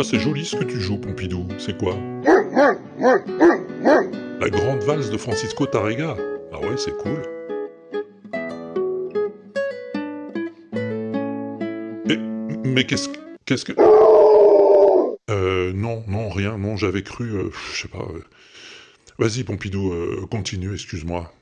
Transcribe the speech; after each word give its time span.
Ah, 0.00 0.02
c'est 0.02 0.18
joli 0.18 0.46
ce 0.46 0.56
que 0.56 0.64
tu 0.64 0.80
joues, 0.80 0.96
Pompidou. 0.96 1.44
C'est 1.58 1.76
quoi? 1.76 1.94
La 4.40 4.48
grande 4.48 4.82
valse 4.84 5.10
de 5.10 5.18
Francisco 5.18 5.66
Tarrega. 5.66 6.16
Ah 6.54 6.58
ouais, 6.60 6.78
c'est 6.78 6.96
cool. 6.96 7.20
Mais, 12.06 12.16
mais 12.64 12.84
qu'est-ce 12.84 13.10
que... 13.10 13.18
Qu'est-ce 13.44 13.66
que... 13.66 14.09
Euh, 15.30 15.72
non, 15.72 16.02
non, 16.08 16.28
rien, 16.28 16.58
non, 16.58 16.76
j'avais 16.76 17.04
cru, 17.04 17.30
euh, 17.30 17.50
je 17.72 17.82
sais 17.82 17.88
pas... 17.88 17.98
euh. 17.98 18.24
Vas-y, 19.18 19.44
Pompidou, 19.44 19.92
euh, 19.92 20.26
continue, 20.28 20.72
excuse-moi. 20.74 21.32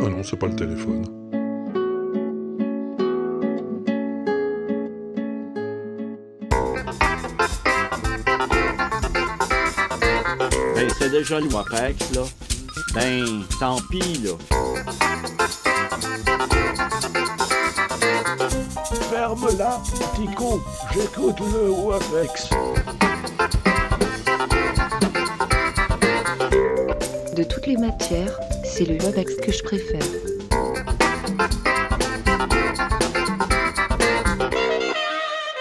Ah 0.00 0.08
non, 0.08 0.22
c'est 0.24 0.36
pas 0.36 0.48
le 0.48 0.56
téléphone. 0.56 1.04
Ben, 10.74 10.88
c'est 10.98 11.10
déjà 11.10 11.38
le 11.38 11.46
WAPEX, 11.46 12.12
là. 12.14 12.24
Ben, 12.96 13.44
tant 13.60 13.76
pis, 13.90 14.22
là. 14.24 14.30
Ferme-la, 19.10 19.82
petit 19.84 20.34
con. 20.34 20.62
J'écoute 20.94 21.36
le 21.40 21.70
WAPEX. 21.72 22.48
De 27.34 27.42
toutes 27.42 27.66
les 27.66 27.76
matières, 27.76 28.40
c'est 28.64 28.86
le 28.86 28.96
WebEx 28.96 29.34
que 29.42 29.52
je 29.52 29.62
préfère. 29.62 30.00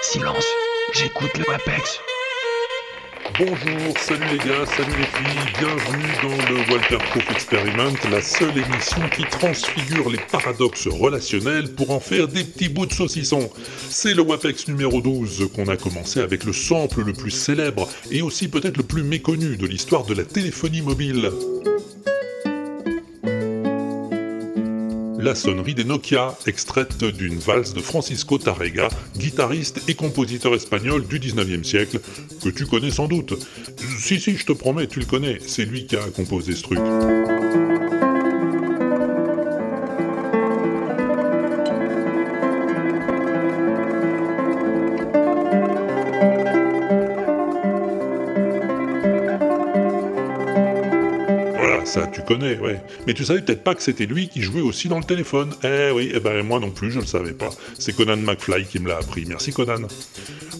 Silence, 0.01 0.47
j'écoute 0.93 1.37
le 1.37 1.43
WAPEX. 1.49 1.99
Bonjour, 3.37 3.97
salut 3.97 4.25
les 4.31 4.37
gars, 4.37 4.65
salut 4.65 4.93
les 4.97 5.03
filles, 5.03 5.53
bienvenue 5.59 6.13
dans 6.23 6.53
le 6.53 6.71
Walter 6.71 6.97
Proof 7.09 7.31
Experiment, 7.31 7.91
la 8.09 8.21
seule 8.21 8.57
émission 8.57 9.01
qui 9.13 9.23
transfigure 9.23 10.09
les 10.09 10.19
paradoxes 10.31 10.87
relationnels 10.87 11.73
pour 11.73 11.91
en 11.91 11.99
faire 11.99 12.29
des 12.29 12.45
petits 12.45 12.69
bouts 12.69 12.85
de 12.85 12.93
saucisson. 12.93 13.49
C'est 13.89 14.13
le 14.13 14.21
WAPEX 14.21 14.69
numéro 14.69 15.01
12 15.01 15.49
qu'on 15.53 15.67
a 15.67 15.75
commencé 15.75 16.21
avec 16.21 16.45
le 16.45 16.53
sample 16.53 17.01
le 17.01 17.11
plus 17.11 17.31
célèbre 17.31 17.89
et 18.09 18.21
aussi 18.21 18.47
peut-être 18.47 18.77
le 18.77 18.83
plus 18.83 19.03
méconnu 19.03 19.57
de 19.57 19.67
l'histoire 19.67 20.05
de 20.05 20.13
la 20.13 20.23
téléphonie 20.23 20.81
mobile. 20.81 21.29
La 25.25 25.33
sonnerie 25.33 25.73
des 25.73 25.85
Nokia, 25.85 26.37
extraite 26.45 27.03
d'une 27.03 27.39
valse 27.39 27.73
de 27.73 27.79
Francisco 27.79 28.37
Tarrega, 28.37 28.89
guitariste 29.17 29.81
et 29.87 29.95
compositeur 29.95 30.53
espagnol 30.53 31.03
du 31.07 31.19
19e 31.19 31.63
siècle, 31.63 31.99
que 32.43 32.49
tu 32.49 32.67
connais 32.67 32.91
sans 32.91 33.07
doute. 33.07 33.33
Si, 33.97 34.19
si, 34.19 34.37
je 34.37 34.45
te 34.45 34.53
promets, 34.53 34.85
tu 34.85 34.99
le 34.99 35.07
connais, 35.07 35.39
c'est 35.43 35.65
lui 35.65 35.87
qui 35.87 35.95
a 35.95 36.01
composé 36.15 36.53
ce 36.53 36.61
truc. 36.61 36.77
Tu 52.11 52.21
connais, 52.21 52.57
ouais. 52.57 52.81
Mais 53.07 53.13
tu 53.13 53.25
savais 53.25 53.41
peut-être 53.41 53.63
pas 53.63 53.75
que 53.75 53.81
c'était 53.81 54.05
lui 54.05 54.27
qui 54.27 54.41
jouait 54.41 54.61
aussi 54.61 54.87
dans 54.87 54.97
le 54.97 55.03
téléphone. 55.03 55.53
Eh 55.63 55.91
oui, 55.93 56.11
eh 56.13 56.19
ben 56.19 56.43
moi 56.43 56.59
non 56.59 56.71
plus, 56.71 56.91
je 56.91 56.99
le 56.99 57.05
savais 57.05 57.33
pas. 57.33 57.49
C'est 57.79 57.95
Conan 57.95 58.17
McFly 58.17 58.65
qui 58.65 58.79
me 58.79 58.89
l'a 58.89 58.97
appris. 58.97 59.25
Merci 59.27 59.51
Conan. 59.51 59.87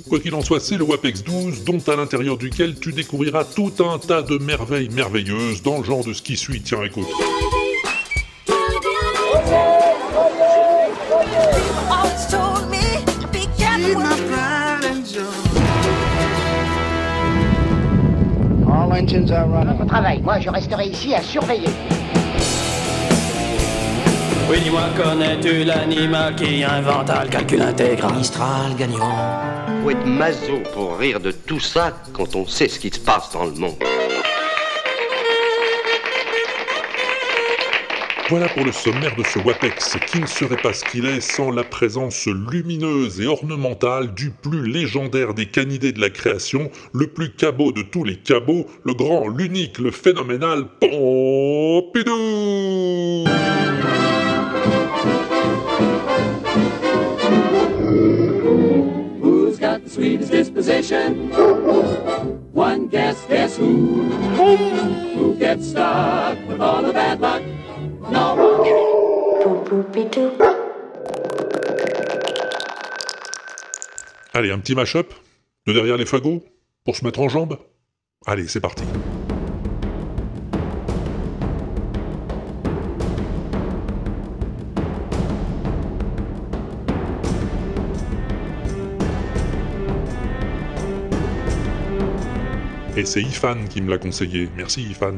Quoi 0.10 0.20
qu'il 0.20 0.34
en 0.36 0.42
soit, 0.42 0.60
c'est 0.60 0.78
le 0.78 0.84
WAPEX 0.84 1.24
12, 1.24 1.64
dont 1.64 1.82
à 1.88 1.96
l'intérieur 1.96 2.38
duquel 2.38 2.80
tu 2.80 2.94
découvriras 2.94 3.44
tout 3.44 3.74
un 3.80 3.98
tas 3.98 4.22
de 4.22 4.38
merveilles 4.38 4.90
merveilleuses 4.90 5.62
dans 5.64 5.80
le 5.80 5.84
genre 5.84 6.04
de 6.04 6.14
ce 6.14 6.22
qui 6.22 6.38
suit. 6.38 6.62
Tiens, 6.62 6.84
écoute. 6.84 7.08
Engines 18.96 19.32
are 19.32 19.48
running. 19.48 19.82
Au 19.82 19.86
travail, 19.86 20.22
moi 20.22 20.40
je 20.40 20.50
resterai 20.50 20.88
ici 20.88 21.14
à 21.14 21.22
surveiller. 21.22 21.70
Oui, 24.50 24.58
dis-moi, 24.64 24.84
connais-tu 24.96 25.64
l'animal 25.64 26.36
qui 26.36 26.64
inventa 26.64 27.24
le 27.24 27.30
calcul 27.30 27.62
intégral? 27.62 28.14
Mistral 28.14 28.76
gagnant. 28.78 29.16
Faut 29.84 29.90
être 29.90 30.06
maso 30.06 30.60
pour 30.74 30.98
rire 30.98 31.20
de 31.20 31.32
tout 31.32 31.60
ça 31.60 31.92
quand 32.14 32.36
on 32.36 32.46
sait 32.46 32.68
ce 32.68 32.80
qui 32.80 32.90
se 32.90 33.00
passe 33.00 33.32
dans 33.32 33.46
le 33.46 33.52
monde? 33.52 33.76
Voilà 38.28 38.50
pour 38.50 38.66
le 38.66 38.72
sommaire 38.72 39.16
de 39.16 39.22
ce 39.22 39.38
WAPEX, 39.38 39.98
qui 40.08 40.20
ne 40.20 40.26
serait 40.26 40.58
pas 40.58 40.74
ce 40.74 40.84
qu'il 40.84 41.06
est 41.06 41.22
sans 41.22 41.52
la 41.52 41.64
présence 41.64 42.26
lumineuse 42.26 43.22
et 43.22 43.28
ornementale 43.28 44.16
du 44.16 44.32
plus 44.32 44.66
légendaire 44.66 45.36
des 45.36 45.46
canidés 45.46 45.92
de 45.92 46.02
la 46.02 46.10
création, 46.10 46.72
le 46.92 47.06
plus 47.06 47.34
cabot 47.34 47.72
de 47.72 47.84
tous 47.84 48.04
les 48.04 48.16
cabots, 48.16 48.66
le 48.84 48.96
grand, 48.96 49.28
l'unique, 49.28 49.78
le 49.78 49.92
phénoménal 49.92 50.66
Pompidou 50.80 52.06
Who's 59.22 59.60
got 59.60 59.84
the 59.84 59.90
sweetest 59.90 60.32
disposition? 60.32 61.30
One 62.54 62.88
guess, 62.88 63.24
guess 63.30 63.56
who? 63.56 64.10
Who 65.16 65.36
gets 65.36 65.70
stuck 65.70 66.40
with 66.48 66.60
all 66.60 66.82
the 66.82 66.92
bad 66.92 67.22
luck? 67.22 67.45
Allez, 74.38 74.52
un 74.52 74.60
petit 74.60 74.76
mash-up 74.76 75.14
De 75.66 75.72
derrière 75.72 75.96
les 75.96 76.06
fagots 76.06 76.44
Pour 76.84 76.98
se 76.98 77.06
mettre 77.06 77.22
en 77.22 77.30
jambe 77.30 77.58
Allez, 78.26 78.50
c'est 78.50 78.60
parti. 78.60 78.84
Et 92.98 93.06
c'est 93.06 93.22
Ifan 93.22 93.56
qui 93.70 93.82
me 93.82 93.90
l'a 93.90 93.98
conseillé. 93.98 94.50
Merci 94.58 94.82
Ifan. 94.84 95.18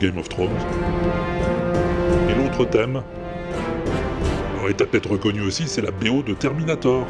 Game 0.00 0.18
of 0.18 0.28
Thrones. 0.28 0.50
Et 2.28 2.34
l'autre 2.34 2.64
thème 2.64 3.02
Ouais, 4.64 4.74
t'as 4.74 4.86
peut-être 4.86 5.10
reconnu 5.10 5.40
aussi, 5.40 5.64
c'est 5.66 5.82
la 5.82 5.90
BO 5.90 6.22
de 6.22 6.34
Terminator. 6.34 7.06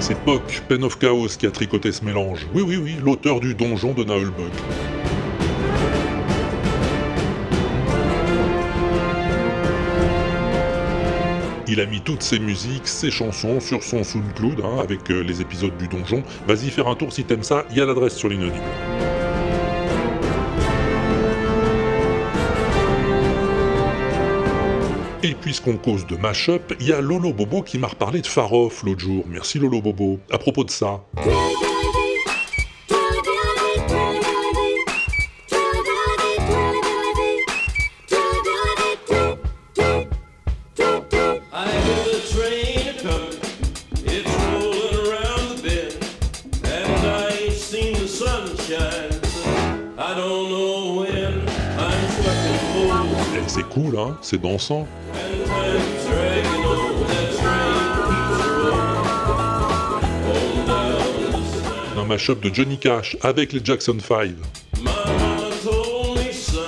C'est 0.00 0.16
Pock, 0.20 0.62
Pen 0.68 0.84
of 0.84 0.98
Chaos, 0.98 1.28
qui 1.38 1.46
a 1.46 1.50
tricoté 1.50 1.90
ce 1.90 2.04
mélange. 2.04 2.46
Oui, 2.54 2.62
oui, 2.64 2.76
oui, 2.76 2.96
l'auteur 3.02 3.40
du 3.40 3.54
donjon 3.54 3.92
de 3.92 4.04
Naulbuck. 4.04 4.52
Il 11.76 11.82
a 11.82 11.84
mis 11.84 12.00
toutes 12.00 12.22
ses 12.22 12.38
musiques, 12.38 12.88
ses 12.88 13.10
chansons 13.10 13.60
sur 13.60 13.82
son 13.82 14.02
SoundCloud, 14.02 14.62
hein, 14.64 14.78
avec 14.80 15.10
euh, 15.10 15.20
les 15.20 15.42
épisodes 15.42 15.76
du 15.76 15.88
donjon. 15.88 16.22
Vas-y 16.48 16.70
faire 16.70 16.88
un 16.88 16.94
tour 16.94 17.12
si 17.12 17.22
t'aimes 17.22 17.42
ça, 17.42 17.66
il 17.70 17.76
y 17.76 17.82
a 17.82 17.84
l'adresse 17.84 18.16
sur 18.16 18.30
l'inaudible. 18.30 18.64
Et 25.22 25.34
puisqu'on 25.34 25.76
cause 25.76 26.06
de 26.06 26.16
mash-up, 26.16 26.72
il 26.80 26.86
y 26.86 26.94
a 26.94 27.02
Lolo 27.02 27.34
Bobo 27.34 27.60
qui 27.60 27.76
m'a 27.76 27.88
reparlé 27.88 28.22
de 28.22 28.26
Farof 28.26 28.82
l'autre 28.82 29.00
jour. 29.00 29.26
Merci 29.28 29.58
Lolo 29.58 29.82
Bobo. 29.82 30.18
À 30.32 30.38
propos 30.38 30.64
de 30.64 30.70
ça. 30.70 31.04
The 54.30 54.58
side. 54.58 54.86
Un 61.96 62.04
mash-up 62.04 62.40
de 62.40 62.52
Johnny 62.52 62.78
Cash 62.78 63.16
avec 63.22 63.52
les 63.52 63.60
Jackson 63.64 63.98
5. 64.00 64.30
My 64.78 64.84
mama 64.84 65.50
told 65.62 66.18
me, 66.18 66.32
son, 66.32 66.60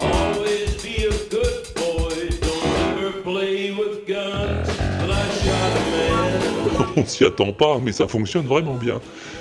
always 0.00 0.80
be 0.82 1.06
a 1.06 1.10
good 1.30 1.66
boy. 1.74 2.30
Don't 2.40 2.98
ever 2.98 3.12
play 3.22 3.72
with 3.72 4.06
guns. 4.06 4.68
But 5.00 5.10
I 5.10 5.28
shot 5.42 5.72
a 5.76 5.82
man. 5.90 6.92
On 6.96 7.06
s'y 7.06 7.24
attend 7.24 7.52
pas, 7.52 7.78
mais 7.82 7.92
ça 7.92 8.06
fonctionne 8.06 8.46
vraiment 8.46 8.74
bien. 8.74 9.00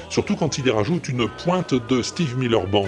Surtout 0.10 0.36
quand 0.36 0.58
il 0.58 0.66
y 0.66 0.72
rajoute 0.72 1.08
une 1.08 1.28
pointe 1.30 1.74
de 1.88 2.02
Steve 2.02 2.38
Miller 2.38 2.66
Band. 2.68 2.86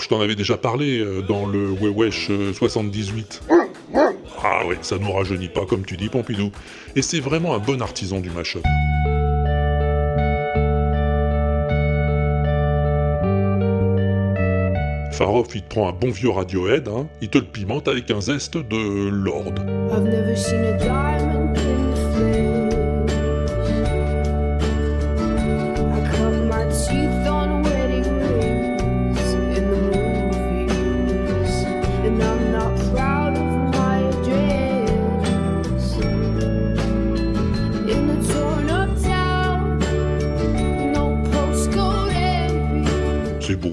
Je 0.00 0.08
t'en 0.08 0.20
avais 0.20 0.36
déjà 0.36 0.56
parlé 0.56 1.00
euh, 1.00 1.22
dans 1.22 1.46
le 1.46 1.70
Wewesh 1.70 2.28
euh, 2.30 2.52
78. 2.52 3.42
Ah 4.42 4.64
ouais, 4.66 4.78
ça 4.82 4.98
nous 4.98 5.10
rajeunit 5.10 5.48
pas 5.48 5.66
comme 5.66 5.84
tu 5.84 5.96
dis, 5.96 6.08
Pompidou. 6.08 6.52
Et 6.94 7.02
c'est 7.02 7.20
vraiment 7.20 7.54
un 7.54 7.58
bon 7.58 7.82
artisan 7.82 8.20
du 8.20 8.30
mashup. 8.30 8.62
Farof, 15.12 15.48
il 15.56 15.62
te 15.62 15.68
prend 15.68 15.88
un 15.88 15.92
bon 15.92 16.10
vieux 16.10 16.30
Radiohead, 16.30 16.86
hein, 16.86 17.08
il 17.20 17.28
te 17.28 17.38
le 17.38 17.44
pimente 17.44 17.88
avec 17.88 18.08
un 18.12 18.20
zeste 18.20 18.56
de 18.56 19.08
Lord. 19.08 19.54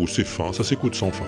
C'est 0.08 0.24
fin, 0.24 0.54
ça 0.54 0.64
s'écoute 0.64 0.96
sans 0.96 1.12
fin. 1.12 1.26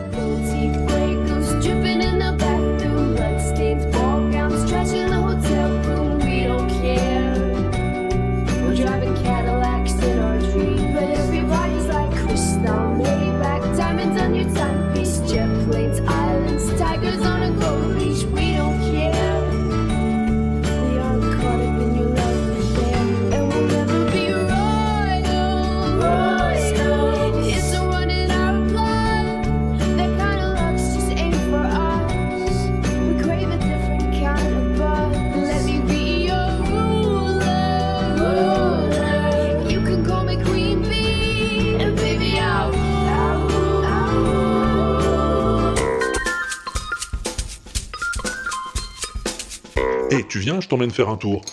Je 50.68 50.69
t'emmène 50.69 50.92
faire 50.92 51.08
un 51.08 51.16
tour. 51.16 51.46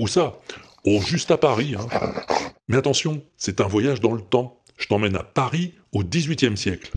Où 0.00 0.08
ça? 0.08 0.38
Oh, 0.86 1.02
juste 1.02 1.30
à 1.30 1.36
Paris, 1.36 1.76
hein. 1.78 1.86
Mais 2.66 2.78
attention, 2.78 3.22
c'est 3.36 3.60
un 3.60 3.66
voyage 3.66 4.00
dans 4.00 4.12
le 4.12 4.22
temps. 4.22 4.58
Je 4.78 4.86
t'emmène 4.86 5.14
à 5.16 5.22
Paris 5.22 5.74
au 5.92 6.02
XVIIIe 6.02 6.56
siècle. 6.56 6.90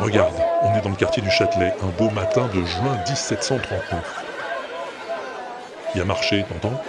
Regarde, 0.00 0.34
on 0.62 0.74
est 0.74 0.80
dans 0.80 0.90
le 0.90 0.96
quartier 0.96 1.22
du 1.22 1.30
Châtelet, 1.30 1.72
un 1.82 1.90
beau 1.96 2.10
matin 2.10 2.48
de 2.52 2.64
juin 2.64 2.98
1739. 3.08 4.24
Il 5.94 5.98
y 5.98 6.00
a 6.00 6.04
marché, 6.04 6.44
t'entends? 6.48 6.82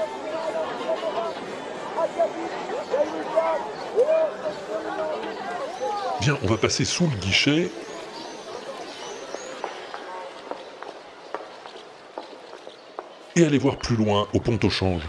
Viens, 6.21 6.37
on 6.43 6.47
va 6.47 6.57
passer 6.57 6.85
sous 6.85 7.07
le 7.07 7.15
guichet. 7.17 7.71
Et 13.35 13.45
aller 13.45 13.57
voir 13.57 13.77
plus 13.77 13.95
loin, 13.95 14.27
au 14.33 14.39
pont 14.39 14.59
au 14.61 14.69
change. 14.69 15.03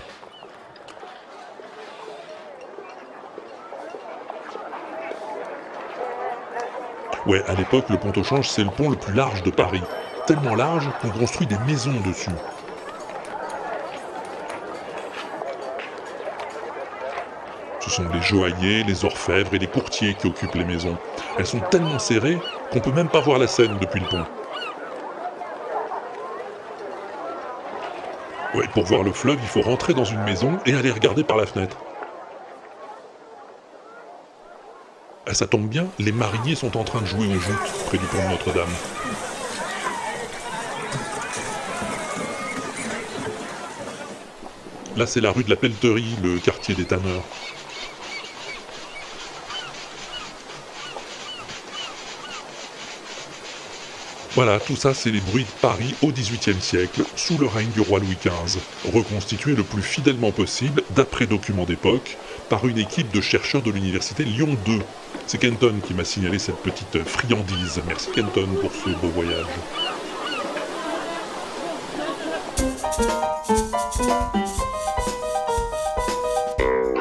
Ouais, 7.26 7.42
à 7.47 7.54
l'époque, 7.54 7.88
le 7.90 7.99
pont 7.99 8.12
au 8.16 8.23
change, 8.23 8.49
c'est 8.49 8.64
le 8.64 8.70
pont 8.70 8.90
le 8.90 8.97
plus 8.97 9.14
large 9.14 9.42
de 9.42 9.50
Paris. 9.50 9.82
Tellement 10.26 10.54
large 10.54 10.88
qu'on 11.00 11.11
construit 11.11 11.47
des 11.47 11.59
maisons 11.66 11.99
dessus. 12.06 12.30
Ce 17.90 17.97
sont 17.97 18.09
les 18.09 18.23
joailliers, 18.23 18.85
les 18.85 19.04
orfèvres 19.04 19.52
et 19.52 19.59
les 19.59 19.66
courtiers 19.66 20.14
qui 20.14 20.28
occupent 20.28 20.54
les 20.54 20.64
maisons. 20.64 20.97
Elles 21.37 21.47
sont 21.47 21.59
tellement 21.59 21.99
serrées 21.99 22.38
qu'on 22.70 22.78
peut 22.78 22.92
même 22.92 23.09
pas 23.09 23.18
voir 23.18 23.37
la 23.40 23.49
Seine 23.49 23.76
depuis 23.80 23.99
le 23.99 24.06
pont. 24.06 24.25
Pour 28.75 28.85
voir 28.85 29.02
le 29.02 29.11
fleuve, 29.11 29.38
il 29.42 29.49
faut 29.49 29.62
rentrer 29.62 29.92
dans 29.92 30.04
une 30.04 30.23
maison 30.23 30.61
et 30.66 30.75
aller 30.75 30.92
regarder 30.92 31.25
par 31.25 31.37
la 31.37 31.47
fenêtre. 31.47 31.78
Ah, 35.26 35.35
ça 35.35 35.49
tombe 35.49 35.66
bien, 35.68 35.88
les 35.99 36.12
mariniers 36.12 36.54
sont 36.54 36.76
en 36.76 36.85
train 36.85 37.00
de 37.00 37.06
jouer 37.06 37.26
au 37.26 37.40
joutes 37.40 37.85
près 37.87 37.99
du 37.99 38.06
pont 38.06 38.23
de 38.23 38.30
Notre-Dame. 38.30 38.68
Là, 44.97 45.06
c'est 45.06 45.20
la 45.20 45.32
rue 45.32 45.44
de 45.44 45.50
la 45.50 45.56
Pelleterie, 45.56 46.16
le 46.23 46.38
quartier 46.38 46.75
des 46.75 46.85
tanneurs. 46.85 47.25
Voilà, 54.42 54.59
tout 54.59 54.75
ça, 54.75 54.94
c'est 54.94 55.11
les 55.11 55.20
bruits 55.20 55.44
de 55.44 55.61
Paris 55.61 55.94
au 56.00 56.12
XVIIIe 56.12 56.62
siècle, 56.62 57.02
sous 57.14 57.37
le 57.37 57.47
règne 57.47 57.68
du 57.73 57.82
roi 57.82 57.99
Louis 57.99 58.16
XV, 58.25 58.59
reconstitué 58.90 59.54
le 59.54 59.62
plus 59.62 59.82
fidèlement 59.82 60.32
possible, 60.32 60.82
d'après 60.97 61.26
documents 61.26 61.66
d'époque, 61.66 62.16
par 62.49 62.66
une 62.66 62.78
équipe 62.78 63.12
de 63.12 63.20
chercheurs 63.20 63.61
de 63.61 63.70
l'université 63.70 64.25
Lyon 64.25 64.56
2. 64.64 64.78
C'est 65.26 65.37
Kenton 65.37 65.75
qui 65.87 65.92
m'a 65.92 66.06
signalé 66.06 66.38
cette 66.38 66.56
petite 66.56 67.04
friandise. 67.04 67.82
Merci 67.87 68.12
Kenton 68.12 68.49
pour 68.62 68.73
ce 68.73 68.88
beau 68.88 69.09
voyage. 69.09 69.44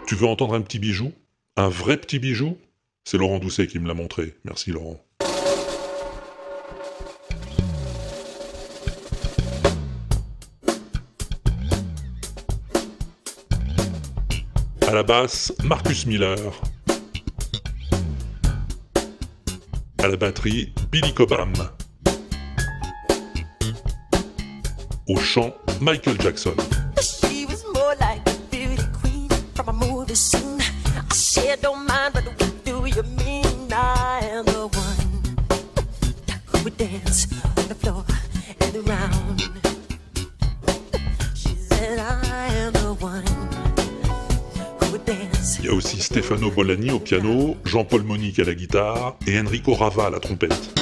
Tu 0.07 0.15
veux 0.15 0.27
entendre 0.27 0.55
un 0.55 0.61
petit 0.61 0.79
bijou? 0.79 1.13
Un 1.55 1.69
vrai 1.69 1.95
petit 1.95 2.19
bijou? 2.19 2.57
C'est 3.05 3.17
Laurent 3.17 3.39
Doucet 3.39 3.67
qui 3.67 3.79
me 3.79 3.87
l'a 3.87 3.93
montré. 3.93 4.35
Merci 4.43 4.71
Laurent. 4.71 4.99
À 14.89 14.91
la 14.91 15.03
basse, 15.03 15.53
Marcus 15.63 16.07
Miller. 16.07 16.35
À 19.99 20.07
la 20.07 20.17
batterie, 20.17 20.73
Billy 20.91 21.13
Cobham. 21.13 21.53
Au 25.07 25.17
chant, 25.17 25.53
Michael 25.79 26.19
Jackson. 26.19 26.55
Stefano 46.11 46.49
Bolani 46.49 46.89
au 46.89 46.99
piano, 46.99 47.55
Jean-Paul 47.65 48.01
Monique 48.01 48.39
à 48.39 48.43
la 48.43 48.55
guitare 48.55 49.15
et 49.27 49.39
Enrico 49.39 49.75
Rava 49.75 50.07
à 50.07 50.09
la 50.09 50.19
trompette. 50.19 50.73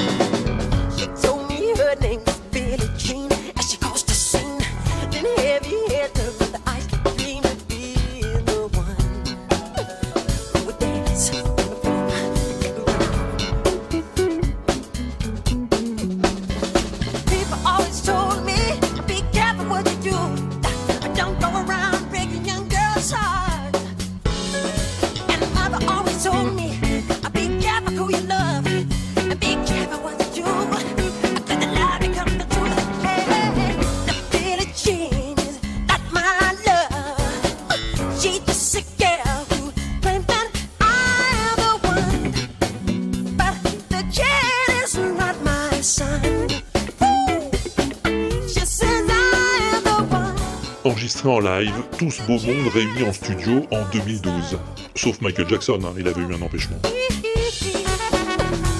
Beau 52.27 52.39
monde 52.45 52.67
réuni 52.73 53.03
en 53.03 53.13
studio 53.13 53.65
en 53.71 53.83
2012. 53.93 54.59
Sauf 54.95 55.21
Michael 55.21 55.47
Jackson, 55.47 55.79
hein, 55.85 55.93
il 55.97 56.07
avait 56.09 56.21
eu 56.21 56.35
un 56.35 56.41
empêchement. 56.41 56.75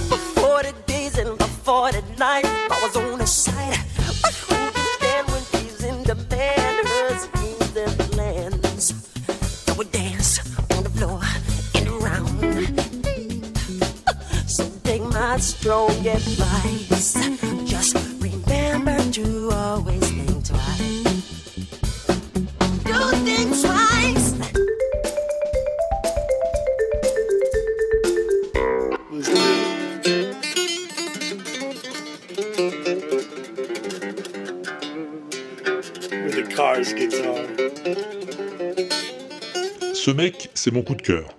Before 0.09 0.61
the 0.63 0.87
mec, 40.27 40.49
c'est 40.53 40.73
mon 40.73 40.81
coup 40.81 40.95
de 40.95 41.01
cœur. 41.01 41.29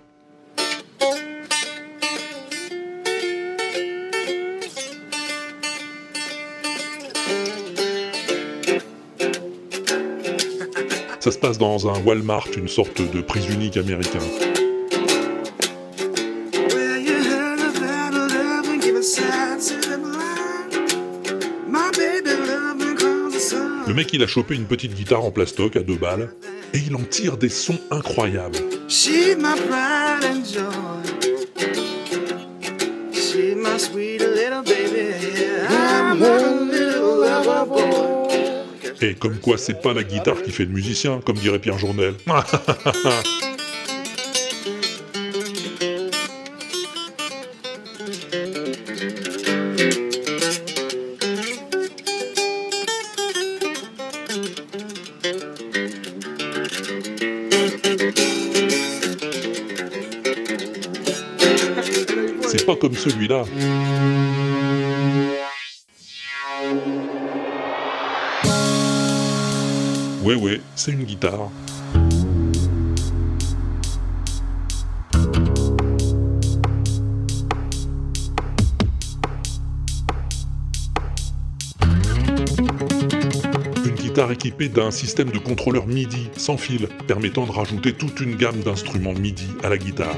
Ça 11.19 11.31
se 11.31 11.37
passe 11.37 11.59
dans 11.59 11.87
un 11.87 12.01
Walmart, 12.03 12.47
une 12.57 12.67
sorte 12.67 13.01
de 13.01 13.21
prise 13.21 13.45
unique 13.47 13.77
américain. 13.77 14.19
Le 23.87 23.93
mec, 23.93 24.13
il 24.13 24.23
a 24.23 24.27
chopé 24.27 24.55
une 24.55 24.65
petite 24.65 24.95
guitare 24.95 25.23
en 25.23 25.31
plastoc 25.31 25.75
à 25.75 25.81
deux 25.81 25.97
balles 25.97 26.31
et 26.73 26.77
il 26.77 26.95
en 26.95 27.03
tire 27.03 27.37
des 27.37 27.49
sons 27.49 27.79
incroyables. 27.91 28.57
She's 29.01 29.37
my 29.37 29.55
pride 29.55 30.25
and 30.25 30.45
joy. 30.45 30.69
She's 33.13 33.55
my 33.55 33.77
sweet 33.77 34.19
little 34.19 34.61
baby. 34.61 35.15
I'm 35.69 36.19
her 36.19 36.51
little 36.65 37.21
lover 37.21 37.65
boy. 37.65 38.99
Et 39.01 39.15
comme 39.15 39.37
quoi, 39.39 39.57
c'est 39.57 39.81
pas 39.81 39.93
la 39.93 40.03
guitare 40.03 40.41
qui 40.41 40.51
fait 40.51 40.65
le 40.65 40.71
musicien, 40.71 41.21
comme 41.25 41.37
dirait 41.37 41.59
Pierre 41.59 41.77
Journel. 41.77 42.15
celui-là. 63.09 63.43
Ouais, 70.23 70.35
ouais, 70.35 70.61
c'est 70.75 70.91
une 70.91 71.03
guitare. 71.03 71.49
Une 83.85 83.95
guitare 83.95 84.31
équipée 84.31 84.69
d'un 84.69 84.91
système 84.91 85.31
de 85.31 85.39
contrôleur 85.39 85.87
MIDI 85.87 86.29
sans 86.37 86.57
fil, 86.57 86.87
permettant 87.07 87.45
de 87.45 87.51
rajouter 87.51 87.93
toute 87.93 88.19
une 88.19 88.35
gamme 88.35 88.59
d'instruments 88.59 89.13
MIDI 89.13 89.47
à 89.63 89.69
la 89.69 89.77
guitare. 89.77 90.15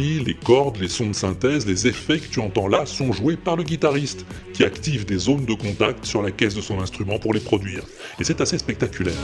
Les 0.00 0.34
cordes, 0.34 0.78
les 0.78 0.88
sons 0.88 1.08
de 1.08 1.12
synthèse, 1.12 1.66
les 1.66 1.86
effets 1.86 2.18
que 2.18 2.28
tu 2.28 2.40
entends 2.40 2.68
là 2.68 2.86
sont 2.86 3.12
joués 3.12 3.36
par 3.36 3.56
le 3.56 3.62
guitariste, 3.62 4.24
qui 4.54 4.64
active 4.64 5.04
des 5.04 5.18
zones 5.18 5.44
de 5.44 5.54
contact 5.54 6.04
sur 6.04 6.22
la 6.22 6.30
caisse 6.30 6.54
de 6.54 6.60
son 6.60 6.80
instrument 6.80 7.18
pour 7.18 7.34
les 7.34 7.40
produire. 7.40 7.82
Et 8.18 8.24
c'est 8.24 8.40
assez 8.40 8.58
spectaculaire. 8.58 9.14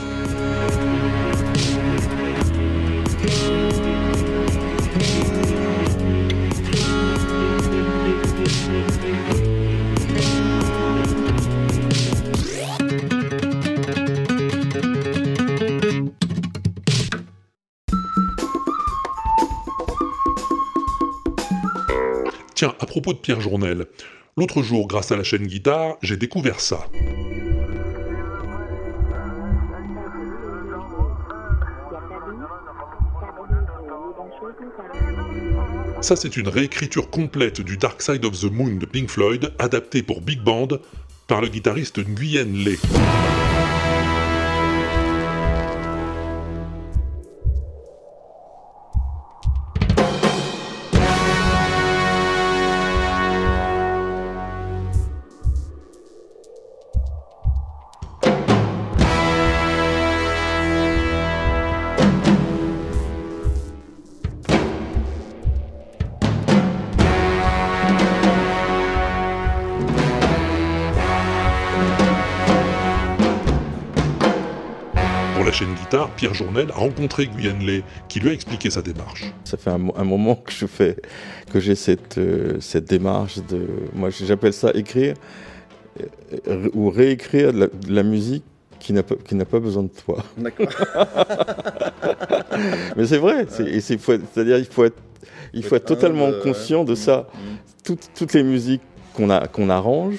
Pierre 23.27 23.41
l'autre 24.37 24.63
jour, 24.63 24.87
grâce 24.87 25.11
à 25.11 25.17
la 25.17 25.23
chaîne 25.25 25.47
Guitare, 25.47 25.97
j'ai 26.01 26.15
découvert 26.15 26.61
ça. 26.61 26.87
Ça, 35.99 36.15
c'est 36.15 36.37
une 36.37 36.47
réécriture 36.47 37.09
complète 37.09 37.59
du 37.59 37.75
Dark 37.75 38.01
Side 38.01 38.23
of 38.23 38.39
the 38.39 38.49
Moon 38.49 38.77
de 38.77 38.85
Pink 38.85 39.09
Floyd, 39.09 39.51
adaptée 39.59 40.03
pour 40.03 40.21
Big 40.21 40.39
Band 40.39 40.69
par 41.27 41.41
le 41.41 41.49
guitariste 41.49 41.97
Nguyen 41.97 42.63
Le. 42.63 43.46
Pierre 76.15 76.33
Journel 76.33 76.69
a 76.71 76.75
rencontré 76.79 77.27
Nguyen 77.27 77.59
Le, 77.65 77.81
qui 78.07 78.19
lui 78.19 78.29
a 78.29 78.33
expliqué 78.33 78.69
sa 78.69 78.81
démarche. 78.81 79.25
Ça 79.43 79.57
fait 79.57 79.69
un, 79.69 79.77
mo- 79.77 79.93
un 79.97 80.03
moment 80.03 80.35
que 80.35 80.51
je 80.51 80.65
fais, 80.65 80.95
que 81.51 81.59
j'ai 81.59 81.75
cette, 81.75 82.17
euh, 82.17 82.57
cette 82.59 82.85
démarche 82.85 83.37
de, 83.49 83.67
moi 83.93 84.09
j'appelle 84.09 84.53
ça 84.53 84.71
écrire 84.73 85.15
euh, 86.47 86.69
ou 86.73 86.89
réécrire 86.89 87.53
de 87.53 87.59
la, 87.59 87.67
de 87.67 87.93
la 87.93 88.03
musique 88.03 88.43
qui 88.79 88.93
n'a 88.93 89.03
pas, 89.03 89.15
qui 89.15 89.35
n'a 89.35 89.45
pas 89.45 89.59
besoin 89.59 89.83
de 89.83 89.89
toi. 89.89 90.23
D'accord. 90.37 90.67
Mais 92.95 93.05
c'est 93.05 93.17
vrai, 93.17 93.45
c'est, 93.49 93.79
c'est-à-dire 93.81 94.57
il 94.57 94.65
faut 94.65 94.85
être, 94.85 94.97
il 95.53 95.63
faut 95.63 95.75
être 95.75 95.85
totalement 95.85 96.29
conscient 96.43 96.83
de 96.83 96.95
ça. 96.95 97.27
Toutes, 97.83 98.09
toutes 98.15 98.33
les 98.33 98.43
musiques 98.43 98.81
qu'on 99.13 99.29
a, 99.29 99.47
qu'on 99.47 99.69
arrange, 99.69 100.15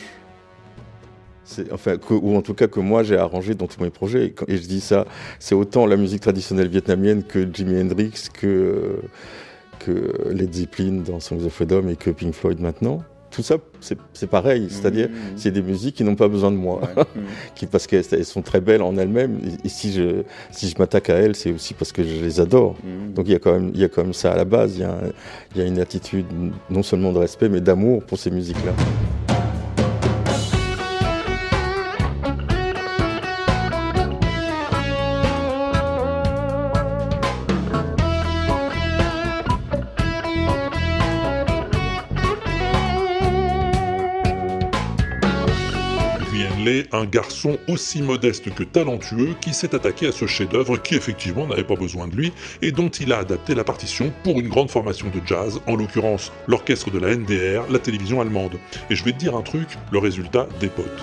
enfin, 1.73 1.97
que- 1.97 2.15
ou 2.15 2.37
en 2.37 2.43
tout 2.43 2.55
cas 2.55 2.67
que 2.69 2.81
moi 2.81 3.03
j'ai 3.03 3.17
arrangé 3.17 3.55
dans 3.55 3.67
tous 3.67 3.83
mes 3.83 3.91
projets. 3.91 4.27
Et, 4.27 4.31
quand- 4.33 4.49
et 4.49 4.57
je 4.57 4.67
dis 4.67 4.81
ça, 4.81 5.05
c'est 5.39 5.55
autant 5.55 5.87
la 5.87 5.97
musique 5.97 6.21
traditionnelle 6.23 6.69
vietnamienne 6.69 7.23
que 7.23 7.47
Jimi 7.53 7.81
Hendrix, 7.81 8.29
que, 8.33 8.97
que 9.79 10.31
Led 10.33 10.53
Zeppelin 10.55 11.03
dans 11.07 11.21
Songs 11.21 11.45
of 11.45 11.53
Freedom 11.53 11.89
et 11.89 11.97
que 11.97 12.11
Pink 12.11 12.35
Floyd 12.35 12.61
maintenant. 12.61 13.03
Tout 13.31 13.43
ça, 13.43 13.57
c'est, 13.81 14.27
pareil. 14.27 14.69
C'est-à-dire, 14.71 15.11
c'est 15.37 15.51
des 15.51 15.61
musiques 15.61 15.97
qui 15.97 16.03
n'ont 16.03 16.15
pas 16.15 16.29
besoin 16.29 16.51
de 16.51 16.57
moi. 16.57 16.81
qui, 17.55 17.67
parce 17.67 17.87
qu'elles 17.87 18.03
elles 18.13 18.25
sont 18.25 18.41
très 18.41 18.61
belles 18.63 18.81
en 18.81 18.97
elles-mêmes. 18.97 19.39
Et, 19.63 19.67
et 19.67 19.69
si 19.69 19.93
je, 19.93 20.23
si 20.51 20.69
je 20.71 20.75
m'attaque 20.79 21.11
à 21.11 21.17
elles, 21.17 21.37
c'est 21.37 21.53
aussi 21.53 21.75
parce 21.75 21.93
que 21.93 22.03
je 22.03 22.25
les 22.25 22.41
adore. 22.41 22.75
Donc 23.15 23.27
il 23.29 23.33
y, 23.33 23.35
a 23.35 23.39
quand 23.39 23.53
même, 23.53 23.71
il 23.75 23.81
y 23.81 23.85
a 23.85 23.89
quand 23.91 24.03
même 24.03 24.15
ça 24.15 24.33
à 24.33 24.37
la 24.37 24.47
base. 24.47 24.77
Il 24.77 24.81
y 24.81 24.85
a, 24.85 24.93
un- 24.93 25.11
il 25.55 25.61
y 25.61 25.65
a 25.65 25.67
une 25.67 25.79
attitude 25.79 26.25
non 26.71 26.83
seulement 26.83 27.13
de 27.13 27.19
respect, 27.19 27.51
mais 27.51 27.61
d'amour 27.61 28.03
pour 28.03 28.19
ces 28.19 28.31
musiques-là. 28.31 28.73
Un 46.93 47.07
garçon 47.07 47.59
aussi 47.67 48.03
modeste 48.03 48.55
que 48.55 48.63
talentueux, 48.63 49.35
qui 49.41 49.55
s'est 49.55 49.75
attaqué 49.75 50.09
à 50.09 50.13
ce 50.13 50.27
chef-d'œuvre 50.27 50.77
qui 50.77 50.97
effectivement 50.97 51.47
n'avait 51.47 51.65
pas 51.65 51.77
besoin 51.77 52.09
de 52.09 52.15
lui 52.15 52.33
et 52.61 52.73
dont 52.73 52.89
il 52.89 53.13
a 53.13 53.19
adapté 53.19 53.55
la 53.55 53.65
partition 53.65 54.13
pour 54.23 54.39
une 54.39 54.49
grande 54.49 54.71
formation 54.71 55.07
de 55.09 55.27
jazz, 55.27 55.61
en 55.67 55.77
l'occurrence 55.77 56.31
l'orchestre 56.47 56.91
de 56.91 56.99
la 56.99 57.15
NDR, 57.15 57.71
la 57.71 57.79
télévision 57.79 58.21
allemande. 58.21 58.59
Et 58.91 58.97
je 58.97 59.05
vais 59.05 59.13
te 59.13 59.19
dire 59.19 59.35
un 59.35 59.43
truc, 59.43 59.69
le 59.93 59.99
résultat 59.99 60.47
dépote. 60.61 61.03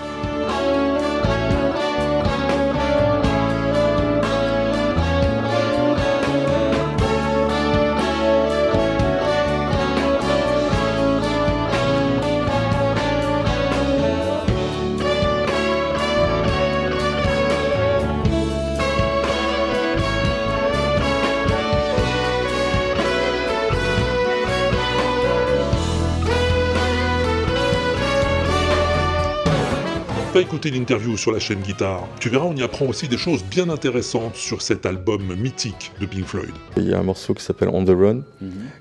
Écouter 30.66 30.78
l'interview 30.78 31.16
sur 31.16 31.32
la 31.32 31.38
chaîne 31.38 31.60
Guitare. 31.60 32.08
Tu 32.18 32.28
verras, 32.28 32.46
on 32.46 32.56
y 32.56 32.62
apprend 32.62 32.86
aussi 32.86 33.08
des 33.08 33.18
choses 33.18 33.44
bien 33.44 33.68
intéressantes 33.68 34.36
sur 34.36 34.62
cet 34.62 34.86
album 34.86 35.34
mythique 35.36 35.92
de 36.00 36.06
Pink 36.06 36.24
Floyd. 36.24 36.50
Il 36.76 36.88
y 36.88 36.94
a 36.94 36.98
un 36.98 37.02
morceau 37.02 37.34
qui 37.34 37.42
s'appelle 37.44 37.68
On 37.72 37.84
the 37.84 37.90
Run, 37.90 38.22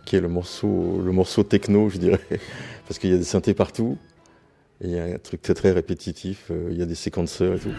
qui 0.05 0.15
est 0.15 0.21
le 0.21 0.27
morceau, 0.27 1.01
le 1.03 1.11
morceau 1.11 1.43
techno, 1.43 1.89
je 1.89 1.97
dirais, 1.97 2.19
parce 2.87 2.99
qu'il 2.99 3.11
y 3.11 3.13
a 3.13 3.17
des 3.17 3.23
synthés 3.23 3.53
partout. 3.53 3.97
Et 4.81 4.87
il 4.87 4.91
y 4.91 4.99
a 4.99 5.03
un 5.03 5.17
truc 5.17 5.41
très 5.41 5.53
très 5.53 5.71
répétitif, 5.71 6.45
euh, 6.51 6.67
il 6.71 6.77
y 6.77 6.81
a 6.81 6.85
des 6.85 6.95
séquenceurs 6.95 7.55
et 7.55 7.59
tout. 7.59 7.69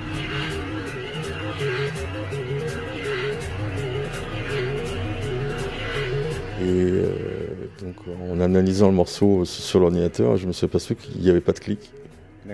Et 6.61 6.65
euh, 6.65 7.11
donc 7.83 7.97
en 8.31 8.41
analysant 8.41 8.89
le 8.89 8.95
morceau 8.95 9.45
sur 9.45 9.81
l'ordinateur, 9.81 10.37
je 10.37 10.47
me 10.47 10.53
suis 10.53 10.65
aperçu 10.65 10.95
qu'il 10.95 11.21
n'y 11.21 11.29
avait 11.29 11.41
pas 11.41 11.53
de 11.53 11.61
clic. 11.61 11.91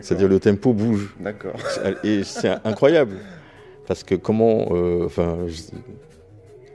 C'est-à-dire 0.00 0.28
le 0.28 0.40
tempo 0.40 0.72
bouge. 0.72 1.14
D'accord. 1.20 1.54
Et 2.04 2.24
c'est 2.24 2.50
incroyable. 2.64 3.16
Parce 3.86 4.02
que 4.04 4.14
comment... 4.14 4.68
euh, 4.72 5.04
Enfin, 5.06 5.38
je- 5.48 5.62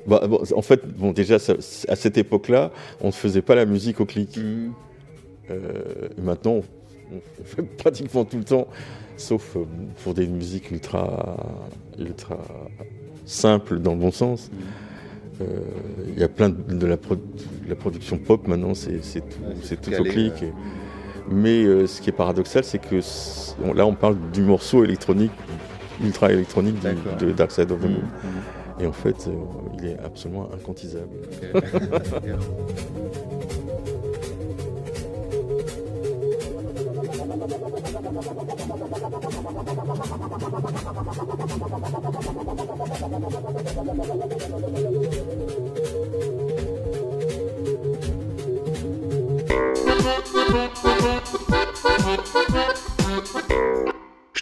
bah, 0.05 0.21
bon, 0.27 0.41
en 0.55 0.61
fait, 0.61 0.85
bon, 0.87 1.11
déjà, 1.11 1.37
ça- 1.39 1.55
à 1.87 1.95
cette 1.95 2.17
époque-là, 2.17 2.71
on 3.01 3.07
ne 3.07 3.11
faisait 3.11 3.41
pas 3.41 3.55
la 3.55 3.65
musique 3.65 3.99
au 3.99 4.05
clic. 4.05 4.37
Euh, 4.37 5.53
et 6.17 6.21
maintenant, 6.21 6.61
on 7.11 7.43
fait 7.43 7.61
pratiquement 7.77 8.23
tout 8.25 8.37
le 8.37 8.43
temps, 8.43 8.67
sauf 9.17 9.55
euh, 9.55 9.63
pour 10.03 10.13
des 10.13 10.27
musiques 10.27 10.71
ultra, 10.71 11.37
ultra 11.97 12.37
simples 13.25 13.79
dans 13.79 13.93
le 13.93 13.99
bon 13.99 14.11
sens. 14.11 14.49
Euh, 15.41 15.45
Il 16.13 16.19
y 16.19 16.23
a 16.23 16.29
plein 16.29 16.49
de, 16.49 16.73
de 16.73 16.85
la, 16.87 16.97
pro- 16.97 17.15
de 17.15 17.69
la 17.69 17.75
production 17.75 18.17
pop 18.17 18.47
maintenant, 18.47 18.73
c'est 18.73 18.99
tout, 19.81 19.91
au 19.99 20.03
clic. 20.03 20.43
Et- 20.43 20.53
mais 21.29 21.63
euh, 21.63 21.87
ce 21.87 22.01
qui 22.01 22.09
est 22.09 22.13
paradoxal, 22.13 22.63
c'est 22.63 22.79
que 22.79 22.99
on- 23.63 23.73
là, 23.73 23.85
on 23.85 23.93
parle 23.95 24.17
du 24.33 24.41
morceau 24.41 24.83
électronique, 24.83 25.31
ultra 26.03 26.31
électronique 26.31 26.79
du- 27.19 27.25
de 27.25 27.31
Dark 27.31 27.51
Side 27.51 27.71
of 27.71 27.79
the 27.79 27.83
Moon. 27.85 28.01
Et 28.79 28.85
en 28.85 28.91
fait, 28.91 29.27
euh, 29.27 29.31
il 29.79 29.85
est 29.87 29.97
absolument 30.05 30.49
inquantisable. 30.53 31.09
Je 31.41 32.29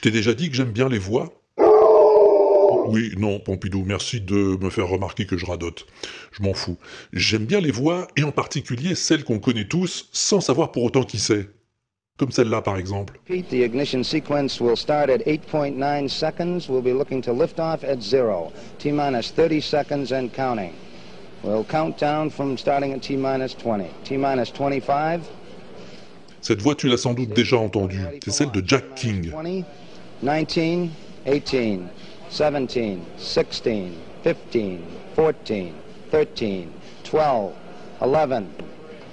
t'ai 0.06 0.12
déjà 0.12 0.36
dit 0.36 0.52
que 0.52 0.56
j'aime 0.56 0.72
bien 0.72 0.88
les 0.88 1.00
voix 1.00 1.34
Oui, 2.90 3.14
non, 3.18 3.40
Pompidou, 3.40 3.84
merci 3.88 4.22
de 4.22 4.36
me 4.62 4.70
faire 4.70 4.88
remarquer 4.88 5.26
que 5.26 5.36
je 5.36 5.48
radote. 5.48 5.88
Je 6.32 6.44
m'en 6.44 6.54
fous. 6.54 6.78
J'aime 7.12 7.46
bien 7.46 7.60
les 7.60 7.72
voix, 7.72 8.08
et 8.16 8.22
en 8.22 8.32
particulier 8.32 8.94
celles 8.94 9.24
qu'on 9.24 9.40
connaît 9.40 9.68
tous, 9.68 10.08
sans 10.12 10.42
savoir 10.42 10.72
pour 10.72 10.84
autant 10.84 11.02
qui 11.02 11.18
c'est. 11.18 11.50
Comme 12.18 12.32
celle-là, 12.32 12.62
par 12.62 12.78
exemple. 12.78 13.20
Pete, 13.26 13.50
the 13.50 13.66
ignition 13.66 14.04
sequence 14.04 14.62
will 14.62 14.78
start 14.78 15.10
at 15.10 15.26
8.9 15.26 16.08
seconds. 16.08 16.70
We'll 16.70 16.84
be 16.84 16.96
looking 16.96 17.24
to 17.24 17.34
lift 17.34 17.60
off 17.60 17.84
at 17.84 18.00
zero. 18.00 18.52
T 18.78 18.92
minus 18.92 19.32
30 19.32 19.60
seconds 19.60 20.14
and 20.14 20.30
counting. 20.36 20.74
We'll 21.44 21.66
count 21.66 21.98
down 22.00 22.30
from 22.30 22.60
starting 22.60 22.94
at 22.94 23.02
T 23.02 23.18
minus 23.18 23.56
20. 23.56 23.90
T 24.04 24.18
minus 24.18 24.52
25. 24.52 25.22
Cette 26.42 26.62
voix, 26.62 26.76
tu 26.76 26.88
l'as 26.88 26.98
sans 26.98 27.16
doute 27.16 27.34
déjà 27.34 27.58
entendue. 27.58 28.06
C'est 28.24 28.32
celle 28.32 28.52
de 28.52 28.62
Jack 28.64 28.94
King. 28.94 29.32
20, 30.24 30.46
19, 30.46 30.90
18, 31.26 31.82
17, 32.30 33.00
16, 33.18 33.50
15, 34.24 34.80
14, 35.16 35.72
13, 36.12 36.68
12, 37.04 37.52
11, 38.02 38.44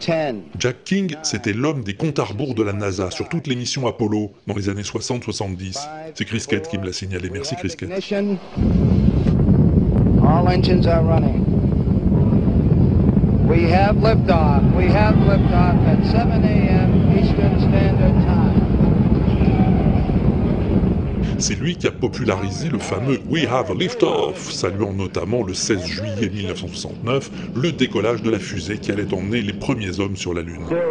10. 0.01 0.43
Jack 0.59 0.83
King, 0.85 1.15
c'était 1.23 1.53
l'homme 1.53 1.85
des 1.85 1.95
comptes 1.95 2.19
à 2.19 2.25
rebours 2.25 2.55
de 2.55 2.65
la 2.65 2.73
NASA 2.73 3.13
sur 3.13 3.29
toute 3.29 3.47
l'émission 3.47 3.87
Apollo 3.87 4.33
dans 4.49 4.55
les 4.55 4.69
années 4.69 4.83
60-70. 4.83 5.79
C'est 6.15 6.25
Chris 6.25 6.45
Kett 6.49 6.69
qui 6.69 6.77
me 6.79 6.87
l'a 6.87 6.93
signalé. 6.93 7.31
Merci 7.31 7.55
Chris 7.55 7.75
Kett. 7.77 7.89
All 10.25 10.49
engines 10.49 10.87
are 10.87 11.03
running. 11.03 11.45
We 13.49 13.65
have 13.71 13.97
liftoff. 13.97 14.63
We 14.77 14.87
have 14.87 15.15
liftoff 15.17 15.77
at 15.87 16.05
7 16.07 16.45
a.m. 16.45 17.19
Eastern 17.19 17.61
Standard 17.61 18.15
Time. 18.25 18.62
C'est 21.39 21.59
lui 21.59 21.77
qui 21.77 21.87
a 21.87 21.91
popularisé 21.91 22.69
le 22.69 22.79
fameux 22.79 23.19
We 23.29 23.47
Have 23.51 23.71
a 23.71 23.75
Liftoff, 23.75 24.51
saluant 24.51 24.93
notamment 24.93 25.43
le 25.43 25.55
16 25.55 25.85
juillet 25.85 26.29
1969 26.29 27.31
le 27.55 27.73
décollage 27.73 28.23
de 28.23 28.31
la 28.31 28.39
fusée 28.39 28.79
qui 28.79 28.93
allait 28.93 29.13
emmener 29.13 29.43
les 29.43 29.53
premiers 29.53 30.01
hommes 30.01 30.17
sur 30.17 30.35
la 30.35 30.43
Lune. 30.43 30.65
Zero. 30.69 30.83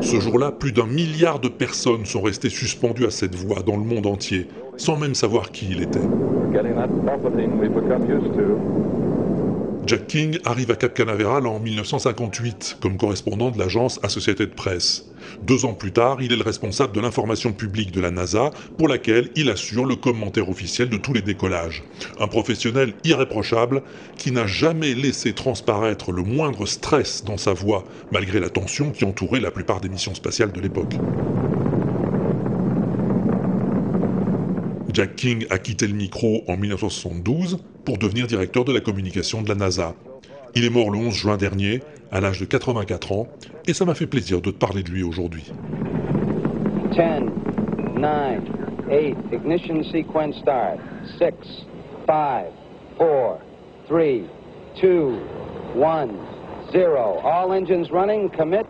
Ce 0.00 0.20
jour-là, 0.20 0.52
plus 0.52 0.72
d'un 0.72 0.86
milliard 0.86 1.38
de 1.38 1.48
personnes 1.48 2.04
sont 2.06 2.22
restées 2.22 2.50
suspendues 2.50 3.06
à 3.06 3.10
cette 3.10 3.34
voie 3.34 3.62
dans 3.62 3.76
le 3.76 3.84
monde 3.84 4.06
entier, 4.06 4.48
sans 4.76 4.96
même 4.96 5.14
savoir 5.14 5.50
qui 5.52 5.68
il 5.70 5.82
était. 5.82 6.00
Jack 9.86 10.08
King 10.08 10.38
arrive 10.44 10.72
à 10.72 10.74
Cap 10.74 10.94
Canaveral 10.94 11.46
en 11.46 11.60
1958 11.60 12.78
comme 12.80 12.96
correspondant 12.96 13.52
de 13.52 13.58
l'agence 13.58 14.00
Associated 14.02 14.52
Press. 14.56 15.04
Deux 15.42 15.64
ans 15.64 15.74
plus 15.74 15.92
tard, 15.92 16.20
il 16.20 16.32
est 16.32 16.36
le 16.36 16.42
responsable 16.42 16.92
de 16.92 17.00
l'information 17.00 17.52
publique 17.52 17.92
de 17.92 18.00
la 18.00 18.10
NASA 18.10 18.50
pour 18.78 18.88
laquelle 18.88 19.30
il 19.36 19.48
assure 19.48 19.84
le 19.84 19.94
commentaire 19.94 20.48
officiel 20.48 20.88
de 20.88 20.96
tous 20.96 21.12
les 21.12 21.22
décollages. 21.22 21.84
Un 22.18 22.26
professionnel 22.26 22.94
irréprochable 23.04 23.84
qui 24.16 24.32
n'a 24.32 24.48
jamais 24.48 24.94
laissé 24.94 25.34
transparaître 25.34 26.10
le 26.10 26.24
moindre 26.24 26.66
stress 26.66 27.22
dans 27.22 27.38
sa 27.38 27.52
voix 27.52 27.84
malgré 28.10 28.40
la 28.40 28.50
tension 28.50 28.90
qui 28.90 29.04
entourait 29.04 29.40
la 29.40 29.52
plupart 29.52 29.80
des 29.80 29.88
missions 29.88 30.14
spatiales 30.16 30.52
de 30.52 30.60
l'époque. 30.60 30.98
Jack 34.96 35.14
King 35.14 35.46
a 35.50 35.58
quitté 35.58 35.86
le 35.86 35.92
micro 35.92 36.42
en 36.48 36.56
1972 36.56 37.58
pour 37.84 37.98
devenir 37.98 38.26
directeur 38.26 38.64
de 38.64 38.72
la 38.72 38.80
communication 38.80 39.42
de 39.42 39.48
la 39.50 39.54
NASA. 39.54 39.92
Il 40.54 40.64
est 40.64 40.70
mort 40.70 40.90
le 40.90 40.96
11 40.96 41.12
juin 41.12 41.36
dernier, 41.36 41.82
à 42.10 42.22
l'âge 42.22 42.40
de 42.40 42.46
84 42.46 43.12
ans, 43.12 43.26
et 43.66 43.74
ça 43.74 43.84
m'a 43.84 43.94
fait 43.94 44.06
plaisir 44.06 44.40
de 44.40 44.50
te 44.50 44.56
parler 44.56 44.82
de 44.82 44.90
lui 44.90 45.02
aujourd'hui. 45.02 45.52
10, 46.92 46.98
9, 47.98 48.40
8, 48.88 49.16
ignition 49.34 49.82
sequence 49.84 50.34
start. 50.40 50.78
6, 51.18 51.28
5, 52.06 52.46
4, 52.96 53.38
3, 53.90 54.00
2, 54.80 55.12
1, 55.78 56.08
0. 56.72 57.20
All 57.22 57.52
engines 57.52 57.90
running, 57.90 58.30
commit. 58.30 58.64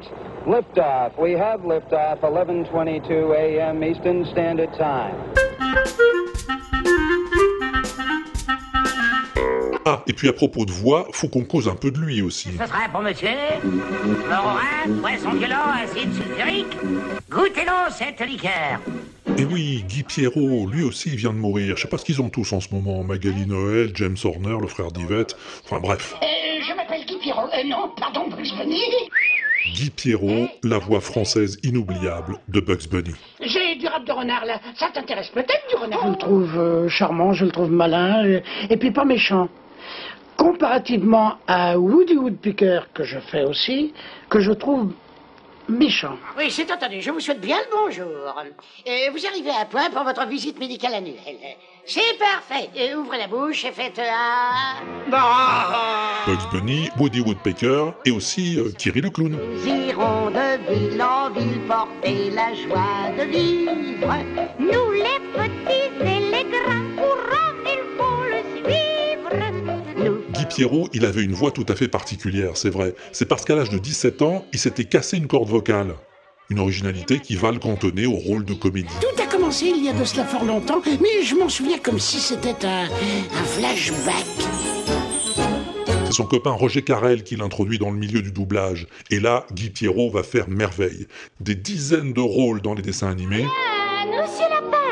Liftoff. 0.45 1.17
We 1.21 1.39
have 1.39 1.61
liftoff, 1.61 2.19
11:22 2.21 3.33
a.m. 3.33 3.85
Eastern 3.85 4.25
Standard 4.33 4.73
Time. 4.77 5.46
Ah, 9.89 10.03
et 10.09 10.13
puis 10.13 10.29
à 10.29 10.33
propos 10.33 10.65
de 10.65 10.73
voix, 10.73 11.07
faut 11.13 11.29
qu'on 11.29 11.45
cause 11.45 11.69
un 11.69 11.77
peu 11.77 11.93
de 11.93 11.99
lui 12.01 12.21
aussi. 12.21 12.49
Ce 12.59 12.67
sera 12.67 12.89
pour 12.91 13.03
monsieur. 13.03 13.29
Florin, 13.61 15.01
poisson 15.01 15.31
violent, 15.39 15.71
acide 15.81 16.13
sulfurique. 16.13 16.77
Goûtez-donc 17.31 17.93
cette 17.97 18.21
liqueur. 18.29 18.81
Et 19.39 19.45
oui, 19.45 19.85
Guy 19.89 20.03
Pierrot, 20.03 20.67
lui 20.67 20.83
aussi 20.83 21.11
vient 21.11 21.33
de 21.33 21.39
mourir. 21.39 21.77
Je 21.77 21.83
sais 21.83 21.89
pas 21.89 21.99
ce 21.99 22.05
qu'ils 22.05 22.21
ont 22.21 22.31
tous 22.31 22.53
en 22.53 22.61
ce 22.61 22.75
moment. 22.75 23.05
Magali 23.05 23.47
Noël, 23.47 23.93
James 23.95 24.17
Horner, 24.25 24.57
le 24.61 24.67
frère 24.67 24.91
d'Yvette. 24.91 25.37
Enfin 25.65 25.79
bref. 25.79 26.17
Euh, 26.21 26.27
je 26.69 26.75
m'appelle 26.75 27.07
Guy 27.07 27.19
Pierrot. 27.21 27.47
Euh, 27.55 27.63
non, 27.69 27.91
pardon, 27.97 28.29
Bugs 28.29 28.57
Bunny. 28.59 28.83
Guy 29.75 29.91
Pierrot, 29.91 30.49
la 30.63 30.79
voix 30.79 31.01
française 31.01 31.59
inoubliable 31.63 32.39
de 32.49 32.61
Bugs 32.61 32.89
Bunny. 32.91 33.15
J'ai 33.41 33.77
du 33.77 33.87
rap 33.87 34.05
de 34.05 34.13
renard 34.13 34.45
là. 34.45 34.61
Ça 34.77 34.89
t'intéresse 34.93 35.29
peut-être 35.31 35.69
du 35.69 35.77
renard 35.77 36.01
Je 36.05 36.11
le 36.11 36.17
trouve 36.17 36.59
euh, 36.59 36.89
charmant, 36.89 37.33
je 37.33 37.45
le 37.45 37.51
trouve 37.51 37.71
malin, 37.71 38.41
et 38.71 38.77
puis 38.77 38.91
pas 38.93 39.05
méchant. 39.05 39.49
Comparativement 40.37 41.35
à 41.47 41.79
Woody 41.79 42.17
Woodpecker, 42.17 42.81
que 42.95 43.03
je 43.03 43.19
fais 43.19 43.45
aussi, 43.45 43.93
que 44.29 44.41
je 44.41 44.53
trouve 44.53 44.93
méchant. 45.69 46.19
Oui, 46.37 46.51
c'est 46.51 46.71
entendu. 46.71 47.01
Je 47.01 47.11
vous 47.11 47.21
souhaite 47.21 47.41
bien 47.41 47.57
le 47.59 47.77
bonjour. 47.77 48.07
Euh, 48.07 49.11
vous 49.13 49.27
arrivez 49.27 49.51
à 49.51 49.65
point 49.65 49.91
pour 49.91 50.05
votre 50.05 50.27
visite 50.27 50.59
médicale 50.59 50.95
annuelle. 50.95 51.57
C'est 51.85 52.19
parfait. 52.19 52.69
Euh, 52.77 52.97
ouvrez 52.97 53.19
la 53.19 53.29
bouche 53.29 53.65
et 53.65 53.73
faites 53.73 53.99
un... 54.01 55.11
Bugs 56.27 56.49
Bunny, 56.53 56.91
Woody 56.99 57.21
Woodpecker 57.21 57.93
et 58.05 58.11
aussi 58.11 58.59
euh, 58.59 58.73
Kiri 58.77 59.01
le 59.01 59.11
clown. 59.11 59.31
Nous 59.31 59.67
irons 59.67 60.31
de 60.31 60.59
ville 60.69 61.03
en 61.03 61.31
ville 61.31 61.61
porter 61.69 62.31
la 62.31 62.55
joie 62.55 63.11
de 63.17 63.25
vivre. 63.25 64.15
Nous 64.59 64.93
les 64.93 65.21
petits 65.33 65.93
et 66.01 66.21
les 66.31 66.45
grands 66.51 66.97
courants, 66.97 67.46
Pierrot, 70.57 70.89
il 70.95 71.05
avait 71.05 71.23
une 71.23 71.35
voix 71.35 71.51
tout 71.51 71.67
à 71.69 71.75
fait 71.75 71.87
particulière, 71.87 72.53
c'est 72.57 72.71
vrai. 72.71 72.95
C'est 73.13 73.27
parce 73.27 73.45
qu'à 73.45 73.55
l'âge 73.55 73.69
de 73.69 73.77
17 73.77 74.23
ans, 74.23 74.47
il 74.55 74.59
s'était 74.59 74.87
cassé 74.87 75.19
une 75.19 75.27
corde 75.27 75.51
vocale. 75.51 75.95
Une 76.49 76.61
originalité 76.61 77.19
qui 77.19 77.37
va 77.37 77.53
le 77.53 77.59
cantonner 77.59 78.07
au 78.07 78.15
rôle 78.15 78.47
de 78.47 78.55
comédie. 78.55 78.89
Tout 79.03 79.23
a 79.23 79.27
commencé 79.27 79.67
il 79.67 79.85
y 79.85 79.91
a 79.91 79.93
de 79.93 80.03
cela 80.03 80.25
fort 80.25 80.47
longtemps, 80.47 80.81
mais 80.87 81.23
je 81.23 81.35
m'en 81.35 81.51
souviens 81.51 81.77
comme 81.77 81.99
si 81.99 82.21
c'était 82.21 82.65
un, 82.65 82.85
un 82.85 83.45
flashback. 83.45 84.25
C'est 86.07 86.13
son 86.13 86.25
copain 86.25 86.53
Roger 86.53 86.81
Carrel 86.81 87.23
qui 87.23 87.37
l'introduit 87.37 87.79
dans 87.79 87.91
le 87.91 87.99
milieu 87.99 88.23
du 88.23 88.33
doublage. 88.33 88.87
Et 89.11 89.21
là, 89.21 89.45
Guy 89.53 89.69
Pierrot 89.69 90.09
va 90.09 90.23
faire 90.23 90.49
merveille. 90.49 91.07
Des 91.39 91.55
dizaines 91.55 92.15
de 92.15 92.21
rôles 92.23 92.63
dans 92.63 92.73
les 92.73 92.81
dessins 92.81 93.11
animés. 93.11 93.45
Monsieur 94.07 94.49
Lapin, 94.49 94.86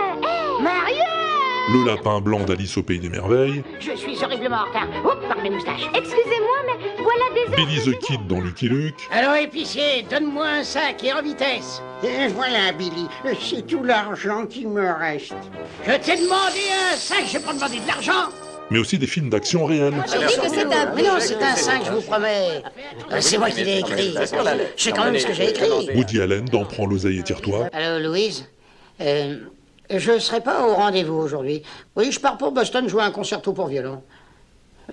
Le 1.73 1.87
lapin 1.87 2.21
blanc 2.21 2.41
d'Alice 2.41 2.77
au 2.77 2.83
Pays 2.83 2.99
des 2.99 3.09
Merveilles. 3.09 3.63
Je 3.81 3.97
suis 3.97 4.23
horriblement 4.23 4.57
en 4.57 4.65
retard. 4.67 4.89
Oups, 5.05 5.27
par 5.27 5.43
mes 5.43 5.49
moustaches. 5.51 5.89
Excusez-moi, 5.95 6.57
mais 6.67 7.03
voilà 7.03 7.25
des 7.35 7.57
Billy 7.57 7.81
the 7.81 7.99
Kid 8.01 8.27
dans 8.27 8.41
Lucky 8.41 8.69
Luke. 8.69 8.95
Alors, 9.11 9.35
épicier, 9.37 10.05
donne-moi 10.11 10.47
un 10.47 10.65
sac 10.65 11.03
et 11.03 11.13
en 11.13 11.23
vitesse. 11.23 11.81
Et 12.03 12.29
voilà, 12.29 12.73
Billy, 12.77 13.07
c'est 13.41 13.67
tout 13.67 13.83
l'argent 13.83 14.45
qui 14.47 14.67
me 14.67 14.93
reste. 14.93 15.33
Je 15.87 15.93
t'ai 15.93 16.17
demandé 16.17 16.61
un 16.93 16.97
sac, 16.97 17.25
j'ai 17.27 17.39
pas 17.39 17.55
demandé 17.55 17.81
de 17.81 17.87
l'argent. 17.87 18.31
Mais 18.71 18.79
aussi 18.79 18.99
des 18.99 19.07
films 19.07 19.31
d'action 19.31 19.65
réels. 19.65 19.95
Que 20.05 20.11
c'est 20.11 20.65
un... 20.65 20.95
Mais 20.95 21.03
non, 21.03 21.17
c'est 21.19 21.43
un 21.43 21.55
5, 21.55 21.85
je 21.87 21.93
vous 21.93 22.01
promets. 22.03 22.63
Euh, 23.13 23.17
C'est 23.21 23.39
moi 23.39 23.51
qui 23.51 23.63
l'ai 23.63 23.79
écrit. 23.81 24.15
Je 24.19 24.83
sais 24.83 24.93
quand 24.93 25.05
même 25.05 25.19
ce 25.19 25.27
que 25.27 25.33
j'ai 25.35 25.51
écrit. 25.51 25.91
Woody 25.95 26.21
Allen 26.21 26.45
dans 26.47 26.65
Prends 26.65 26.87
l'oseille 26.87 27.19
et 27.19 27.23
tire-toi. 27.23 27.69
Allô, 27.73 28.07
Louise? 28.09 28.49
Euh, 29.01 29.37
Je 29.91 30.19
serai 30.19 30.41
pas 30.41 30.67
au 30.67 30.75
rendez-vous 30.75 31.15
aujourd'hui. 31.15 31.63
Oui, 31.97 32.11
je 32.11 32.19
pars 32.19 32.39
pour 32.39 32.53
Boston 32.53 32.89
jouer 32.89 33.03
un 33.03 33.11
concerto 33.11 33.53
pour 33.53 33.67
violon. 33.67 34.03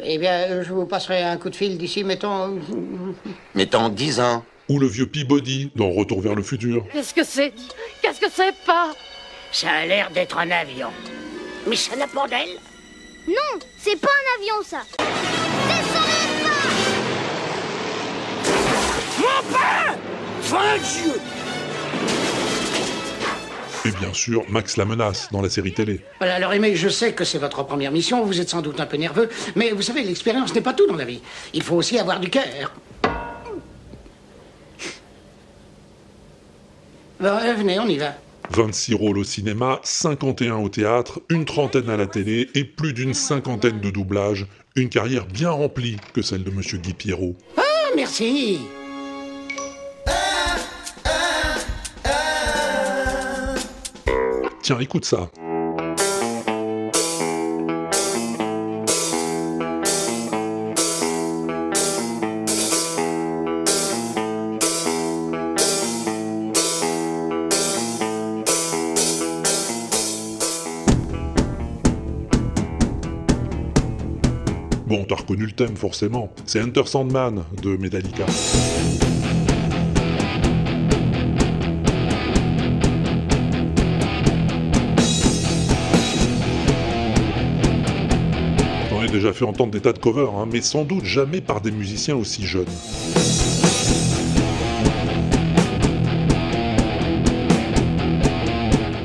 Eh 0.03 0.17
bien, 0.17 0.61
je 0.61 0.73
vous 0.73 0.85
passerai 0.85 1.23
un 1.23 1.37
coup 1.37 1.49
de 1.49 1.55
fil 1.55 1.77
d'ici, 1.77 2.03
mettons... 2.03 2.59
Mettons 3.55 3.89
10 3.89 4.19
ans. 4.19 4.43
Ou 4.69 4.79
le 4.79 4.87
vieux 4.87 5.05
Peabody 5.05 5.71
dans 5.75 5.89
Retour 5.91 6.21
vers 6.21 6.35
le 6.35 6.43
futur. 6.43 6.85
Qu'est-ce 6.93 7.13
que 7.13 7.23
c'est? 7.23 7.53
Qu'est-ce 8.01 8.21
que 8.21 8.31
c'est 8.31 8.55
pas? 8.65 8.91
Ça 9.51 9.69
a 9.69 9.85
l'air 9.85 10.09
d'être 10.11 10.37
un 10.37 10.49
avion. 10.49 10.87
Mais 11.67 11.75
ça 11.75 11.95
n'a 11.95 12.07
pas 12.07 12.27
d'aile? 12.27 12.57
Non, 13.27 13.59
c'est 13.77 13.99
pas 13.99 14.07
un 14.07 14.41
avion 14.41 14.55
ça. 14.63 14.81
Mon 19.19 19.53
pain 19.53 19.97
Fin 20.41 20.77
Dieu 20.77 21.13
Et 23.85 23.91
bien 23.91 24.13
sûr, 24.13 24.43
Max 24.49 24.77
la 24.77 24.85
menace 24.85 25.29
dans 25.31 25.41
la 25.41 25.49
série 25.49 25.73
télé. 25.73 26.01
Voilà, 26.19 26.35
alors 26.35 26.53
Aimé, 26.53 26.75
je 26.75 26.87
sais 26.87 27.13
que 27.13 27.23
c'est 27.23 27.39
votre 27.39 27.63
première 27.63 27.91
mission, 27.91 28.23
vous 28.23 28.39
êtes 28.39 28.49
sans 28.49 28.61
doute 28.61 28.79
un 28.79 28.85
peu 28.85 28.97
nerveux, 28.97 29.29
mais 29.55 29.71
vous 29.71 29.81
savez, 29.81 30.03
l'expérience 30.03 30.53
n'est 30.53 30.61
pas 30.61 30.73
tout 30.73 30.87
dans 30.87 30.95
la 30.95 31.05
vie. 31.05 31.21
Il 31.53 31.63
faut 31.63 31.75
aussi 31.75 31.97
avoir 31.97 32.19
du 32.19 32.29
cœur. 32.29 32.73
Bon, 37.19 37.27
euh, 37.27 37.53
venez, 37.55 37.79
on 37.79 37.87
y 37.87 37.97
va. 37.97 38.15
26 38.51 38.93
rôles 38.95 39.17
au 39.17 39.23
cinéma, 39.23 39.79
51 39.83 40.55
au 40.57 40.69
théâtre, 40.69 41.21
une 41.29 41.45
trentaine 41.45 41.89
à 41.89 41.97
la 41.97 42.07
télé 42.07 42.49
et 42.53 42.65
plus 42.65 42.93
d'une 42.93 43.13
cinquantaine 43.13 43.79
de 43.79 43.89
doublages. 43.89 44.45
Une 44.75 44.89
carrière 44.89 45.25
bien 45.25 45.51
remplie 45.51 45.97
que 46.13 46.21
celle 46.21 46.43
de 46.43 46.51
Monsieur 46.51 46.77
Guy 46.77 46.93
Pierrot. 46.93 47.35
Ah, 47.57 47.61
merci. 47.95 48.59
Tiens, 54.61 54.77
écoute 54.79 55.05
ça. 55.05 55.29
Bon, 74.85 75.05
t'as 75.07 75.15
reconnu 75.15 75.45
le 75.45 75.53
thème 75.53 75.75
forcément. 75.75 76.31
C'est 76.45 76.61
Enter 76.61 76.85
Sandman 76.85 77.43
de 77.63 77.77
Metallica. 77.77 78.25
Déjà 89.21 89.33
fait 89.33 89.45
entendre 89.45 89.71
des 89.71 89.81
tas 89.81 89.93
de 89.93 89.99
covers, 89.99 90.33
hein, 90.33 90.47
mais 90.51 90.61
sans 90.61 90.83
doute 90.83 91.05
jamais 91.05 91.41
par 91.41 91.61
des 91.61 91.69
musiciens 91.69 92.15
aussi 92.15 92.43
jeunes. 92.43 92.65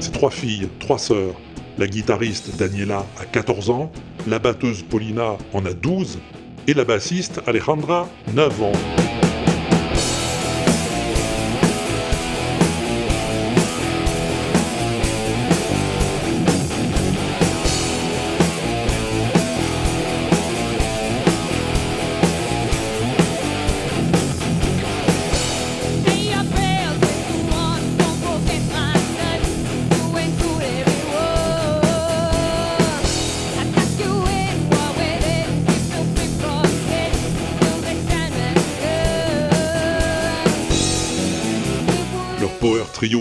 C'est 0.01 0.13
trois 0.13 0.31
filles, 0.31 0.69
trois 0.81 0.99
sœurs. 0.99 1.35
La 1.77 1.87
guitariste 1.87 2.57
Daniela 2.57 3.05
a 3.21 3.27
14 3.27 3.69
ans, 3.69 3.93
la 4.27 4.39
batteuse 4.39 4.83
Paulina 4.83 5.37
en 5.53 5.67
a 5.67 5.75
12 5.75 6.19
et 6.67 6.73
la 6.73 6.85
bassiste 6.85 7.43
Alejandra 7.47 8.09
9 8.33 8.63
ans. 8.63 9.06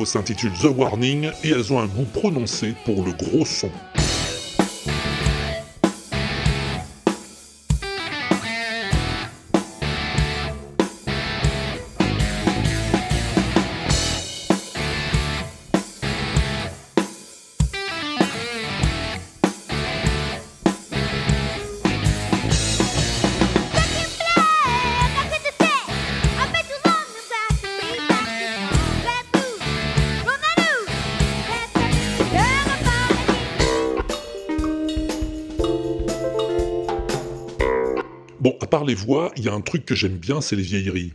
Power 0.06 0.24
trio 0.24 0.24
s'intitule 0.24 0.52
The 0.62 0.78
Warning 0.78 1.32
et 1.44 1.50
elles 1.50 1.74
ont 1.74 1.80
un 1.80 1.88
goût 1.88 2.06
prononcé 2.06 2.76
pour 2.86 3.04
le 3.06 3.12
gros 3.12 3.46
son. 3.46 3.72
Les 38.86 38.96
voix, 38.96 39.32
il 39.36 39.44
y 39.46 39.50
a 39.50 39.54
un 39.54 39.62
truc 39.62 39.86
que 39.86 39.96
j'aime 39.96 40.18
bien, 40.18 40.42
c'est 40.42 40.56
les 40.56 40.64
vieilleries. 40.64 41.14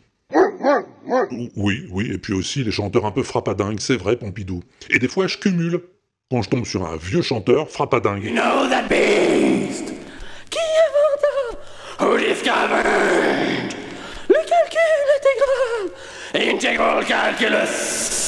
Oui, 1.57 1.87
oui, 1.91 2.11
et 2.13 2.19
puis 2.19 2.33
aussi 2.33 2.63
les 2.63 2.71
chanteurs 2.71 3.07
un 3.07 3.11
peu 3.11 3.23
frappadingues, 3.23 3.81
c'est 3.81 3.97
vrai, 3.97 4.17
Pompidou. 4.17 4.63
Et 4.91 4.99
des 4.99 5.09
fois, 5.09 5.27
je 5.27 5.39
cumule. 5.39 5.81
Quand 6.31 6.43
je 6.43 6.49
tombe 6.51 6.65
sur 6.65 6.87
un 6.87 6.97
vieux 6.97 7.23
chanteur 7.23 7.69
frappadingue. 7.69 8.33
know 8.33 8.69
that 8.69 8.89
beast 8.89 9.93
Qui 10.49 10.61
inventa 10.61 11.59
Who 11.99 12.19
discovered 12.19 13.75
Le 14.29 14.37
calcul 14.47 15.09
intégral 15.17 16.55
Integral 16.55 17.05
calculus 17.05 18.20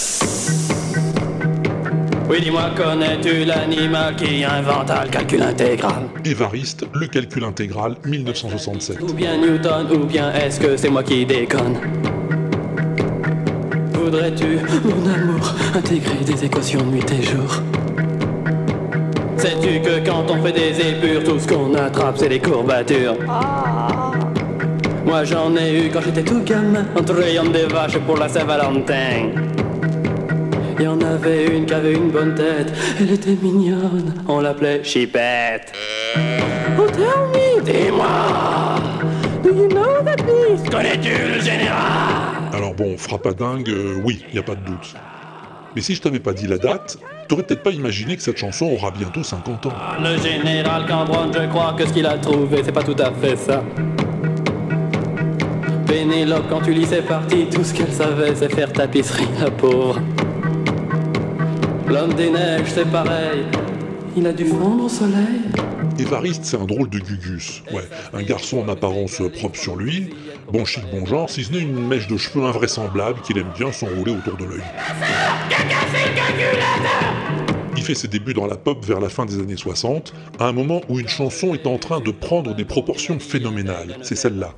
Oui, 2.32 2.40
dis-moi, 2.40 2.70
connais-tu 2.74 3.44
l'animal 3.44 4.16
qui 4.16 4.42
inventa 4.42 5.04
le 5.04 5.10
calcul 5.10 5.42
intégral 5.42 6.04
Évariste, 6.24 6.86
le 6.94 7.06
calcul 7.06 7.44
intégral, 7.44 7.94
1967. 8.06 9.02
Ou 9.02 9.12
bien 9.12 9.36
Newton, 9.36 9.86
ou 9.92 10.06
bien 10.06 10.32
est-ce 10.32 10.58
que 10.58 10.78
c'est 10.78 10.88
moi 10.88 11.02
qui 11.02 11.26
déconne 11.26 11.76
Voudrais-tu, 13.92 14.60
mon 14.82 15.12
amour, 15.12 15.54
intégrer 15.74 16.24
des 16.24 16.46
équations 16.46 16.80
de 16.80 16.92
nuit 16.92 17.12
et 17.12 17.22
jour 17.22 17.60
Sais-tu 19.36 19.82
que 19.82 20.02
quand 20.02 20.24
on 20.30 20.42
fait 20.42 20.52
des 20.52 20.88
épures, 20.88 21.24
tout 21.24 21.38
ce 21.38 21.46
qu'on 21.46 21.74
attrape, 21.74 22.16
c'est 22.16 22.30
des 22.30 22.40
courbatures 22.40 23.16
Moi 25.04 25.24
j'en 25.24 25.54
ai 25.54 25.84
eu 25.84 25.90
quand 25.90 26.00
j'étais 26.00 26.22
tout 26.22 26.42
gamin, 26.42 26.86
en 26.98 27.02
trayant 27.02 27.44
des 27.44 27.66
vaches 27.66 27.98
pour 27.98 28.16
la 28.16 28.30
Saint-Valentin. 28.30 29.51
Il 30.78 30.84
y 30.84 30.88
en 30.88 31.00
avait 31.00 31.46
une 31.46 31.66
qui 31.66 31.74
avait 31.74 31.92
une 31.92 32.10
bonne 32.10 32.34
tête, 32.34 32.72
elle 32.98 33.12
était 33.12 33.36
mignonne, 33.40 34.14
on 34.26 34.40
l'appelait 34.40 34.82
Chipette. 34.82 35.72
Oh 36.78 36.86
tell 36.86 37.02
me, 37.32 37.62
dis-moi, 37.62 38.06
do 39.42 39.50
you 39.50 39.68
know 39.68 40.02
that 40.04 40.16
beast 40.24 40.70
Connais-tu 40.70 41.10
le 41.10 41.40
général? 41.40 42.50
Alors 42.52 42.74
bon, 42.74 42.96
frappadingue, 42.96 43.68
euh, 43.68 44.00
oui, 44.04 44.24
il 44.32 44.38
a 44.38 44.42
pas 44.42 44.54
de 44.54 44.64
doute. 44.64 44.94
Mais 45.74 45.82
si 45.82 45.94
je 45.94 46.02
t'avais 46.02 46.20
pas 46.20 46.32
dit 46.32 46.46
la 46.46 46.58
date, 46.58 46.98
t'aurais 47.28 47.42
peut-être 47.42 47.62
pas 47.62 47.70
imaginé 47.70 48.16
que 48.16 48.22
cette 48.22 48.38
chanson 48.38 48.66
aura 48.66 48.90
bientôt 48.90 49.22
50 49.22 49.66
ans. 49.66 49.72
Le 50.02 50.18
général 50.18 50.86
Cambronne, 50.86 51.32
je 51.32 51.46
crois 51.48 51.74
que 51.78 51.86
ce 51.86 51.92
qu'il 51.92 52.06
a 52.06 52.18
trouvé, 52.18 52.62
c'est 52.64 52.72
pas 52.72 52.82
tout 52.82 52.96
à 52.98 53.12
fait 53.12 53.36
ça. 53.36 53.62
Pénélope, 55.86 56.44
quand 56.48 56.60
tu 56.62 56.72
lis 56.72 56.86
ses 56.86 57.02
parties, 57.02 57.46
tout 57.46 57.64
ce 57.64 57.74
qu'elle 57.74 57.92
savait, 57.92 58.34
c'est 58.34 58.54
faire 58.54 58.72
tapisserie, 58.72 59.28
la 59.40 59.50
pauvre. 59.50 60.00
L'homme 61.88 62.14
des 62.14 62.30
neiges, 62.30 62.68
c'est 62.68 62.90
pareil. 62.90 63.44
Il 64.16 64.26
a 64.26 64.32
dû 64.32 64.44
fondre 64.44 64.84
au 64.84 64.88
soleil. 64.88 65.40
Évariste, 65.98 66.44
c'est 66.44 66.56
un 66.56 66.64
drôle 66.64 66.88
de 66.88 66.98
gugus. 66.98 67.62
Ouais, 67.72 67.82
un 68.12 68.22
garçon 68.22 68.58
en 68.58 68.68
apparence 68.68 69.22
propre 69.38 69.58
sur 69.58 69.76
lui, 69.76 70.10
bon 70.50 70.64
chic, 70.64 70.84
bon 70.90 71.04
genre, 71.06 71.28
si 71.28 71.44
ce 71.44 71.52
n'est 71.52 71.60
une 71.60 71.86
mèche 71.86 72.08
de 72.08 72.16
cheveux 72.16 72.44
invraisemblable 72.44 73.20
qu'il 73.22 73.38
aime 73.38 73.50
bien 73.56 73.72
s'enrouler 73.72 74.12
autour 74.12 74.36
de 74.36 74.44
l'œil. 74.44 74.62
Il 77.76 77.82
fait 77.82 77.94
ses 77.94 78.08
débuts 78.08 78.34
dans 78.34 78.46
la 78.46 78.56
pop 78.56 78.84
vers 78.84 79.00
la 79.00 79.08
fin 79.08 79.26
des 79.26 79.38
années 79.38 79.56
60, 79.56 80.14
à 80.38 80.46
un 80.46 80.52
moment 80.52 80.82
où 80.88 81.00
une 81.00 81.08
chanson 81.08 81.54
est 81.54 81.66
en 81.66 81.78
train 81.78 82.00
de 82.00 82.10
prendre 82.10 82.54
des 82.54 82.64
proportions 82.64 83.18
phénoménales. 83.18 83.96
C'est 84.02 84.16
celle-là. 84.16 84.54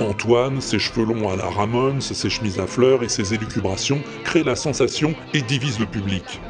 Antoine, 0.00 0.60
ses 0.60 0.78
cheveux 0.78 1.04
longs 1.04 1.28
à 1.28 1.36
la 1.36 1.48
Ramones, 1.48 2.00
ses 2.00 2.30
chemises 2.30 2.60
à 2.60 2.66
fleurs 2.66 3.02
et 3.02 3.08
ses 3.08 3.34
élucubrations 3.34 4.00
créent 4.24 4.44
la 4.44 4.56
sensation 4.56 5.14
et 5.34 5.42
divisent 5.42 5.80
le 5.80 5.86
public. 5.86 6.40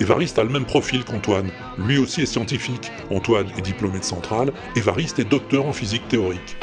Évariste 0.00 0.38
a 0.38 0.44
le 0.44 0.50
même 0.50 0.64
profil 0.64 1.04
qu'Antoine. 1.04 1.50
Lui 1.78 1.98
aussi 1.98 2.22
est 2.22 2.26
scientifique. 2.26 2.90
Antoine 3.10 3.46
est 3.56 3.62
diplômé 3.62 4.00
de 4.00 4.04
Centrale. 4.04 4.52
Évariste 4.74 5.18
est 5.18 5.24
docteur 5.24 5.66
en 5.66 5.72
physique 5.72 6.06
théorique. 6.08 6.56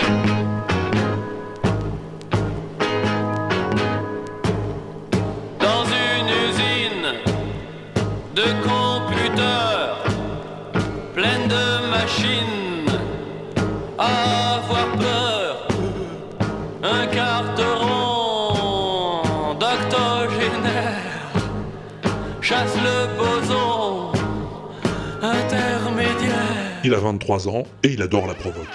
23 27.13 27.47
ans 27.47 27.63
et 27.83 27.89
il 27.89 28.01
adore 28.01 28.25
la 28.27 28.33
provoque. 28.33 28.65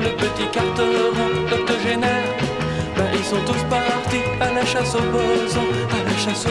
Le 0.00 0.10
petit 0.16 0.48
Ben 2.96 3.10
ils 3.14 3.24
sont 3.24 3.36
tous 3.46 3.62
partis 3.68 4.24
à 4.40 4.52
la 4.52 4.64
chasse 4.64 4.94
à 4.94 5.00
la 6.04 6.16
chasse. 6.16 6.46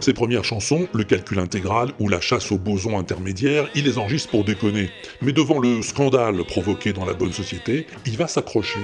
Ses 0.00 0.14
premières 0.14 0.44
chansons, 0.44 0.88
le 0.94 1.04
calcul 1.04 1.38
intégral 1.38 1.90
ou 2.00 2.08
la 2.08 2.20
chasse 2.20 2.50
au 2.50 2.58
boson 2.58 2.98
intermédiaire, 2.98 3.68
il 3.74 3.84
les 3.84 3.98
enregistre 3.98 4.30
pour 4.30 4.44
déconner. 4.44 4.90
Mais 5.22 5.32
devant 5.32 5.58
le 5.58 5.82
scandale 5.82 6.44
provoqué 6.44 6.92
dans 6.92 7.04
la 7.04 7.12
bonne 7.12 7.32
société, 7.32 7.86
il 8.06 8.16
va 8.16 8.26
s'accrocher. 8.26 8.80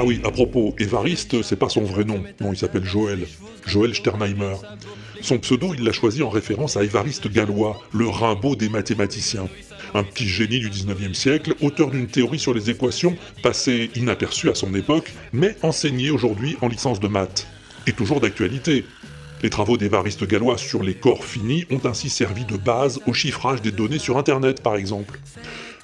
Ah 0.00 0.04
oui, 0.04 0.20
à 0.22 0.30
propos, 0.30 0.76
Évariste, 0.78 1.42
c'est 1.42 1.56
pas 1.56 1.68
son 1.68 1.82
vrai 1.82 2.04
nom. 2.04 2.22
Non, 2.40 2.52
il 2.52 2.56
s'appelle 2.56 2.84
Joël. 2.84 3.26
Joël 3.66 3.96
Sternheimer. 3.96 4.54
Son 5.22 5.38
pseudo, 5.38 5.74
il 5.74 5.82
l'a 5.82 5.90
choisi 5.90 6.22
en 6.22 6.28
référence 6.28 6.76
à 6.76 6.84
Évariste 6.84 7.26
Galois, 7.26 7.82
le 7.92 8.06
Rimbaud 8.06 8.54
des 8.54 8.68
mathématiciens. 8.68 9.48
Un 9.94 10.04
petit 10.04 10.28
génie 10.28 10.60
du 10.60 10.70
19e 10.70 11.14
siècle, 11.14 11.54
auteur 11.62 11.90
d'une 11.90 12.06
théorie 12.06 12.38
sur 12.38 12.54
les 12.54 12.70
équations, 12.70 13.16
passée 13.42 13.90
inaperçue 13.96 14.48
à 14.48 14.54
son 14.54 14.72
époque, 14.76 15.12
mais 15.32 15.56
enseignée 15.62 16.12
aujourd'hui 16.12 16.56
en 16.60 16.68
licence 16.68 17.00
de 17.00 17.08
maths. 17.08 17.48
Et 17.88 17.92
toujours 17.92 18.20
d'actualité. 18.20 18.84
Les 19.42 19.50
travaux 19.50 19.78
d'Évariste 19.78 20.24
Galois 20.28 20.58
sur 20.58 20.84
les 20.84 20.94
corps 20.94 21.24
finis 21.24 21.64
ont 21.72 21.84
ainsi 21.84 22.08
servi 22.08 22.44
de 22.44 22.56
base 22.56 23.00
au 23.08 23.12
chiffrage 23.12 23.62
des 23.62 23.72
données 23.72 23.98
sur 23.98 24.16
Internet, 24.16 24.62
par 24.62 24.76
exemple. 24.76 25.18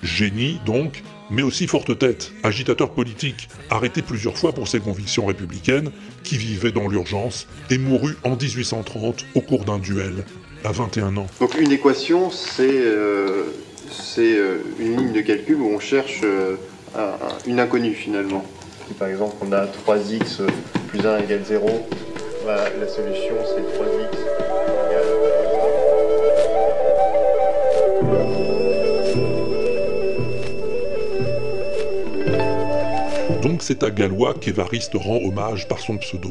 Génie, 0.05 0.61
donc, 0.67 1.03
mais 1.31 1.43
aussi 1.43 1.67
forte 1.67 1.99
tête, 1.99 2.33
agitateur 2.43 2.91
politique, 2.91 3.49
arrêté 3.71 4.03
plusieurs 4.03 4.37
fois 4.37 4.53
pour 4.53 4.69
ses 4.69 4.81
convictions 4.81 5.27
républicaines, 5.27 5.91
qui 6.23 6.37
vivait 6.37 6.73
dans 6.73 6.89
l'urgence 6.89 7.47
et 7.71 7.79
mourut 7.79 8.17
en 8.25 8.37
1830 8.37 9.25
au 9.35 9.41
cours 9.41 9.65
d'un 9.65 9.79
duel, 9.79 10.25
à 10.65 10.73
21 10.73 11.17
ans. 11.17 11.27
Donc 11.41 11.59
une 11.61 11.73
équation, 11.73 12.31
c'est 12.31 12.63
euh, 12.69 13.45
euh, 14.19 14.59
une 14.79 14.97
ligne 14.97 15.13
de 15.13 15.21
calcul 15.21 15.57
où 15.57 15.69
on 15.75 15.81
cherche 15.81 16.21
euh, 16.25 16.57
un- 16.97 17.01
un- 17.01 17.39
une 17.47 17.61
inconnue 17.61 17.95
finalement. 17.95 18.45
Si 18.89 18.95
par 18.95 19.09
exemple 19.09 19.37
on 19.41 19.53
a 19.53 19.67
3x 19.67 20.43
plus 20.89 21.01
1 21.07 21.19
égale 21.19 21.43
0, 21.45 21.67
bah, 22.45 22.65
la 22.79 22.87
solution 22.89 23.35
c'est 23.47 23.63
3x 23.63 24.13
égale... 24.91 25.54
Donc 33.45 33.63
c'est 33.63 33.83
à 33.83 33.91
Galois 33.91 34.33
qu'Évariste 34.33 34.93
rend 34.95 35.19
hommage 35.23 35.69
par 35.69 35.79
son 35.79 35.99
pseudo. 35.99 36.31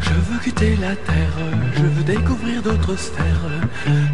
Je 0.00 0.10
veux 0.10 0.40
quitter 0.42 0.74
la 0.74 0.96
terre, 0.96 1.38
je 1.76 1.82
veux 1.84 2.02
découvrir 2.02 2.60
d'autres 2.62 2.96
sphères, 2.96 3.46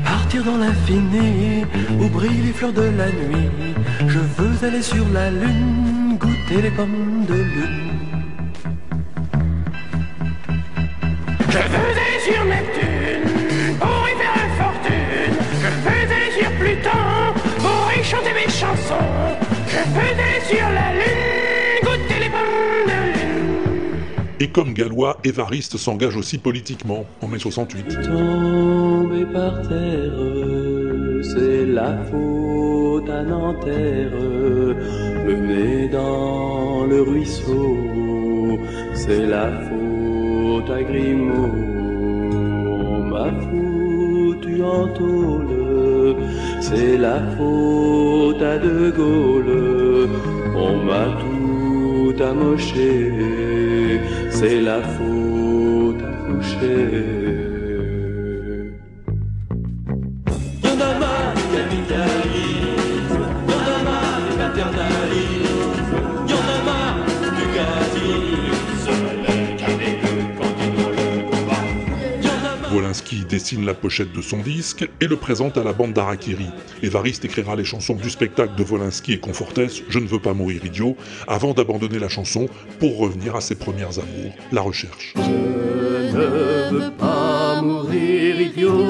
partir 0.04 0.44
dans 0.44 0.58
l'infini 0.58 1.64
où 1.98 2.10
brillent 2.10 2.42
les 2.44 2.52
fleurs 2.52 2.74
de 2.74 2.82
la 2.82 3.06
nuit. 3.06 3.48
Je 4.08 4.18
veux 4.18 4.68
aller 4.68 4.82
sur 4.82 5.08
la 5.08 5.30
lune, 5.30 6.18
goûter 6.20 6.60
les 6.60 6.70
pommes 6.70 7.24
de 7.26 7.34
lune. 7.34 7.92
Je 11.48 11.58
veux 11.72 11.92
aller 11.92 12.20
sur 12.22 12.44
Neptune 12.44 12.85
Aller 19.94 20.40
sur 20.48 20.68
la 20.74 20.92
lune, 20.92 21.80
goûter 21.82 22.18
les 22.20 22.30
pommes 22.30 22.86
de 22.86 22.98
lune. 23.12 23.26
Et 24.40 24.48
comme 24.48 24.74
Galois, 24.74 25.18
Évariste 25.24 25.76
s'engage 25.76 26.16
aussi 26.16 26.38
politiquement 26.38 27.04
en 27.22 27.28
mai 27.28 27.38
68. 27.38 28.02
Tomber 28.02 29.24
par 29.32 29.62
terre, 29.68 30.12
c'est 31.22 31.66
la 31.66 31.96
faute 32.10 33.08
à 33.08 33.22
Nanterre. 33.22 34.12
Le 35.26 35.34
nez 35.34 35.88
dans 35.88 36.84
le 36.86 37.02
ruisseau, 37.02 38.58
c'est 38.94 39.26
la 39.26 39.50
faute 39.68 40.70
à 40.70 40.82
Grimaud. 40.82 41.52
M'a 43.10 43.30
foutu 43.40 44.62
en 44.62 44.88
tôle, 44.88 46.16
c'est 46.60 46.98
la 46.98 47.20
faute 47.36 48.42
à 48.42 48.58
De 48.58 48.90
Gaulle. 48.90 49.75
On 50.58 50.76
m'a 50.88 51.06
tout 51.20 52.14
amoché, 52.22 53.12
c'est 54.30 54.60
la 54.60 54.80
faute 54.80 56.02
à 56.02 56.12
Fouché. 56.24 57.25
Dessine 73.46 73.64
la 73.64 73.74
pochette 73.74 74.12
de 74.12 74.22
son 74.22 74.38
disque 74.38 74.88
et 75.00 75.06
le 75.06 75.14
présente 75.14 75.56
à 75.56 75.62
la 75.62 75.72
bande 75.72 75.92
d'Arakiri. 75.92 76.48
Évariste 76.82 77.24
écrira 77.24 77.54
les 77.54 77.64
chansons 77.64 77.94
du 77.94 78.10
spectacle 78.10 78.56
de 78.56 78.64
Wolinski 78.64 79.12
et 79.12 79.20
Confortès, 79.20 79.84
Je 79.88 80.00
ne 80.00 80.06
veux 80.08 80.18
pas 80.18 80.34
mourir 80.34 80.64
idiot, 80.64 80.96
avant 81.28 81.54
d'abandonner 81.54 82.00
la 82.00 82.08
chanson 82.08 82.48
pour 82.80 82.98
revenir 82.98 83.36
à 83.36 83.40
ses 83.40 83.54
premières 83.54 84.00
amours, 84.00 84.34
la 84.50 84.62
recherche. 84.62 85.14
Je 85.14 85.20
ne 85.20 86.70
veux 86.72 86.90
pas 86.98 87.62
mourir 87.62 88.40
idiot. 88.40 88.84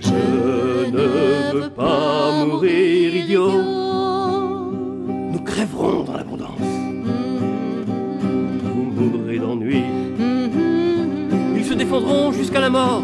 Je 0.00 0.90
ne 0.92 1.54
veux 1.54 1.70
pas 1.70 2.44
mourir 2.46 3.16
idiot. 3.16 3.62
Nous 5.32 5.40
crèverons 5.40 6.04
dans 6.04 6.12
l'abondance. 6.12 6.27
Défendront 11.88 12.32
jusqu'à 12.32 12.60
la 12.60 12.68
mort. 12.68 13.02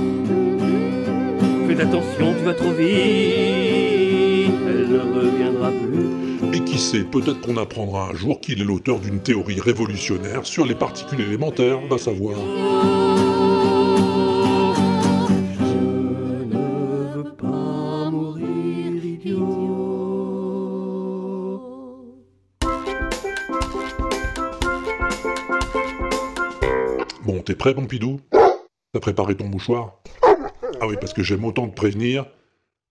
Faites 1.67 1.81
attention, 1.81 2.35
tu 2.37 2.45
vas 2.45 2.53
trop 2.53 2.71
vite. 2.73 2.85
Elle 4.69 4.89
ne 4.91 4.99
reviendra 4.99 5.71
plus. 5.71 6.55
Et 6.55 6.61
qui 6.65 6.77
sait, 6.77 7.03
peut-être 7.03 7.41
qu'on 7.41 7.57
apprendra 7.57 8.11
un 8.11 8.15
jour 8.15 8.41
qu'il 8.41 8.61
est 8.61 8.65
l'auteur 8.65 9.01
d'une 9.01 9.21
théorie 9.21 9.59
révolutionnaire 9.59 10.45
sur 10.45 10.67
les 10.67 10.75
particules 10.75 11.23
élémentaires, 11.23 11.79
va 11.89 11.97
savoir. 11.97 12.37
Je 15.59 15.65
ne 16.55 17.15
veux 17.15 17.33
pas 17.37 18.11
mourir 18.11 19.03
idiot. 19.03 19.63
Bon, 27.25 27.41
t'es 27.41 27.55
prêt, 27.55 27.73
Pompidou 27.73 28.21
T'as 28.95 29.01
préparé 29.01 29.35
ton 29.35 29.49
mouchoir? 29.49 29.95
Ah 30.81 30.87
oui, 30.87 30.95
parce 31.01 31.13
que 31.13 31.25
j'aime 31.25 31.45
autant 31.45 31.67
te 31.67 31.75
prévenir, 31.75 32.27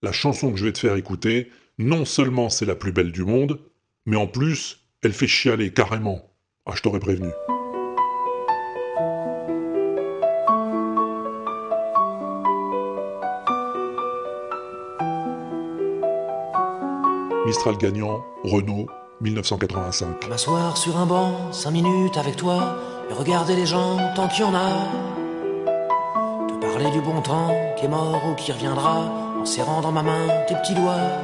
la 0.02 0.12
chanson 0.12 0.52
que 0.52 0.58
je 0.58 0.66
vais 0.66 0.74
te 0.74 0.80
faire 0.80 0.98
écouter, 0.98 1.50
non 1.78 2.04
seulement 2.04 2.50
c'est 2.50 2.66
la 2.66 2.76
plus 2.76 2.92
belle 2.92 3.14
du 3.14 3.24
monde, 3.24 3.62
mais 4.06 4.18
en 4.18 4.28
plus, 4.28 4.82
elle 5.02 5.14
fait 5.14 5.28
chialer 5.28 5.72
carrément. 5.72 6.34
Ah, 6.66 6.74
je 6.76 6.82
t'aurais 6.82 7.00
prévenu. 7.00 7.30
Mistral 17.46 17.78
gagnant, 17.78 18.26
Renault, 18.44 18.88
1985. 19.22 20.28
M'asseoir 20.28 20.76
sur 20.76 20.98
un 20.98 21.06
banc, 21.06 21.54
cinq 21.54 21.72
minutes 21.72 22.18
avec 22.18 22.36
toi, 22.36 22.78
et 23.10 23.14
regarder 23.14 23.56
les 23.56 23.66
gens 23.66 23.98
tant 24.18 24.28
qu'il 24.28 24.42
y 24.42 24.44
en 24.44 24.54
a. 24.54 25.23
Parler 26.74 26.90
du 26.90 27.02
bon 27.02 27.22
temps 27.22 27.54
qui 27.78 27.86
est 27.86 27.88
mort 27.88 28.20
ou 28.28 28.34
qui 28.34 28.52
reviendra, 28.52 29.04
en 29.40 29.46
serrant 29.46 29.82
dans 29.82 29.92
ma 29.92 30.02
main 30.02 30.28
tes 30.48 30.56
petits 30.56 30.74
doigts. 30.74 31.22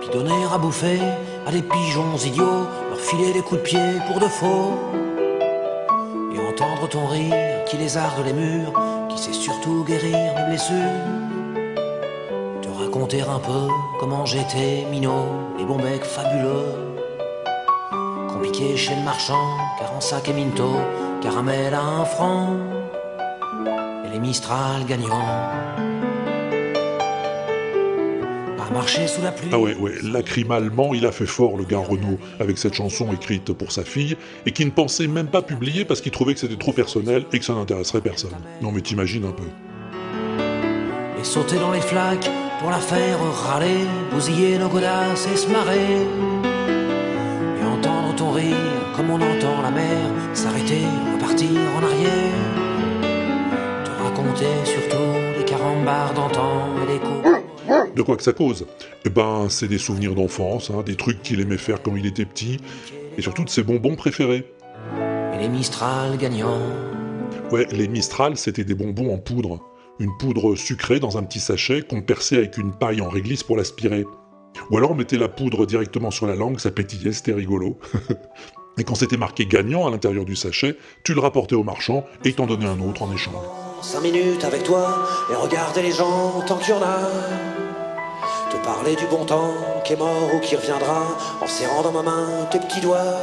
Puis 0.00 0.08
donner 0.08 0.46
à 0.50 0.56
bouffer 0.56 0.98
à 1.46 1.50
des 1.50 1.60
pigeons 1.60 2.16
idiots, 2.24 2.64
leur 2.88 2.98
filer 2.98 3.34
des 3.34 3.42
coups 3.42 3.60
de 3.60 3.66
pied 3.66 4.00
pour 4.06 4.18
de 4.18 4.28
faux. 4.28 4.72
Et 6.34 6.38
entendre 6.38 6.88
ton 6.88 7.06
rire 7.06 7.34
qui 7.66 7.76
lézarde 7.76 8.24
les 8.24 8.32
murs, 8.32 8.72
qui 9.10 9.18
sait 9.18 9.34
surtout 9.34 9.84
guérir 9.84 10.16
mes 10.36 10.46
blessures. 10.46 10.76
Te 12.62 12.68
raconter 12.70 13.20
un 13.20 13.40
peu 13.40 13.68
comment 14.00 14.24
j'étais 14.24 14.86
minot, 14.90 15.26
les 15.58 15.66
bons 15.66 15.76
mecs 15.76 16.04
fabuleux. 16.04 16.96
Compliqué 18.32 18.74
chez 18.74 18.94
le 18.94 19.02
marchand, 19.02 19.58
car 19.78 19.94
en 19.94 20.00
sac 20.00 20.30
et 20.30 20.32
minto, 20.32 20.70
caramel 21.20 21.74
à 21.74 21.82
un 21.82 22.04
franc. 22.06 22.71
Les 24.12 24.18
Mistral 24.18 24.84
gagnants. 24.86 25.82
Marcher 28.72 29.06
sous 29.06 29.20
la 29.20 29.32
pluie. 29.32 29.50
Ah 29.52 29.58
ouais, 29.58 29.74
ouais, 29.74 29.92
lacrymalement, 30.02 30.94
il 30.94 31.04
a 31.04 31.12
fait 31.12 31.26
fort 31.26 31.58
le 31.58 31.64
gars 31.64 31.78
Renault 31.78 32.18
avec 32.40 32.56
cette 32.56 32.72
chanson 32.72 33.12
écrite 33.12 33.52
pour 33.52 33.70
sa 33.70 33.84
fille 33.84 34.16
et 34.46 34.52
qui 34.52 34.64
ne 34.64 34.70
pensait 34.70 35.06
même 35.08 35.26
pas 35.26 35.42
publier 35.42 35.84
parce 35.84 36.00
qu'il 36.00 36.10
trouvait 36.10 36.32
que 36.32 36.40
c'était 36.40 36.56
trop 36.56 36.72
personnel 36.72 37.26
et 37.34 37.38
que 37.38 37.44
ça 37.44 37.52
n'intéresserait 37.54 38.00
personne. 38.00 38.32
Non 38.62 38.72
mais 38.72 38.80
t'imagines 38.80 39.26
un 39.26 39.32
peu. 39.32 39.44
Et 41.20 41.24
sauter 41.24 41.58
dans 41.58 41.70
les 41.70 41.82
flaques 41.82 42.30
pour 42.60 42.70
la 42.70 42.78
faire 42.78 43.18
râler, 43.46 43.84
bousiller 44.10 44.58
nos 44.58 44.68
godasses 44.68 45.28
et 45.30 45.36
se 45.36 45.48
marrer. 45.48 46.41
D'antan 55.84 56.68
et 56.88 56.98
coups. 56.98 57.94
De 57.96 58.02
quoi 58.02 58.16
que 58.16 58.22
ça 58.22 58.32
cause 58.32 58.66
Eh 59.04 59.10
ben, 59.10 59.46
c'est 59.48 59.68
des 59.68 59.78
souvenirs 59.78 60.14
d'enfance, 60.14 60.70
hein, 60.70 60.82
des 60.84 60.96
trucs 60.96 61.22
qu'il 61.22 61.40
aimait 61.40 61.58
faire 61.58 61.82
quand 61.82 61.96
il 61.96 62.06
était 62.06 62.24
petit, 62.24 62.58
et 63.16 63.22
surtout 63.22 63.44
de 63.44 63.48
ses 63.48 63.62
bonbons 63.62 63.96
préférés. 63.96 64.46
Et 65.34 65.38
les 65.38 65.48
Mistral 65.48 66.16
gagnants. 66.18 66.60
Ouais, 67.50 67.66
les 67.72 67.88
Mistral, 67.88 68.36
c'était 68.36 68.64
des 68.64 68.74
bonbons 68.74 69.12
en 69.12 69.18
poudre. 69.18 69.60
Une 69.98 70.16
poudre 70.18 70.54
sucrée 70.54 71.00
dans 71.00 71.18
un 71.18 71.22
petit 71.22 71.40
sachet 71.40 71.82
qu'on 71.82 72.02
perçait 72.02 72.36
avec 72.36 72.56
une 72.58 72.72
paille 72.72 73.00
en 73.00 73.08
réglisse 73.08 73.42
pour 73.42 73.56
l'aspirer. 73.56 74.06
Ou 74.70 74.76
alors 74.76 74.92
on 74.92 74.94
mettait 74.94 75.18
la 75.18 75.28
poudre 75.28 75.66
directement 75.66 76.10
sur 76.10 76.26
la 76.26 76.34
langue, 76.34 76.58
ça 76.58 76.70
pétillait, 76.70 77.12
c'était 77.12 77.32
rigolo. 77.32 77.78
et 78.78 78.84
quand 78.84 78.94
c'était 78.94 79.16
marqué 79.16 79.46
gagnant 79.46 79.86
à 79.86 79.90
l'intérieur 79.90 80.24
du 80.24 80.36
sachet, 80.36 80.76
tu 81.04 81.14
le 81.14 81.20
rapportais 81.20 81.54
au 81.54 81.64
marchand 81.64 82.04
et 82.24 82.30
il 82.30 82.34
t'en 82.34 82.46
donnait 82.46 82.66
un 82.66 82.80
autre 82.80 83.02
en 83.02 83.12
échange. 83.12 83.71
Cinq 83.82 84.02
minutes 84.02 84.44
avec 84.44 84.62
toi 84.62 85.04
et 85.30 85.34
regarder 85.34 85.82
les 85.82 85.90
gens 85.90 86.40
tant 86.46 86.56
qu'il 86.56 86.72
y 86.72 86.78
en 86.78 86.82
a. 86.82 87.00
Te 88.48 88.56
parler 88.64 88.94
du 88.94 89.06
bon 89.06 89.24
temps 89.24 89.54
qui 89.84 89.94
est 89.94 89.96
mort 89.96 90.30
ou 90.32 90.38
qui 90.38 90.54
reviendra 90.54 91.02
en 91.42 91.46
serrant 91.48 91.82
dans 91.82 91.90
ma 91.90 92.02
main 92.02 92.46
tes 92.50 92.60
petits 92.60 92.80
doigts. 92.80 93.18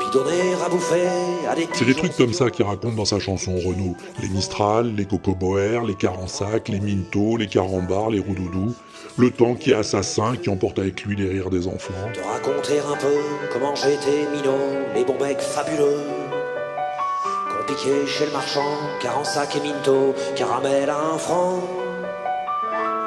Puis 0.00 0.08
donner 0.12 0.54
à 0.64 0.68
bouffer 0.68 1.06
à 1.48 1.54
des 1.54 1.68
C'est 1.72 1.84
des 1.84 1.94
trucs 1.94 2.16
comme 2.16 2.32
ça 2.32 2.50
qu'il 2.50 2.64
raconte 2.64 2.96
dans 2.96 3.04
sa 3.04 3.20
chanson 3.20 3.52
Renaud. 3.54 3.94
Les 4.20 4.28
Mistral, 4.28 4.92
les 4.96 5.04
Cocoboer, 5.04 5.86
les 5.86 5.94
Carensac, 5.94 6.68
les 6.68 6.80
Minto, 6.80 7.36
les 7.36 7.46
Carambars, 7.46 8.10
les 8.10 8.18
Roudoudou. 8.18 8.74
Le 9.18 9.30
temps 9.30 9.54
qui 9.54 9.70
est 9.70 9.74
assassin, 9.74 10.34
qui 10.36 10.50
emporte 10.50 10.80
avec 10.80 11.04
lui 11.04 11.14
les 11.14 11.28
rires 11.28 11.50
des 11.50 11.68
enfants. 11.68 11.94
Te 12.12 12.20
raconter 12.20 12.80
un 12.80 12.96
peu 12.96 13.14
comment 13.52 13.74
j'étais 13.76 14.26
minot, 14.34 14.58
les 14.96 15.04
bons 15.04 15.18
mecs 15.20 15.40
fabuleux. 15.40 16.11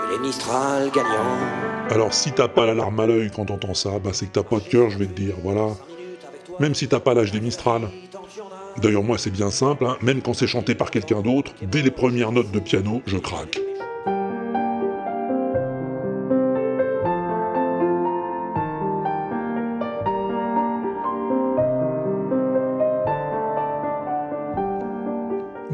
Les 0.09 0.17
Mistral 0.19 0.89
gagnants. 0.91 1.91
Alors 1.91 2.13
si 2.13 2.31
t'as 2.31 2.47
pas 2.47 2.65
la 2.65 2.73
larme 2.73 2.99
à 2.99 3.05
l'œil 3.05 3.29
quand 3.35 3.45
t'entends 3.45 3.75
ça, 3.75 3.99
bah 3.99 4.09
c'est 4.13 4.25
que 4.25 4.31
t'as 4.31 4.43
pas 4.43 4.57
de 4.57 4.67
cœur, 4.67 4.89
je 4.89 4.97
vais 4.97 5.05
te 5.05 5.13
dire, 5.13 5.35
voilà. 5.43 5.67
Même 6.59 6.73
si 6.73 6.87
t'as 6.87 6.99
pas 6.99 7.13
l'âge 7.13 7.31
des 7.31 7.41
Mistral. 7.41 7.89
D'ailleurs 8.77 9.03
moi 9.03 9.19
c'est 9.19 9.29
bien 9.29 9.51
simple, 9.51 9.85
hein, 9.85 9.97
même 10.01 10.23
quand 10.23 10.33
c'est 10.33 10.47
chanté 10.47 10.73
par 10.73 10.89
quelqu'un 10.89 11.21
d'autre, 11.21 11.51
dès 11.61 11.83
les 11.83 11.91
premières 11.91 12.31
notes 12.31 12.51
de 12.51 12.59
piano, 12.59 13.03
je 13.05 13.17
craque. 13.17 13.59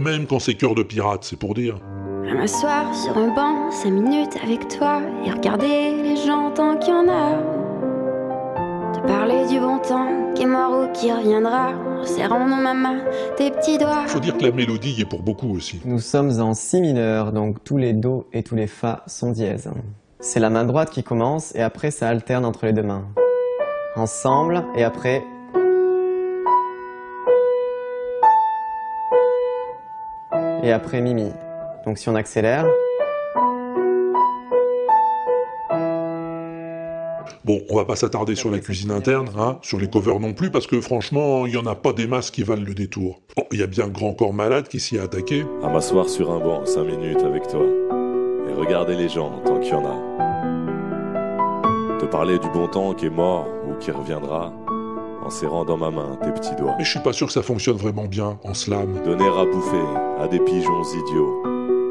Même 0.04 0.26
quand 0.26 0.40
c'est 0.40 0.56
cœur 0.56 0.74
de 0.74 0.82
pirate, 0.82 1.24
c'est 1.24 1.38
pour 1.38 1.54
dire. 1.54 1.78
À 2.28 2.34
m'asseoir 2.34 2.96
sur 2.96 3.16
un 3.20 3.36
banc, 3.36 3.70
cinq 3.70 3.92
minutes 3.92 4.36
avec 4.44 4.68
toi 4.68 5.00
et 5.24 5.30
regarder 5.30 6.02
les 6.02 6.16
gens 6.16 6.50
tant 6.50 6.76
qu'il 6.78 6.92
y 6.92 6.98
en 6.98 7.08
a. 7.08 7.38
Te 8.94 9.00
parler 9.06 9.46
du 9.48 9.60
bon 9.60 9.78
temps 9.78 10.34
qui 10.34 10.42
est 10.42 10.48
mort 10.48 10.72
ou 10.72 10.92
qui 10.92 11.12
reviendra 11.12 11.74
en 12.00 12.04
serrant 12.04 12.50
dans 12.50 12.56
ma 12.56 12.74
main 12.74 13.02
tes 13.38 13.52
petits 13.52 13.78
doigts. 13.78 14.08
Faut 14.08 14.20
dire 14.20 14.36
que 14.38 14.46
la 14.46 14.52
mélodie 14.52 14.94
y 14.94 15.02
est 15.02 15.06
pour 15.06 15.22
beaucoup 15.22 15.56
aussi. 15.56 15.80
Nous 15.86 16.00
sommes 16.00 16.42
en 16.42 16.56
si 16.56 16.82
mineur, 16.82 17.32
donc 17.32 17.64
tous 17.64 17.78
les 17.78 17.94
do 17.94 18.26
et 18.34 18.42
tous 18.42 18.56
les 18.56 18.66
fa 18.66 19.04
sont 19.06 19.30
dièses. 19.30 19.70
C'est 20.20 20.40
la 20.40 20.50
main 20.50 20.64
droite 20.64 20.90
qui 20.90 21.04
commence 21.04 21.54
et 21.54 21.62
après 21.62 21.92
ça 21.92 22.08
alterne 22.08 22.46
entre 22.46 22.66
les 22.66 22.74
deux 22.74 22.82
mains. 22.82 23.06
Ensemble 23.96 24.66
et 24.76 24.84
après 24.84 25.24
et 30.64 30.72
après 30.72 31.02
Mimi. 31.02 31.32
Donc 31.86 31.98
si 31.98 32.10
on 32.10 32.16
accélère, 32.16 32.66
Bon, 37.44 37.60
on 37.72 37.76
va 37.76 37.86
pas 37.86 37.96
s'attarder 37.96 38.36
sur 38.36 38.52
la 38.52 38.60
cuisine 38.60 38.92
interne, 38.92 39.30
hein, 39.36 39.58
sur 39.64 39.80
les 39.80 39.90
covers 39.90 40.20
non 40.20 40.34
plus, 40.34 40.52
parce 40.52 40.68
que 40.68 40.80
franchement, 40.80 41.48
il 41.48 41.54
y 41.54 41.58
en 41.58 41.66
a 41.66 41.74
pas 41.74 41.92
des 41.92 42.06
masses 42.06 42.30
qui 42.30 42.44
valent 42.44 42.64
le 42.64 42.76
détour. 42.76 43.20
Bon, 43.36 43.46
il 43.52 43.60
y 43.60 43.64
a 43.64 43.68
bien 43.68 43.88
Grand 43.88 44.14
Corps 44.14 44.34
Malade 44.34 44.68
qui 44.68 44.80
s'y 44.80 44.98
est 44.98 45.00
attaqué. 45.00 45.44
À 45.64 45.70
m'asseoir 45.70 46.08
sur 46.08 46.32
un 46.32 46.40
banc 46.40 46.64
5 46.66 46.84
minutes 46.84 47.24
avec 47.24 47.48
toi 47.48 47.66
et 48.48 48.54
regarder 48.54 48.96
les 48.96 49.10
gens 49.10 49.42
tant 49.44 49.60
qu'il 49.60 49.72
y 49.72 49.74
en 49.74 49.86
a. 49.86 49.98
Te 52.00 52.06
parler 52.06 52.38
du 52.38 52.48
bon 52.50 52.68
temps 52.68 52.94
qui 52.94 53.08
est 53.08 53.10
mort 53.10 53.48
ou 53.68 53.74
qui 53.80 53.90
reviendra 53.90 54.54
en 54.61 54.61
serrant 55.32 55.66
dans 55.66 55.78
ma 55.78 55.90
main 55.90 56.18
tes 56.22 56.32
petits 56.32 56.56
doigts. 56.56 56.76
Mais 56.78 56.84
je 56.84 56.92
suis 56.92 57.00
pas 57.00 57.14
sûr 57.14 57.28
que 57.28 57.34
ça 57.34 57.42
fonctionne 57.42 57.78
vraiment 57.78 58.06
bien 58.06 58.38
en 58.44 58.54
slam. 58.54 59.02
Donner 59.04 59.28
à 59.28 59.46
bouffer 59.46 59.86
à 60.20 60.28
des 60.28 60.40
pigeons 60.40 60.84
idiots, 60.84 61.44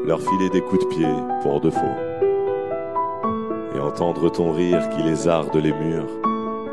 leur 0.05 0.21
filer 0.21 0.49
des 0.49 0.61
coups 0.61 0.83
de 0.85 0.89
pied 0.89 1.07
pour 1.41 1.59
de 1.59 1.69
faux. 1.69 1.79
Et 3.75 3.79
entendre 3.79 4.29
ton 4.29 4.51
rire 4.51 4.87
qui 4.89 5.03
lézarde 5.03 5.55
les 5.55 5.73
murs, 5.73 6.07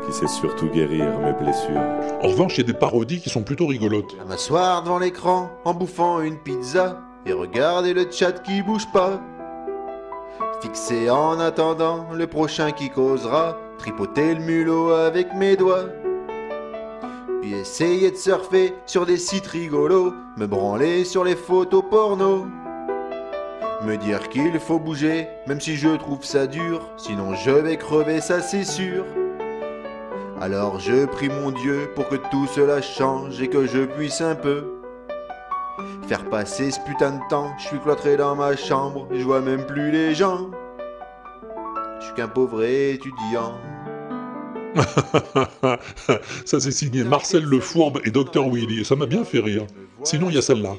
qui 0.05 0.13
sait 0.13 0.27
surtout 0.27 0.67
guérir 0.67 1.19
mes 1.19 1.33
blessures. 1.33 1.81
En 2.23 2.27
revanche, 2.27 2.57
il 2.57 2.61
y 2.61 2.63
a 2.63 2.67
des 2.67 2.77
parodies 2.77 3.21
qui 3.21 3.29
sont 3.29 3.43
plutôt 3.43 3.67
rigolotes. 3.67 4.15
À 4.21 4.25
m'asseoir 4.25 4.83
devant 4.83 4.99
l'écran 4.99 5.49
en 5.65 5.73
bouffant 5.73 6.21
une 6.21 6.37
pizza 6.37 7.01
et 7.25 7.33
regarder 7.33 7.93
le 7.93 8.09
chat 8.09 8.43
qui 8.43 8.61
bouge 8.61 8.87
pas. 8.91 9.19
Fixé 10.61 11.09
en 11.09 11.39
attendant 11.39 12.05
le 12.13 12.27
prochain 12.27 12.71
qui 12.71 12.89
causera, 12.89 13.57
tripoter 13.77 14.35
le 14.35 14.41
mulot 14.41 14.91
avec 14.91 15.33
mes 15.33 15.55
doigts. 15.55 15.85
Puis 17.41 17.53
essayer 17.53 18.11
de 18.11 18.17
surfer 18.17 18.73
sur 18.85 19.05
des 19.05 19.17
sites 19.17 19.47
rigolos, 19.47 20.13
me 20.35 20.45
branler 20.45 21.05
sur 21.05 21.23
les 21.23 21.35
photos 21.35 21.83
porno. 21.89 22.45
Me 23.85 23.95
dire 23.95 24.27
qu'il 24.27 24.59
faut 24.59 24.77
bouger, 24.77 25.27
même 25.47 25.61
si 25.61 25.77
je 25.77 25.95
trouve 25.95 26.25
ça 26.25 26.47
dur, 26.47 26.81
sinon 26.97 27.35
je 27.35 27.51
vais 27.51 27.77
crever, 27.77 28.19
ça 28.19 28.41
c'est 28.41 28.65
sûr. 28.65 29.05
Alors 30.41 30.79
je 30.79 31.05
prie 31.05 31.29
mon 31.29 31.51
Dieu 31.51 31.89
pour 31.95 32.09
que 32.09 32.15
tout 32.15 32.45
cela 32.47 32.81
change 32.81 33.41
et 33.41 33.47
que 33.47 33.65
je 33.65 33.85
puisse 33.85 34.19
un 34.19 34.35
peu 34.35 34.65
faire 36.07 36.25
passer 36.25 36.71
ce 36.71 36.79
putain 36.81 37.11
de 37.11 37.29
temps. 37.29 37.53
Je 37.57 37.67
suis 37.67 37.79
cloîtré 37.79 38.17
dans 38.17 38.35
ma 38.35 38.57
chambre, 38.57 39.07
je 39.11 39.23
vois 39.23 39.39
même 39.39 39.65
plus 39.65 39.91
les 39.91 40.13
gens. 40.13 40.49
Je 41.99 42.05
suis 42.05 42.13
qu'un 42.15 42.27
pauvre 42.27 42.63
étudiant. 42.63 43.53
ça 46.45 46.59
c'est 46.59 46.71
signé 46.71 47.03
Marcel 47.03 47.43
Le 47.43 47.59
Fourbe 47.59 47.99
et 48.05 48.11
Dr 48.11 48.49
Willy, 48.49 48.85
ça 48.85 48.95
m'a 48.95 49.05
bien 49.05 49.23
fait 49.23 49.39
rire. 49.39 49.65
Sinon, 50.03 50.29
il 50.29 50.35
y 50.35 50.37
a 50.37 50.41
celle-là. 50.41 50.75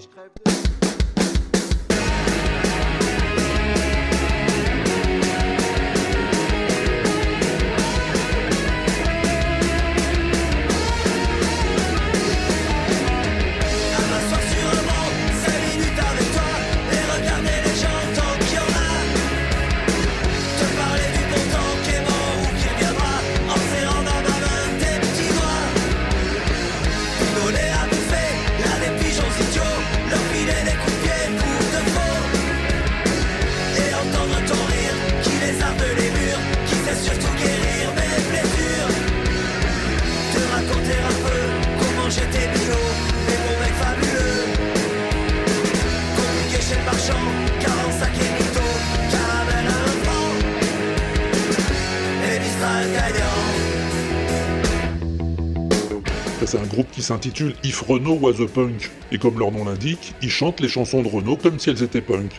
S'intitule 57.10 57.54
If 57.64 57.80
Renault 57.80 58.18
Was 58.20 58.40
a 58.40 58.46
Punk. 58.46 58.88
Et 59.10 59.18
comme 59.18 59.36
leur 59.36 59.50
nom 59.50 59.64
l'indique, 59.64 60.14
ils 60.22 60.30
chantent 60.30 60.60
les 60.60 60.68
chansons 60.68 61.02
de 61.02 61.08
Renault 61.08 61.36
comme 61.36 61.58
si 61.58 61.68
elles 61.68 61.82
étaient 61.82 62.00
punk. 62.00 62.30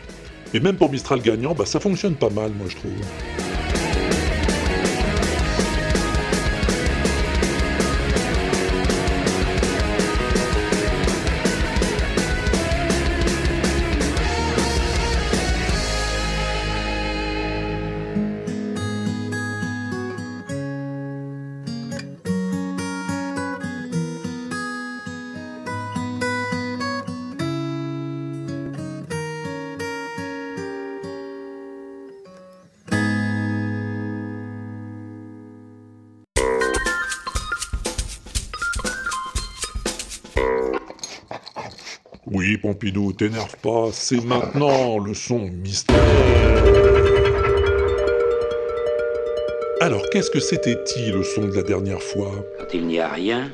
Et 0.54 0.62
même 0.62 0.78
pour 0.78 0.90
Mistral 0.90 1.22
gagnant, 1.22 1.54
bah, 1.54 1.66
ça 1.66 1.82
fonctionne 1.82 2.16
pas 2.16 2.30
mal, 2.30 2.52
moi 2.58 2.68
je 2.70 2.78
trouve. 2.78 3.41
T'énerve 43.22 43.56
pas, 43.58 43.90
c'est 43.92 44.24
maintenant 44.26 44.98
le 44.98 45.14
son 45.14 45.38
mystère. 45.38 45.96
Alors, 49.80 50.02
qu'est-ce 50.10 50.32
que 50.32 50.40
c'était-il 50.40 51.14
le 51.14 51.24
son 51.24 51.42
de 51.46 51.56
la 51.56 51.62
dernière 51.62 52.02
fois? 52.02 52.32
Quand 52.58 52.74
il 52.74 52.88
n'y 52.88 53.00
a 53.00 53.10
rien, 53.10 53.52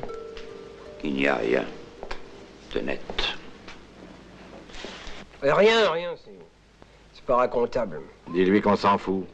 il 1.04 1.12
n'y 1.12 1.26
a 1.28 1.34
rien 1.34 1.64
de 2.74 2.80
net. 2.80 3.00
Euh, 5.44 5.52
Rien, 5.52 5.90
rien, 5.90 6.14
c'est. 6.24 6.30
C'est 7.12 7.24
pas 7.24 7.36
racontable. 7.36 8.00
Dis-lui 8.32 8.62
qu'on 8.62 8.76
s'en 8.76 8.96
fout. 8.96 9.26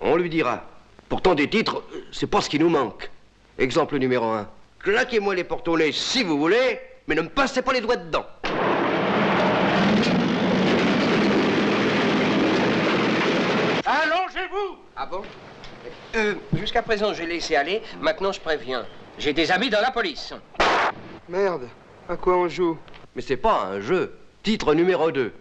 On 0.00 0.14
lui 0.14 0.30
dira. 0.30 0.62
Pourtant, 1.08 1.34
des 1.34 1.50
titres, 1.50 1.82
c'est 2.12 2.28
pas 2.28 2.40
ce 2.40 2.48
qui 2.48 2.60
nous 2.60 2.68
manque. 2.68 3.10
Exemple 3.58 3.98
numéro 3.98 4.26
un. 4.26 4.48
Claquez-moi 4.84 5.34
les 5.34 5.42
portes 5.44 5.66
au 5.66 5.76
nez 5.76 5.90
si 5.90 6.22
vous 6.22 6.38
voulez, 6.38 6.78
mais 7.08 7.16
ne 7.16 7.22
me 7.22 7.28
passez 7.28 7.60
pas 7.60 7.72
les 7.72 7.80
doigts 7.80 7.96
dedans. 7.96 8.24
Ah 14.96 15.06
bon 15.06 15.22
Euh, 16.16 16.34
jusqu'à 16.54 16.82
présent, 16.82 17.14
j'ai 17.14 17.26
laissé 17.26 17.56
aller. 17.56 17.82
Maintenant, 18.00 18.32
je 18.32 18.40
préviens. 18.40 18.86
J'ai 19.18 19.32
des 19.32 19.50
amis 19.50 19.70
dans 19.70 19.80
la 19.80 19.90
police. 19.90 20.32
Merde, 21.28 21.68
à 22.08 22.16
quoi 22.16 22.36
on 22.36 22.48
joue 22.48 22.76
Mais 23.14 23.22
c'est 23.22 23.36
pas 23.36 23.64
un 23.64 23.80
jeu. 23.80 24.16
Titre 24.42 24.74
numéro 24.74 25.10
2. 25.10 25.32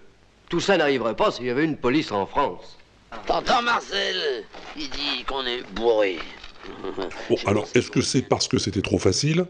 Tout 0.50 0.60
ça 0.60 0.78
n'arriverait 0.78 1.16
pas 1.16 1.32
s'il 1.32 1.46
y 1.46 1.50
avait 1.50 1.66
une 1.66 1.78
police 1.78 2.12
en 2.12 2.26
France. 2.26 2.78
T'entends, 3.26 3.62
Marcel 3.62 4.46
Il 4.76 4.90
dit 4.90 5.24
qu'on 5.28 5.46
est 5.46 5.64
bourré. 5.74 6.20
Bon, 7.30 7.36
alors, 7.48 7.68
est-ce 7.74 7.90
que 7.90 8.02
c'est 8.02 8.22
parce 8.22 8.48
que 8.48 8.58
c'était 8.60 8.82
trop 8.82 9.00
facile 9.00 9.46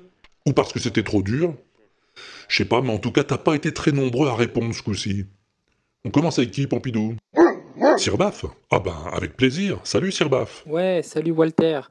Ou 0.45 0.53
parce 0.53 0.71
que 0.71 0.79
c'était 0.79 1.03
trop 1.03 1.21
dur? 1.21 1.53
Je 2.47 2.57
sais 2.57 2.65
pas, 2.65 2.81
mais 2.81 2.93
en 2.93 2.97
tout 2.97 3.11
cas, 3.11 3.23
t'as 3.23 3.37
pas 3.37 3.55
été 3.55 3.73
très 3.73 3.91
nombreux 3.91 4.29
à 4.29 4.35
répondre 4.35 4.73
ce 4.73 4.81
coup-ci. 4.81 5.25
On 6.05 6.11
commence 6.11 6.37
avec 6.39 6.51
qui, 6.51 6.67
Pompidou? 6.67 7.15
Sirbaf 7.97 8.45
Ah 8.71 8.79
ben, 8.79 8.93
avec 9.13 9.35
plaisir. 9.35 9.79
Salut, 9.83 10.11
Sirbaf. 10.11 10.63
Ouais, 10.67 11.01
salut 11.03 11.31
Walter. 11.31 11.81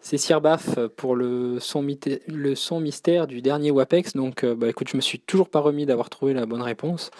C'est 0.00 0.16
Sirbaf 0.16 0.78
pour 0.96 1.16
le 1.16 1.58
son, 1.60 1.82
mité- 1.82 2.22
le 2.26 2.54
son 2.54 2.80
mystère 2.80 3.26
du 3.26 3.42
dernier 3.42 3.70
WAPEX. 3.70 4.14
Donc, 4.14 4.44
euh, 4.44 4.54
bah, 4.54 4.68
écoute, 4.68 4.88
je 4.90 4.96
me 4.96 5.02
suis 5.02 5.18
toujours 5.20 5.48
pas 5.48 5.60
remis 5.60 5.86
d'avoir 5.86 6.10
trouvé 6.10 6.34
la 6.34 6.46
bonne 6.46 6.62
réponse 6.62 7.10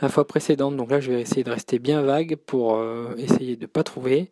la 0.00 0.08
fois 0.08 0.26
précédente. 0.26 0.76
Donc 0.76 0.90
là, 0.90 1.00
je 1.00 1.12
vais 1.12 1.20
essayer 1.20 1.44
de 1.44 1.50
rester 1.50 1.78
bien 1.78 2.02
vague 2.02 2.36
pour 2.36 2.76
euh, 2.76 3.14
essayer 3.18 3.56
de 3.56 3.66
pas 3.66 3.82
trouver. 3.82 4.30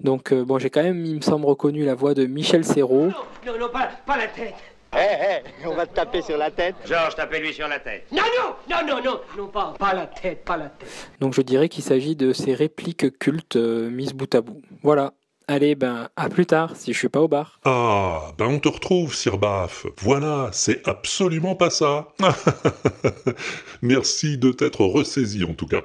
Donc, 0.00 0.32
euh, 0.32 0.44
bon, 0.44 0.58
j'ai 0.58 0.70
quand 0.70 0.82
même, 0.82 1.04
il 1.04 1.16
me 1.16 1.20
semble, 1.20 1.46
reconnu 1.46 1.84
la 1.84 1.94
voix 1.94 2.14
de 2.14 2.26
Michel 2.26 2.64
Serrault. 2.64 3.06
Non, 3.46 3.58
non, 3.58 3.68
pas, 3.72 3.90
pas 4.06 4.16
la 4.16 4.26
tête. 4.28 4.54
Hé, 4.94 4.98
hé, 4.98 5.66
on 5.66 5.74
va 5.74 5.86
te 5.86 5.94
taper 5.94 6.22
sur 6.22 6.38
la 6.38 6.50
tête. 6.50 6.74
Georges, 6.86 7.14
tapez-lui 7.16 7.52
sur 7.52 7.68
la 7.68 7.78
tête. 7.80 8.06
Non, 8.12 8.22
non, 8.38 8.54
non, 8.70 8.86
non, 8.86 9.02
non, 9.02 9.20
non, 9.36 9.48
pas, 9.48 9.74
pas 9.78 9.94
la 9.94 10.06
tête, 10.06 10.44
pas 10.44 10.56
la 10.56 10.68
tête. 10.68 10.88
Donc, 11.20 11.34
je 11.34 11.42
dirais 11.42 11.68
qu'il 11.68 11.84
s'agit 11.84 12.16
de 12.16 12.32
ces 12.32 12.54
répliques 12.54 13.18
cultes 13.18 13.56
euh, 13.56 13.90
mises 13.90 14.12
bout 14.12 14.32
à 14.34 14.40
bout. 14.40 14.62
Voilà. 14.82 15.12
Allez, 15.48 15.76
ben, 15.76 16.08
à 16.16 16.28
plus 16.28 16.46
tard, 16.46 16.74
si 16.74 16.92
je 16.92 16.98
suis 16.98 17.08
pas 17.08 17.20
au 17.20 17.28
bar. 17.28 17.60
Ah, 17.64 18.32
ben 18.36 18.46
on 18.46 18.58
te 18.58 18.68
retrouve, 18.68 19.14
Sirbaf. 19.14 19.86
Voilà, 19.98 20.50
c'est 20.52 20.86
absolument 20.88 21.54
pas 21.54 21.70
ça. 21.70 22.08
Merci 23.82 24.38
de 24.38 24.50
t'être 24.50 24.84
ressaisi, 24.84 25.44
en 25.44 25.54
tout 25.54 25.66
cas. 25.66 25.82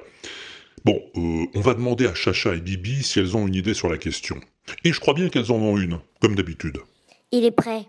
Bon, 0.84 1.00
euh, 1.16 1.44
on 1.54 1.60
va 1.60 1.74
demander 1.74 2.08
à 2.08 2.14
Chacha 2.14 2.54
et 2.54 2.60
Bibi 2.60 3.04
si 3.04 3.20
elles 3.20 3.36
ont 3.36 3.46
une 3.46 3.54
idée 3.54 3.74
sur 3.74 3.88
la 3.88 3.98
question. 3.98 4.40
Et 4.84 4.92
je 4.92 4.98
crois 4.98 5.14
bien 5.14 5.28
qu'elles 5.28 5.52
en 5.52 5.56
ont 5.56 5.78
une, 5.78 6.00
comme 6.20 6.34
d'habitude. 6.34 6.78
Il 7.30 7.44
est 7.44 7.52
prêt. 7.52 7.86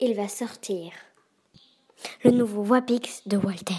Il 0.00 0.14
va 0.14 0.28
sortir. 0.28 0.92
Le 2.24 2.30
nouveau 2.30 2.62
Wapix 2.62 3.22
de 3.26 3.36
Walter. 3.36 3.74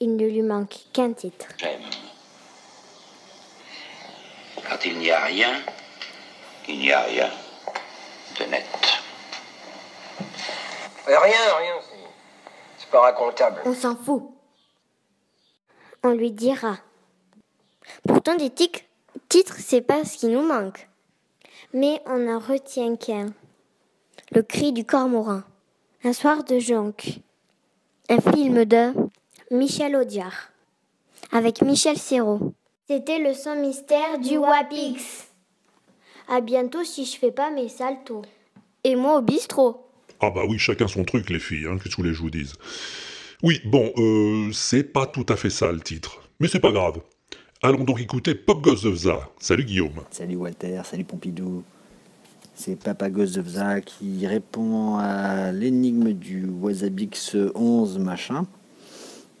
Il 0.00 0.16
ne 0.16 0.26
lui 0.26 0.42
manque 0.42 0.74
qu'un 0.92 1.12
titre. 1.12 1.46
J'aime. 1.58 1.80
Quand 4.68 4.84
il 4.84 4.98
n'y 4.98 5.10
a 5.10 5.24
rien, 5.24 5.62
il 6.68 6.78
n'y 6.78 6.92
a 6.92 7.02
rien 7.02 7.30
de 8.38 8.44
net. 8.46 8.64
Euh, 11.08 11.18
Rien, 11.18 11.56
rien, 11.58 11.74
c'est. 11.80 11.96
C'est 12.78 12.90
pas 12.90 13.00
racontable. 13.00 13.62
On 13.64 13.74
s'en 13.74 13.96
fout. 13.96 14.24
On 16.04 16.10
lui 16.10 16.32
dira. 16.32 16.76
Pourtant, 18.06 18.34
des 18.34 18.50
tic- 18.50 18.88
titres, 19.28 19.56
c'est 19.58 19.80
pas 19.82 20.04
ce 20.04 20.18
qui 20.18 20.26
nous 20.26 20.42
manque. 20.42 20.88
Mais 21.72 22.02
on 22.06 22.28
en 22.28 22.38
retient 22.38 22.96
qu'un. 22.96 23.32
Le 24.34 24.42
cri 24.42 24.72
du 24.72 24.86
cormoran. 24.86 25.42
Un 26.04 26.14
soir 26.14 26.42
de 26.42 26.58
jonque. 26.58 27.18
Un 28.08 28.18
film 28.18 28.64
de 28.64 28.92
Michel 29.50 29.94
Audiard. 29.94 30.50
Avec 31.32 31.60
Michel 31.60 31.98
Serrault. 31.98 32.54
C'était 32.88 33.18
le 33.18 33.34
son 33.34 33.56
mystère 33.56 34.18
du 34.18 34.38
Wapix. 34.38 35.28
À 36.28 36.40
bientôt 36.40 36.82
si 36.82 37.04
je 37.04 37.18
fais 37.18 37.30
pas 37.30 37.50
mes 37.50 37.68
saltos. 37.68 38.22
Et 38.84 38.96
moi 38.96 39.18
au 39.18 39.20
bistrot. 39.20 39.86
Ah 40.20 40.30
bah 40.30 40.44
oui, 40.48 40.58
chacun 40.58 40.88
son 40.88 41.04
truc, 41.04 41.28
les 41.28 41.38
filles, 41.38 41.66
hein, 41.66 41.76
qu'est-ce 41.76 41.96
que 41.96 42.00
voulez 42.00 42.12
que 42.12 42.16
je 42.16 42.22
vous 42.22 42.30
dise 42.30 42.54
Oui, 43.42 43.60
bon, 43.66 43.92
euh, 43.98 44.50
c'est 44.52 44.84
pas 44.84 45.06
tout 45.06 45.26
à 45.28 45.36
fait 45.36 45.50
ça 45.50 45.70
le 45.70 45.80
titre, 45.80 46.22
mais 46.40 46.48
c'est 46.48 46.60
pas 46.60 46.72
grave. 46.72 47.02
Allons 47.60 47.84
donc 47.84 48.00
écouter 48.00 48.34
Pop 48.34 48.62
Goes 48.62 48.86
of 48.86 48.94
Za. 48.94 49.28
Salut 49.38 49.64
Guillaume. 49.64 50.04
Salut 50.10 50.36
Walter, 50.36 50.80
salut 50.84 51.04
Pompidou. 51.04 51.62
C'est 52.54 52.76
Papa 52.76 53.08
Gozovza 53.08 53.80
qui 53.80 54.26
répond 54.26 54.96
à 54.98 55.52
l'énigme 55.52 56.12
du 56.12 56.46
Wasabix 56.46 57.34
11 57.54 57.98
machin. 57.98 58.46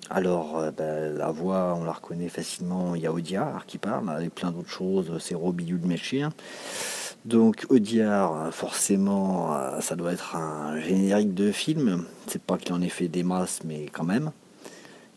Alors, 0.08 0.58
euh, 0.58 0.70
bah, 0.70 1.08
la 1.08 1.30
voix, 1.30 1.76
on 1.78 1.84
la 1.84 1.92
reconnaît 1.92 2.28
facilement, 2.28 2.94
il 2.94 3.02
y 3.02 3.06
a 3.06 3.12
Audiard 3.12 3.66
qui 3.66 3.78
parle, 3.78 4.22
et 4.22 4.28
plein 4.28 4.50
d'autres 4.50 4.68
choses, 4.70 5.16
c'est 5.20 5.34
Robilou 5.34 5.78
de 5.78 5.86
Méchir. 5.86 6.30
Donc, 7.24 7.66
Audiard, 7.68 8.52
forcément, 8.52 9.54
euh, 9.54 9.80
ça 9.80 9.94
doit 9.94 10.12
être 10.12 10.34
un 10.34 10.80
générique 10.80 11.34
de 11.34 11.52
film. 11.52 12.04
C'est 12.26 12.42
pas 12.42 12.58
qu'il 12.58 12.72
en 12.72 12.82
ait 12.82 12.88
fait 12.88 13.08
des 13.08 13.22
masses, 13.22 13.60
mais 13.64 13.86
quand 13.92 14.04
même. 14.04 14.32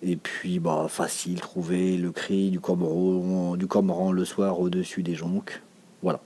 Et 0.03 0.17
puis, 0.17 0.59
bah, 0.59 0.85
facile, 0.89 1.41
trouver 1.41 1.97
le 1.97 2.11
cri 2.11 2.51
du 2.51 2.59
cormoran, 2.59 3.55
du 3.55 3.67
cormoran 3.67 4.11
le 4.11 4.25
soir 4.25 4.59
au-dessus 4.59 5.01
des 5.01 5.15
jonques. 5.15 5.61
Voilà. 6.03 6.19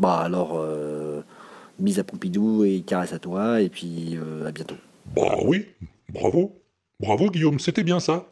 Bah, 0.00 0.20
alors, 0.20 0.52
euh, 0.54 1.20
mise 1.78 1.98
à 1.98 2.04
Pompidou 2.04 2.64
et 2.64 2.80
caresse 2.80 3.12
à 3.12 3.18
toi, 3.18 3.60
et 3.60 3.68
puis 3.68 4.16
euh, 4.16 4.46
à 4.46 4.50
bientôt. 4.50 4.76
Bah 5.14 5.36
oui, 5.42 5.66
bravo. 6.08 6.58
Bravo 7.00 7.30
Guillaume, 7.30 7.58
c'était 7.58 7.82
bien 7.82 8.00
ça. 8.00 8.24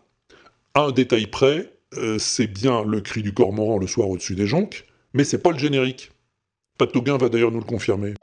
Un 0.75 0.93
détail 0.93 1.27
près, 1.27 1.71
euh, 1.99 2.19
c'est 2.19 2.47
bien 2.47 2.85
le 2.85 3.03
cri 3.03 3.23
du 3.23 3.35
cormoran 3.35 3.77
le 3.77 3.87
soir 3.87 4.09
au-dessus 4.09 4.35
des 4.35 4.47
jonques, 4.47 4.87
mais 5.13 5.25
c'est 5.25 5.43
pas 5.43 5.51
le 5.51 5.59
générique. 5.59 6.11
Pat 6.79 6.91
Touguin 6.91 7.19
va 7.19 7.29
d'ailleurs 7.29 7.53
nous 7.53 7.61
le 7.61 7.65
confirmer. 7.65 8.15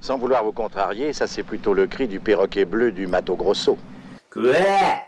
Sans 0.00 0.18
vouloir 0.18 0.42
vous 0.42 0.50
contrarier, 0.50 1.12
ça 1.12 1.28
c'est 1.28 1.44
plutôt 1.44 1.72
le 1.72 1.86
cri 1.86 2.08
du 2.08 2.18
perroquet 2.18 2.64
bleu 2.64 2.90
du 2.90 3.06
Mato 3.06 3.36
Grosso. 3.36 3.78
Quoi 4.28 4.54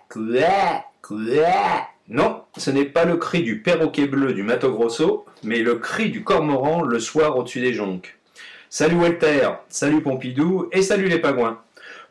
Quoi 0.09 0.85
Quoi 1.03 1.89
Non, 2.09 2.43
ce 2.59 2.71
n'est 2.71 2.85
pas 2.85 3.07
le 3.07 3.17
cri 3.17 3.43
du 3.43 3.61
perroquet 3.63 4.07
bleu 4.07 4.35
du 4.35 4.43
Mato 4.43 4.71
Grosso, 4.71 5.25
mais 5.43 5.61
le 5.61 5.77
cri 5.77 6.11
du 6.11 6.23
cormoran 6.23 6.83
le 6.83 7.01
soir 7.01 7.39
au-dessus 7.39 7.63
des 7.63 7.73
jonques. 7.73 8.19
Salut 8.69 8.97
Walter, 8.97 9.49
salut 9.71 10.03
Pompidou 10.03 10.69
et 10.71 10.83
salut 10.83 11.09
les 11.09 11.19
pingouins. 11.19 11.61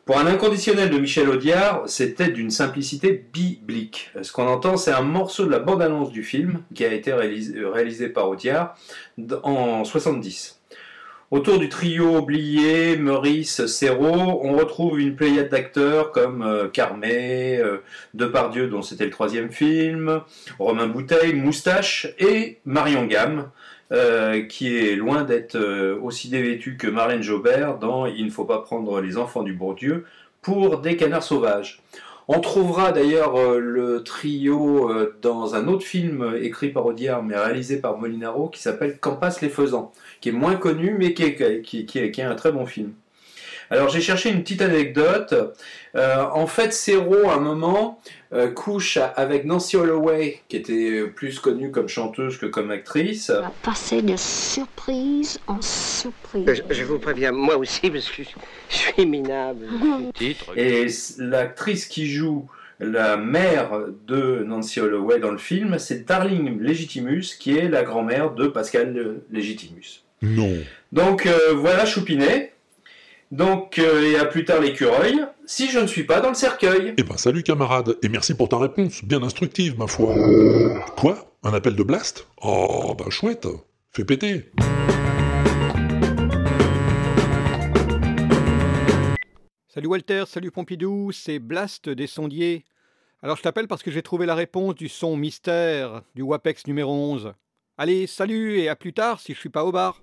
Pour 0.04 0.18
un 0.18 0.26
inconditionnel 0.26 0.90
de 0.90 0.98
Michel 0.98 1.28
Audiard, 1.28 1.84
c'était 1.86 2.28
d'une 2.28 2.50
simplicité 2.50 3.24
biblique. 3.32 4.10
Ce 4.20 4.32
qu'on 4.32 4.48
entend, 4.48 4.76
c'est 4.76 4.90
un 4.90 5.02
morceau 5.02 5.46
de 5.46 5.50
la 5.50 5.60
bande-annonce 5.60 6.10
du 6.10 6.24
film 6.24 6.62
qui 6.74 6.84
a 6.84 6.92
été 6.92 7.12
réalisé, 7.12 7.64
réalisé 7.64 8.08
par 8.08 8.28
Audiard 8.28 8.74
en 9.44 9.84
70. 9.84 10.60
Autour 11.34 11.58
du 11.58 11.68
trio 11.68 12.18
oublié, 12.18 12.96
Meurice, 12.96 13.66
Serrault, 13.66 14.40
on 14.44 14.56
retrouve 14.56 15.00
une 15.00 15.16
pléiade 15.16 15.48
d'acteurs 15.48 16.12
comme 16.12 16.42
euh, 16.42 16.68
Carmet, 16.68 17.58
euh, 17.58 17.78
Depardieu 18.14 18.68
dont 18.68 18.82
c'était 18.82 19.06
le 19.06 19.10
troisième 19.10 19.50
film, 19.50 20.20
Romain 20.60 20.86
Bouteille, 20.86 21.34
Moustache 21.34 22.06
et 22.20 22.58
Marion 22.64 23.06
Gamme, 23.06 23.50
euh, 23.90 24.44
qui 24.46 24.76
est 24.76 24.94
loin 24.94 25.24
d'être 25.24 25.58
aussi 26.00 26.28
dévêtue 26.28 26.76
que 26.76 26.86
Marlène 26.86 27.24
Jobert 27.24 27.78
dans 27.78 28.06
Il 28.06 28.26
ne 28.26 28.30
faut 28.30 28.44
pas 28.44 28.60
prendre 28.60 29.00
les 29.00 29.16
enfants 29.16 29.42
du 29.42 29.54
Bourdieu 29.54 30.04
pour 30.40 30.78
des 30.78 30.96
canards 30.96 31.24
sauvages. 31.24 31.82
On 32.28 32.38
trouvera 32.40 32.92
d'ailleurs 32.92 33.58
le 33.58 34.02
trio 34.02 34.90
dans 35.20 35.54
un 35.54 35.68
autre 35.68 35.84
film 35.84 36.36
écrit 36.40 36.70
par 36.70 36.86
Audiard 36.86 37.22
mais 37.22 37.36
réalisé 37.36 37.78
par 37.78 37.98
Molinaro 37.98 38.48
qui 38.48 38.62
s'appelle 38.62 38.98
Qu'en 38.98 39.16
passent 39.16 39.42
les 39.42 39.50
faisans, 39.50 39.92
qui 40.24 40.30
est 40.30 40.32
moins 40.32 40.56
connu 40.56 40.96
mais 40.98 41.12
qui 41.12 41.22
est, 41.22 41.60
qui, 41.62 41.84
qui 41.84 41.98
est- 41.98 42.10
qui 42.10 42.20
est 42.22 42.24
un 42.24 42.34
très 42.34 42.50
bon 42.50 42.64
film. 42.64 42.94
Alors 43.68 43.90
j'ai 43.90 44.00
cherché 44.00 44.30
une 44.30 44.40
petite 44.42 44.62
anecdote. 44.62 45.34
Euh, 45.96 46.24
en 46.32 46.46
fait, 46.46 46.72
Serrault, 46.72 47.28
à 47.28 47.34
un 47.34 47.40
moment, 47.40 48.00
euh, 48.32 48.50
couche 48.50 48.98
avec 49.16 49.44
Nancy 49.44 49.76
Holloway, 49.76 50.40
qui 50.48 50.56
était 50.56 51.02
plus 51.14 51.38
connue 51.40 51.70
comme 51.70 51.88
chanteuse 51.88 52.38
que 52.38 52.46
comme 52.46 52.70
actrice. 52.70 53.30
Passer 53.62 54.00
de 54.00 54.16
surprise 54.16 55.40
en 55.46 55.60
surprise. 55.60 56.46
Euh, 56.48 56.54
Je, 56.70 56.74
je 56.74 56.84
vous 56.84 56.98
préviens, 56.98 57.32
moi 57.32 57.56
aussi, 57.58 57.90
parce 57.90 58.08
que 58.10 58.22
je, 58.22 58.28
je 58.70 58.76
suis 58.76 59.06
minable. 59.06 59.66
Et 60.56 60.86
l'actrice 61.18 61.84
qui 61.86 62.06
joue 62.06 62.46
la 62.80 63.16
mère 63.16 63.70
de 64.06 64.42
Nancy 64.46 64.80
Holloway 64.80 65.18
dans 65.20 65.30
le 65.30 65.38
film, 65.38 65.78
c'est 65.78 66.06
Darling 66.06 66.60
Legitimus, 66.60 67.36
qui 67.38 67.56
est 67.58 67.68
la 67.68 67.82
grand-mère 67.82 68.32
de 68.32 68.46
Pascal 68.48 69.20
Legitimus. 69.30 70.03
Non. 70.24 70.56
Donc 70.90 71.26
euh, 71.26 71.52
voilà 71.54 71.84
Choupinet. 71.84 72.52
Donc, 73.30 73.78
euh, 73.78 74.12
et 74.12 74.16
à 74.16 74.24
plus 74.26 74.44
tard 74.44 74.60
l'écureuil, 74.60 75.18
si 75.44 75.68
je 75.68 75.78
ne 75.80 75.86
suis 75.86 76.04
pas 76.04 76.20
dans 76.20 76.28
le 76.28 76.34
cercueil. 76.34 76.94
Eh 76.96 77.02
ben 77.02 77.16
salut 77.16 77.42
camarade, 77.42 77.96
et 78.02 78.08
merci 78.08 78.34
pour 78.34 78.48
ta 78.48 78.58
réponse, 78.58 79.04
bien 79.04 79.22
instructive 79.22 79.76
ma 79.78 79.86
foi. 79.86 80.14
Quoi? 80.96 81.32
Un 81.42 81.52
appel 81.52 81.74
de 81.74 81.82
blast? 81.82 82.28
Oh, 82.42 82.94
bah 82.96 83.06
chouette 83.10 83.48
Fais 83.90 84.04
péter 84.04 84.50
Salut 89.68 89.88
Walter, 89.88 90.24
salut 90.26 90.52
Pompidou, 90.52 91.10
c'est 91.12 91.38
Blast 91.38 91.88
des 91.88 92.06
sondiers. 92.06 92.64
Alors 93.22 93.36
je 93.36 93.42
t'appelle 93.42 93.66
parce 93.66 93.82
que 93.82 93.90
j'ai 93.90 94.02
trouvé 94.02 94.26
la 94.26 94.36
réponse 94.36 94.76
du 94.76 94.88
son 94.88 95.16
mystère 95.16 96.02
du 96.14 96.22
WAPEX 96.22 96.66
numéro 96.66 96.92
11. 96.92 97.34
Allez, 97.76 98.06
salut 98.06 98.60
et 98.60 98.68
à 98.68 98.76
plus 98.76 98.92
tard 98.92 99.18
si 99.18 99.34
je 99.34 99.38
suis 99.40 99.48
pas 99.48 99.64
au 99.64 99.72
bar. 99.72 100.00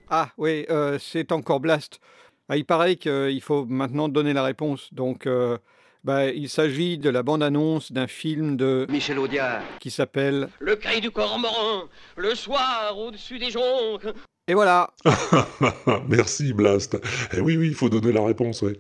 Ah 0.09 0.29
oui, 0.37 0.65
euh, 0.69 0.97
c'est 0.99 1.33
encore 1.33 1.59
Blast. 1.59 1.99
Ah, 2.47 2.55
il 2.55 2.63
paraît 2.65 2.95
qu'il 2.95 3.41
faut 3.41 3.65
maintenant 3.65 4.07
donner 4.07 4.31
la 4.31 4.43
réponse. 4.43 4.93
Donc 4.93 5.27
euh, 5.27 5.57
bah, 6.05 6.27
il 6.27 6.47
s'agit 6.49 6.97
de 6.97 7.09
la 7.09 7.23
bande-annonce 7.23 7.91
d'un 7.91 8.07
film 8.07 8.55
de 8.55 8.87
Michel 8.89 9.19
Audiard. 9.19 9.61
qui 9.81 9.91
s'appelle 9.91 10.47
Le 10.59 10.77
cri 10.77 11.01
du 11.01 11.11
cormoran, 11.11 11.83
le 12.15 12.35
soir 12.35 12.97
au-dessus 12.97 13.37
des 13.37 13.51
jonques. 13.51 14.07
Et 14.47 14.53
voilà. 14.53 14.91
Merci 16.07 16.53
Blast. 16.53 16.97
Eh 17.33 17.41
oui, 17.41 17.57
oui, 17.57 17.67
il 17.67 17.75
faut 17.75 17.89
donner 17.89 18.13
la 18.13 18.23
réponse, 18.25 18.61
ouais. 18.61 18.79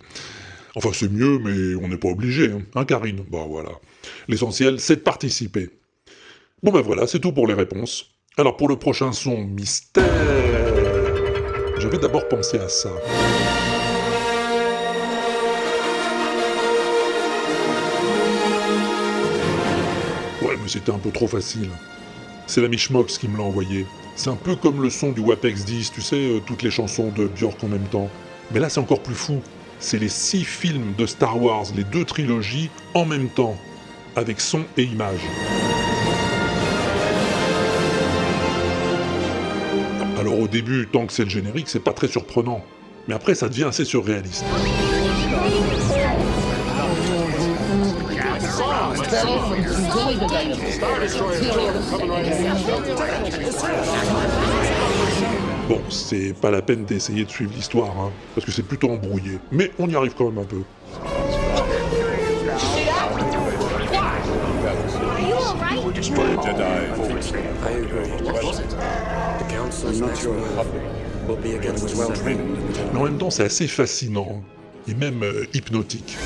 Enfin, 0.77 0.91
c'est 0.93 1.11
mieux, 1.11 1.39
mais 1.39 1.73
on 1.83 1.87
n'est 1.87 1.97
pas 1.97 2.09
obligé, 2.09 2.51
hein, 2.51 2.61
Hein, 2.75 2.85
Karine? 2.85 3.23
Bah 3.31 3.45
voilà. 3.49 3.71
L'essentiel, 4.27 4.79
c'est 4.79 4.97
de 4.97 5.01
participer. 5.01 5.71
Bon 6.61 6.71
ben 6.71 6.81
voilà, 6.81 7.07
c'est 7.07 7.19
tout 7.19 7.31
pour 7.31 7.47
les 7.47 7.55
réponses. 7.55 8.11
Alors 8.37 8.57
pour 8.57 8.67
le 8.69 8.75
prochain 8.77 9.11
son 9.11 9.37
mystère, 9.43 10.03
j'avais 11.79 11.97
d'abord 11.97 12.27
pensé 12.27 12.59
à 12.59 12.69
ça. 12.69 12.91
Ouais, 20.41 20.55
mais 20.61 20.67
c'était 20.67 20.91
un 20.91 20.99
peu 20.99 21.09
trop 21.11 21.27
facile. 21.27 21.69
C'est 22.45 22.61
la 22.61 22.67
Mishmox 22.67 23.17
qui 23.17 23.27
me 23.27 23.37
l'a 23.37 23.43
envoyé. 23.43 23.87
C'est 24.15 24.29
un 24.29 24.35
peu 24.35 24.55
comme 24.55 24.81
le 24.83 24.91
son 24.91 25.11
du 25.11 25.21
WAPEX 25.21 25.65
10, 25.65 25.91
tu 25.91 26.01
sais, 26.01 26.15
euh, 26.15 26.39
toutes 26.45 26.61
les 26.61 26.71
chansons 26.71 27.09
de 27.09 27.25
Björk 27.27 27.63
en 27.63 27.67
même 27.67 27.87
temps. 27.87 28.09
Mais 28.51 28.59
là, 28.59 28.69
c'est 28.69 28.79
encore 28.79 29.01
plus 29.01 29.15
fou. 29.15 29.41
C'est 29.79 29.99
les 29.99 30.09
six 30.09 30.43
films 30.43 30.93
de 30.97 31.05
Star 31.05 31.41
Wars, 31.41 31.65
les 31.75 31.83
deux 31.83 32.03
trilogies, 32.03 32.69
en 32.93 33.05
même 33.05 33.29
temps, 33.29 33.55
avec 34.15 34.41
son 34.41 34.63
et 34.75 34.83
image. 34.83 35.21
Alors 40.19 40.39
au 40.39 40.47
début, 40.47 40.87
tant 40.91 41.05
que 41.05 41.13
c'est 41.13 41.23
le 41.23 41.29
générique, 41.29 41.69
c'est 41.69 41.79
pas 41.79 41.93
très 41.93 42.07
surprenant. 42.07 42.63
Mais 43.07 43.13
après, 43.13 43.35
ça 43.35 43.47
devient 43.47 43.65
assez 43.65 43.85
surréaliste. 43.85 44.43
Bon, 55.67 55.81
c'est 55.89 56.33
pas 56.33 56.49
la 56.49 56.61
peine 56.61 56.85
d'essayer 56.85 57.25
de 57.25 57.29
suivre 57.29 57.51
l'histoire, 57.53 57.93
hein, 57.99 58.11
parce 58.33 58.45
que 58.45 58.53
c'est 58.53 58.63
plutôt 58.63 58.89
embrouillé. 58.89 59.37
Mais 59.51 59.71
on 59.77 59.89
y 59.89 59.95
arrive 59.97 60.13
quand 60.17 60.31
même 60.31 60.37
un 60.37 60.45
peu. 60.45 60.61
Mais 72.93 72.99
en 72.99 73.03
même 73.03 73.17
temps, 73.17 73.29
c'est 73.29 73.43
assez 73.43 73.67
fascinant, 73.67 74.41
et 74.87 74.93
même 74.93 75.21
euh, 75.23 75.45
hypnotique. 75.53 76.17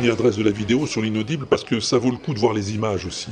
Mis 0.00 0.08
l'adresse 0.08 0.36
de 0.36 0.42
la 0.42 0.50
vidéo 0.50 0.86
sur 0.86 1.02
l'inaudible 1.02 1.46
parce 1.46 1.64
que 1.64 1.78
ça 1.78 1.98
vaut 1.98 2.10
le 2.10 2.16
coup 2.16 2.34
de 2.34 2.38
voir 2.38 2.54
les 2.54 2.74
images 2.74 3.04
aussi. 3.06 3.28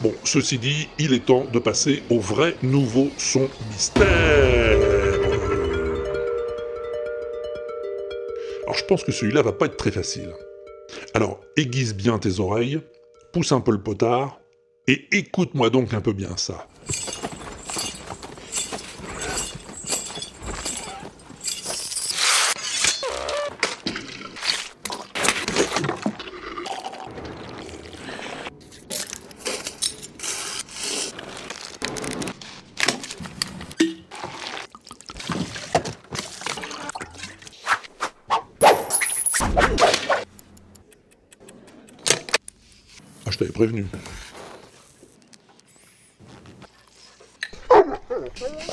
Bon, 0.00 0.14
ceci 0.24 0.56
dit, 0.56 0.88
il 0.98 1.12
est 1.12 1.26
temps 1.26 1.44
de 1.52 1.58
passer 1.58 2.02
au 2.10 2.20
vrai 2.20 2.56
nouveau 2.62 3.10
son 3.18 3.48
mystère. 3.70 4.06
Alors 8.62 8.76
je 8.76 8.84
pense 8.84 9.04
que 9.04 9.12
celui-là 9.12 9.42
va 9.42 9.52
pas 9.52 9.66
être 9.66 9.76
très 9.76 9.90
facile. 9.90 10.32
Alors 11.12 11.40
aiguise 11.56 11.94
bien 11.94 12.18
tes 12.18 12.40
oreilles, 12.40 12.80
pousse 13.32 13.52
un 13.52 13.60
peu 13.60 13.72
le 13.72 13.82
potard, 13.82 14.40
et 14.86 15.06
écoute-moi 15.12 15.68
donc 15.70 15.92
un 15.92 16.00
peu 16.00 16.12
bien 16.12 16.36
ça. 16.36 16.66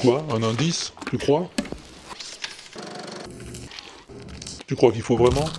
Quoi 0.02 0.26
Un 0.32 0.44
indice 0.44 0.94
Tu 1.10 1.18
crois? 1.18 1.50
Tu 4.68 4.76
crois 4.76 4.92
qu'il 4.92 5.02
faut 5.02 5.18
vraiment? 5.18 5.50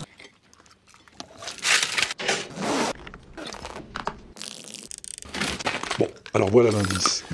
Bon, 5.98 6.08
alors 6.34 6.50
voilà 6.50 6.70
l'indice. 6.70 7.24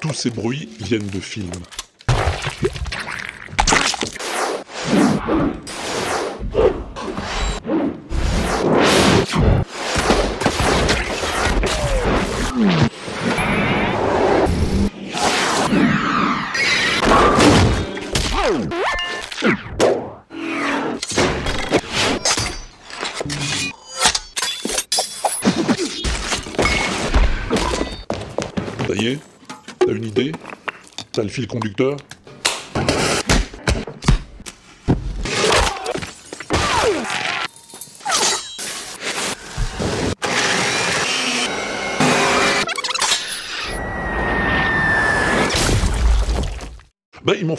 Tous 0.00 0.14
ces 0.14 0.30
bruits 0.30 0.68
viennent 0.80 1.08
de 1.08 1.20
films. 1.20 1.50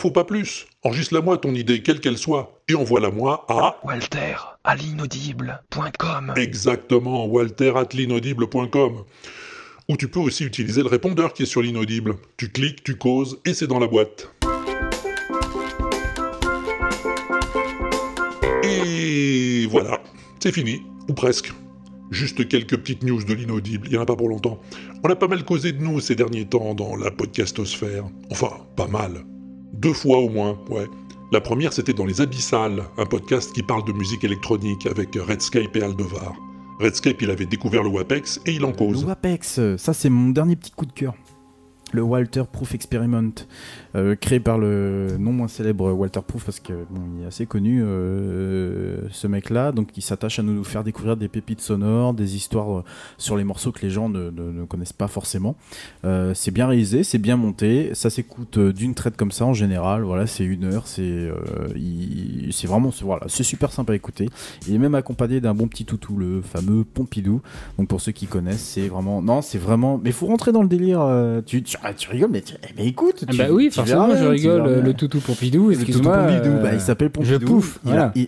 Faut 0.03 0.11
pas 0.11 0.25
plus. 0.25 0.67
Enregistre-la-moi 0.83 1.37
ton 1.37 1.55
idée, 1.55 1.81
quelle 1.81 2.01
qu'elle 2.01 2.17
soit, 2.17 2.59
et 2.67 2.75
envoie-la-moi 2.75 3.45
à... 3.47 3.79
Walter, 3.85 4.35
à 4.65 4.75
l'inaudible.com. 4.75 6.33
Exactement, 6.35 7.25
walter 7.25 7.71
at 7.77 7.87
l'inaudible.com. 7.93 9.05
Ou 9.87 9.95
tu 9.95 10.09
peux 10.09 10.19
aussi 10.19 10.43
utiliser 10.43 10.81
le 10.81 10.89
répondeur 10.89 11.31
qui 11.31 11.43
est 11.43 11.45
sur 11.45 11.61
l'inaudible. 11.61 12.15
Tu 12.35 12.49
cliques, 12.49 12.83
tu 12.83 12.97
causes, 12.97 13.39
et 13.45 13.53
c'est 13.53 13.67
dans 13.67 13.79
la 13.79 13.87
boîte. 13.87 14.29
Et 18.63 19.67
voilà, 19.67 20.01
c'est 20.41 20.51
fini, 20.51 20.81
ou 21.07 21.13
presque. 21.13 21.53
Juste 22.11 22.45
quelques 22.49 22.75
petites 22.75 23.03
news 23.03 23.23
de 23.23 23.33
l'inaudible, 23.33 23.87
il 23.87 23.93
n'y 23.93 23.97
en 23.97 24.01
a 24.01 24.05
pas 24.05 24.17
pour 24.17 24.27
longtemps. 24.27 24.59
On 25.01 25.09
a 25.09 25.15
pas 25.15 25.29
mal 25.29 25.45
causé 25.45 25.71
de 25.71 25.81
nous 25.81 26.01
ces 26.01 26.15
derniers 26.15 26.45
temps 26.45 26.73
dans 26.73 26.97
la 26.97 27.09
podcastosphère. 27.09 28.03
Enfin, 28.29 28.51
pas 28.75 28.87
mal. 28.87 29.23
Deux 29.83 29.91
fois 29.91 30.19
au 30.19 30.29
moins, 30.29 30.57
ouais. 30.69 30.87
La 31.33 31.41
première, 31.41 31.73
c'était 31.73 31.91
dans 31.91 32.05
Les 32.05 32.21
Abyssales, 32.21 32.83
un 32.97 33.05
podcast 33.05 33.51
qui 33.51 33.63
parle 33.63 33.83
de 33.83 33.91
musique 33.91 34.23
électronique 34.23 34.85
avec 34.85 35.13
Redscape 35.15 35.75
et 35.75 35.81
Aldevar. 35.81 36.33
Redscape, 36.79 37.21
il 37.21 37.29
avait 37.29 37.45
découvert 37.45 37.83
le 37.83 37.89
WAPEX 37.89 38.39
et 38.45 38.53
il 38.53 38.63
en 38.63 38.71
cause. 38.71 39.01
Le 39.01 39.09
WAPEX, 39.09 39.75
ça 39.75 39.91
c'est 39.91 40.09
mon 40.09 40.29
dernier 40.29 40.55
petit 40.55 40.71
coup 40.71 40.85
de 40.85 40.93
cœur. 40.93 41.15
Le 41.91 42.01
Walter 42.01 42.43
Proof 42.49 42.73
Experiment, 42.73 43.33
euh, 43.95 44.15
créé 44.15 44.39
par 44.39 44.57
le 44.57 45.07
non 45.19 45.31
moins 45.31 45.47
célèbre 45.47 45.91
Walter 45.91 46.21
Proof, 46.25 46.45
parce 46.45 46.59
que 46.59 46.73
bon, 46.89 47.23
est 47.23 47.27
assez 47.27 47.45
connu, 47.45 47.81
euh, 47.83 48.97
ce 49.11 49.27
mec-là. 49.27 49.71
Donc, 49.71 49.89
il 49.97 50.01
s'attache 50.01 50.39
à 50.39 50.43
nous 50.43 50.63
faire 50.63 50.83
découvrir 50.83 51.17
des 51.17 51.27
pépites 51.27 51.61
sonores, 51.61 52.13
des 52.13 52.35
histoires 52.35 52.79
euh, 52.79 52.83
sur 53.17 53.37
les 53.37 53.43
morceaux 53.43 53.71
que 53.71 53.81
les 53.81 53.89
gens 53.89 54.09
ne, 54.09 54.29
ne- 54.29 54.51
ne 54.51 54.63
connaissent 54.65 54.93
pas 54.93 55.07
forcément. 55.07 55.55
Euh, 56.05 56.33
c'est 56.33 56.51
bien 56.51 56.67
réalisé, 56.67 57.03
c'est 57.03 57.17
bien 57.17 57.37
monté, 57.37 57.91
ça 57.93 58.09
s'écoute 58.09 58.57
euh, 58.57 58.73
d'une 58.73 58.93
traite 58.95 59.15
comme 59.17 59.31
ça 59.31 59.45
en 59.45 59.53
général. 59.53 60.01
Voilà, 60.03 60.27
c'est 60.27 60.43
une 60.45 60.63
heure, 60.65 60.87
c'est 60.87 61.01
euh, 61.03 61.35
c'est 62.51 62.67
vraiment 62.67 62.91
voilà, 63.01 63.25
c'est 63.27 63.43
super 63.43 63.71
sympa 63.71 63.93
à 63.93 63.95
écouter. 63.95 64.29
Il 64.67 64.73
est 64.75 64.77
même 64.77 64.95
accompagné 64.95 65.41
d'un 65.41 65.53
bon 65.53 65.67
petit 65.67 65.85
toutou, 65.85 66.17
le 66.17 66.41
fameux 66.41 66.83
Pompidou. 66.83 67.41
Donc 67.77 67.87
pour 67.87 68.01
ceux 68.01 68.11
qui 68.11 68.27
connaissent, 68.27 68.61
c'est 68.63 68.87
vraiment 68.87 69.21
non, 69.21 69.41
c'est 69.41 69.57
vraiment. 69.57 69.99
Mais 70.03 70.11
faut 70.11 70.27
rentrer 70.27 70.51
dans 70.51 70.61
le 70.61 70.67
délire. 70.67 71.01
euh, 71.01 71.41
tu, 71.45 71.63
tu, 71.63 71.77
ah, 71.83 71.93
tu 71.93 72.09
rigoles, 72.09 72.31
mais, 72.31 72.41
tu- 72.41 72.55
eh, 72.63 72.73
mais 72.77 72.87
écoute. 72.87 73.25
Ah 73.27 73.31
tu- 73.31 73.37
bah 73.37 73.47
oui, 73.51 73.69
tu 73.71 73.79
forcément, 73.85 74.15
je 74.15 74.25
rigole. 74.25 74.61
euh, 74.67 74.75
bien. 74.75 74.83
Le 74.83 74.93
toutou 74.93 75.19
Pompidou, 75.19 75.69
Le 75.69 75.75
toutou 75.75 75.81
excuse-moi. 75.85 76.17
Pompidou, 76.17 76.49
euh, 76.55 76.61
bah, 76.63 76.73
il 76.73 76.81
s'appelle 76.81 77.09
Pompidou. 77.09 77.33
Je 77.33 77.37
pouffe. 77.45 77.79
Il 77.85 77.91
a- 77.91 77.93
Voilà. 77.93 78.11
il- 78.15 78.27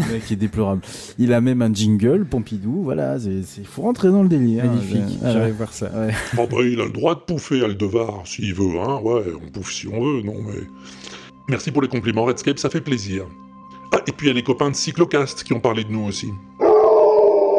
Ce 0.00 0.12
mec 0.12 0.30
est 0.30 0.36
déplorable. 0.36 0.82
Il 1.18 1.32
a 1.32 1.40
même 1.40 1.60
un 1.60 1.74
jingle, 1.74 2.24
Pompidou, 2.24 2.82
voilà, 2.84 3.18
c'est, 3.18 3.42
c'est- 3.42 3.64
faut 3.64 3.82
rentrer 3.82 4.08
dans 4.08 4.22
le 4.22 4.28
délire. 4.28 4.64
Magnifique, 4.64 5.18
j'irai 5.24 5.50
voir 5.50 5.72
ça. 5.72 5.86
Ouais. 5.86 6.12
Ah 6.34 6.42
bah, 6.48 6.56
il 6.62 6.80
a 6.80 6.84
le 6.84 6.92
droit 6.92 7.16
de 7.16 7.20
pouffer 7.20 7.64
Aldevar, 7.64 8.22
s'il 8.24 8.54
veut, 8.54 8.78
hein, 8.80 9.00
ouais, 9.02 9.22
on 9.44 9.50
pouffe 9.50 9.72
si 9.72 9.88
on 9.88 10.00
veut, 10.00 10.22
non 10.22 10.34
mais... 10.46 10.60
Merci 11.48 11.72
pour 11.72 11.82
les 11.82 11.88
compliments, 11.88 12.24
Redscape, 12.24 12.58
ça 12.58 12.70
fait 12.70 12.80
plaisir. 12.80 13.24
Ah, 13.92 13.98
et 14.06 14.12
puis 14.12 14.26
il 14.26 14.28
y 14.28 14.32
a 14.32 14.34
les 14.34 14.42
copains 14.44 14.70
de 14.70 14.76
Cyclocast 14.76 15.42
qui 15.42 15.52
ont 15.54 15.60
parlé 15.60 15.82
de 15.82 15.90
nous 15.90 16.04
aussi. 16.06 16.28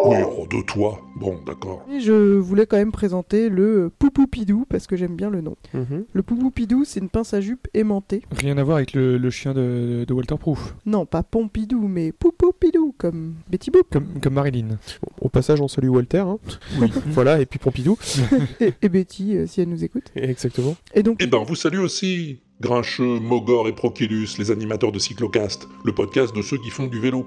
Oui, 0.06 0.18
oh, 0.26 0.48
de 0.50 0.62
toi, 0.66 1.00
bon, 1.16 1.40
d'accord. 1.46 1.86
Et 1.92 2.00
je 2.00 2.14
voulais 2.38 2.66
quand 2.66 2.78
même 2.78 2.92
présenter 2.92 3.50
le 3.50 3.92
Poupoupidou 4.00 4.66
parce 4.70 4.88
que 4.88 4.96
j'aime 4.96 5.16
bien 5.16 5.30
le 5.30 5.42
nom. 5.42 5.56
Mhm. 5.74 6.06
Le 6.12 6.24
Poupoupidou, 6.24 6.84
c'est 6.86 7.00
une 7.00 7.10
pince 7.10 7.34
à 7.34 7.42
jupe 7.42 7.68
aimantée. 7.74 8.22
Rien 8.32 8.58
à 8.58 8.64
voir 8.64 8.78
avec 8.78 8.94
le, 8.94 9.18
le 9.18 9.30
chien 9.30 9.54
de, 9.54 10.06
de 10.08 10.14
Walter 10.14 10.36
Proof. 10.40 10.76
Non, 10.86 11.06
pas 11.06 11.24
Pompidou, 11.24 11.88
mais 11.88 12.12
Poupoupidou, 12.12 12.96
comme 12.98 13.34
Betty 13.50 13.72
Boop. 13.72 13.88
Comme, 13.92 14.20
comme 14.22 14.34
Marilyn. 14.34 14.78
Au 15.22 15.30
passage, 15.30 15.60
on 15.62 15.68
salue 15.68 15.90
Walter. 15.90 16.20
Hein. 16.20 16.38
Oui. 16.80 16.92
voilà, 17.08 17.42
et 17.42 17.46
puis 17.46 17.60
Pompidou. 17.60 17.98
et, 18.62 18.74
et 18.82 18.90
Betty, 18.90 19.38
euh, 19.38 19.48
si 19.48 19.62
elle 19.62 19.70
nous 19.70 19.84
écoute. 19.84 20.06
Exactement. 20.16 20.76
Et 20.94 21.04
donc, 21.04 21.18
Eh 21.22 21.28
ben, 21.28 21.44
vous 21.44 21.56
salue 21.56 21.80
aussi 21.80 22.40
Grincheux, 22.62 23.20
Mogor 23.20 23.68
et 23.70 23.74
Proculus, 23.74 24.28
les 24.38 24.52
animateurs 24.52 24.92
de 24.92 25.00
Cyclocast, 25.00 25.68
le 25.86 25.94
podcast 25.94 26.36
de 26.36 26.42
ceux 26.42 26.58
qui 26.58 26.70
font 26.70 26.88
du 26.88 27.00
vélo. 27.00 27.26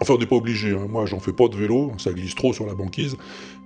Enfin, 0.00 0.14
on 0.14 0.18
n'est 0.18 0.26
pas 0.26 0.36
obligé, 0.36 0.72
hein. 0.72 0.86
moi 0.88 1.06
j'en 1.06 1.20
fais 1.20 1.32
pas 1.32 1.48
de 1.48 1.56
vélo, 1.56 1.92
ça 1.98 2.12
glisse 2.12 2.34
trop 2.34 2.52
sur 2.52 2.66
la 2.66 2.74
banquise, 2.74 3.16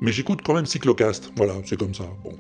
mais 0.01 0.13
j'écoute 0.13 0.41
quand 0.45 0.55
même 0.55 0.67
Cyclocast, 0.67 1.33
voilà, 1.37 1.55
c'est 1.65 1.79
comme 1.79 1.95
ça, 1.95 2.05
bon. 2.23 2.33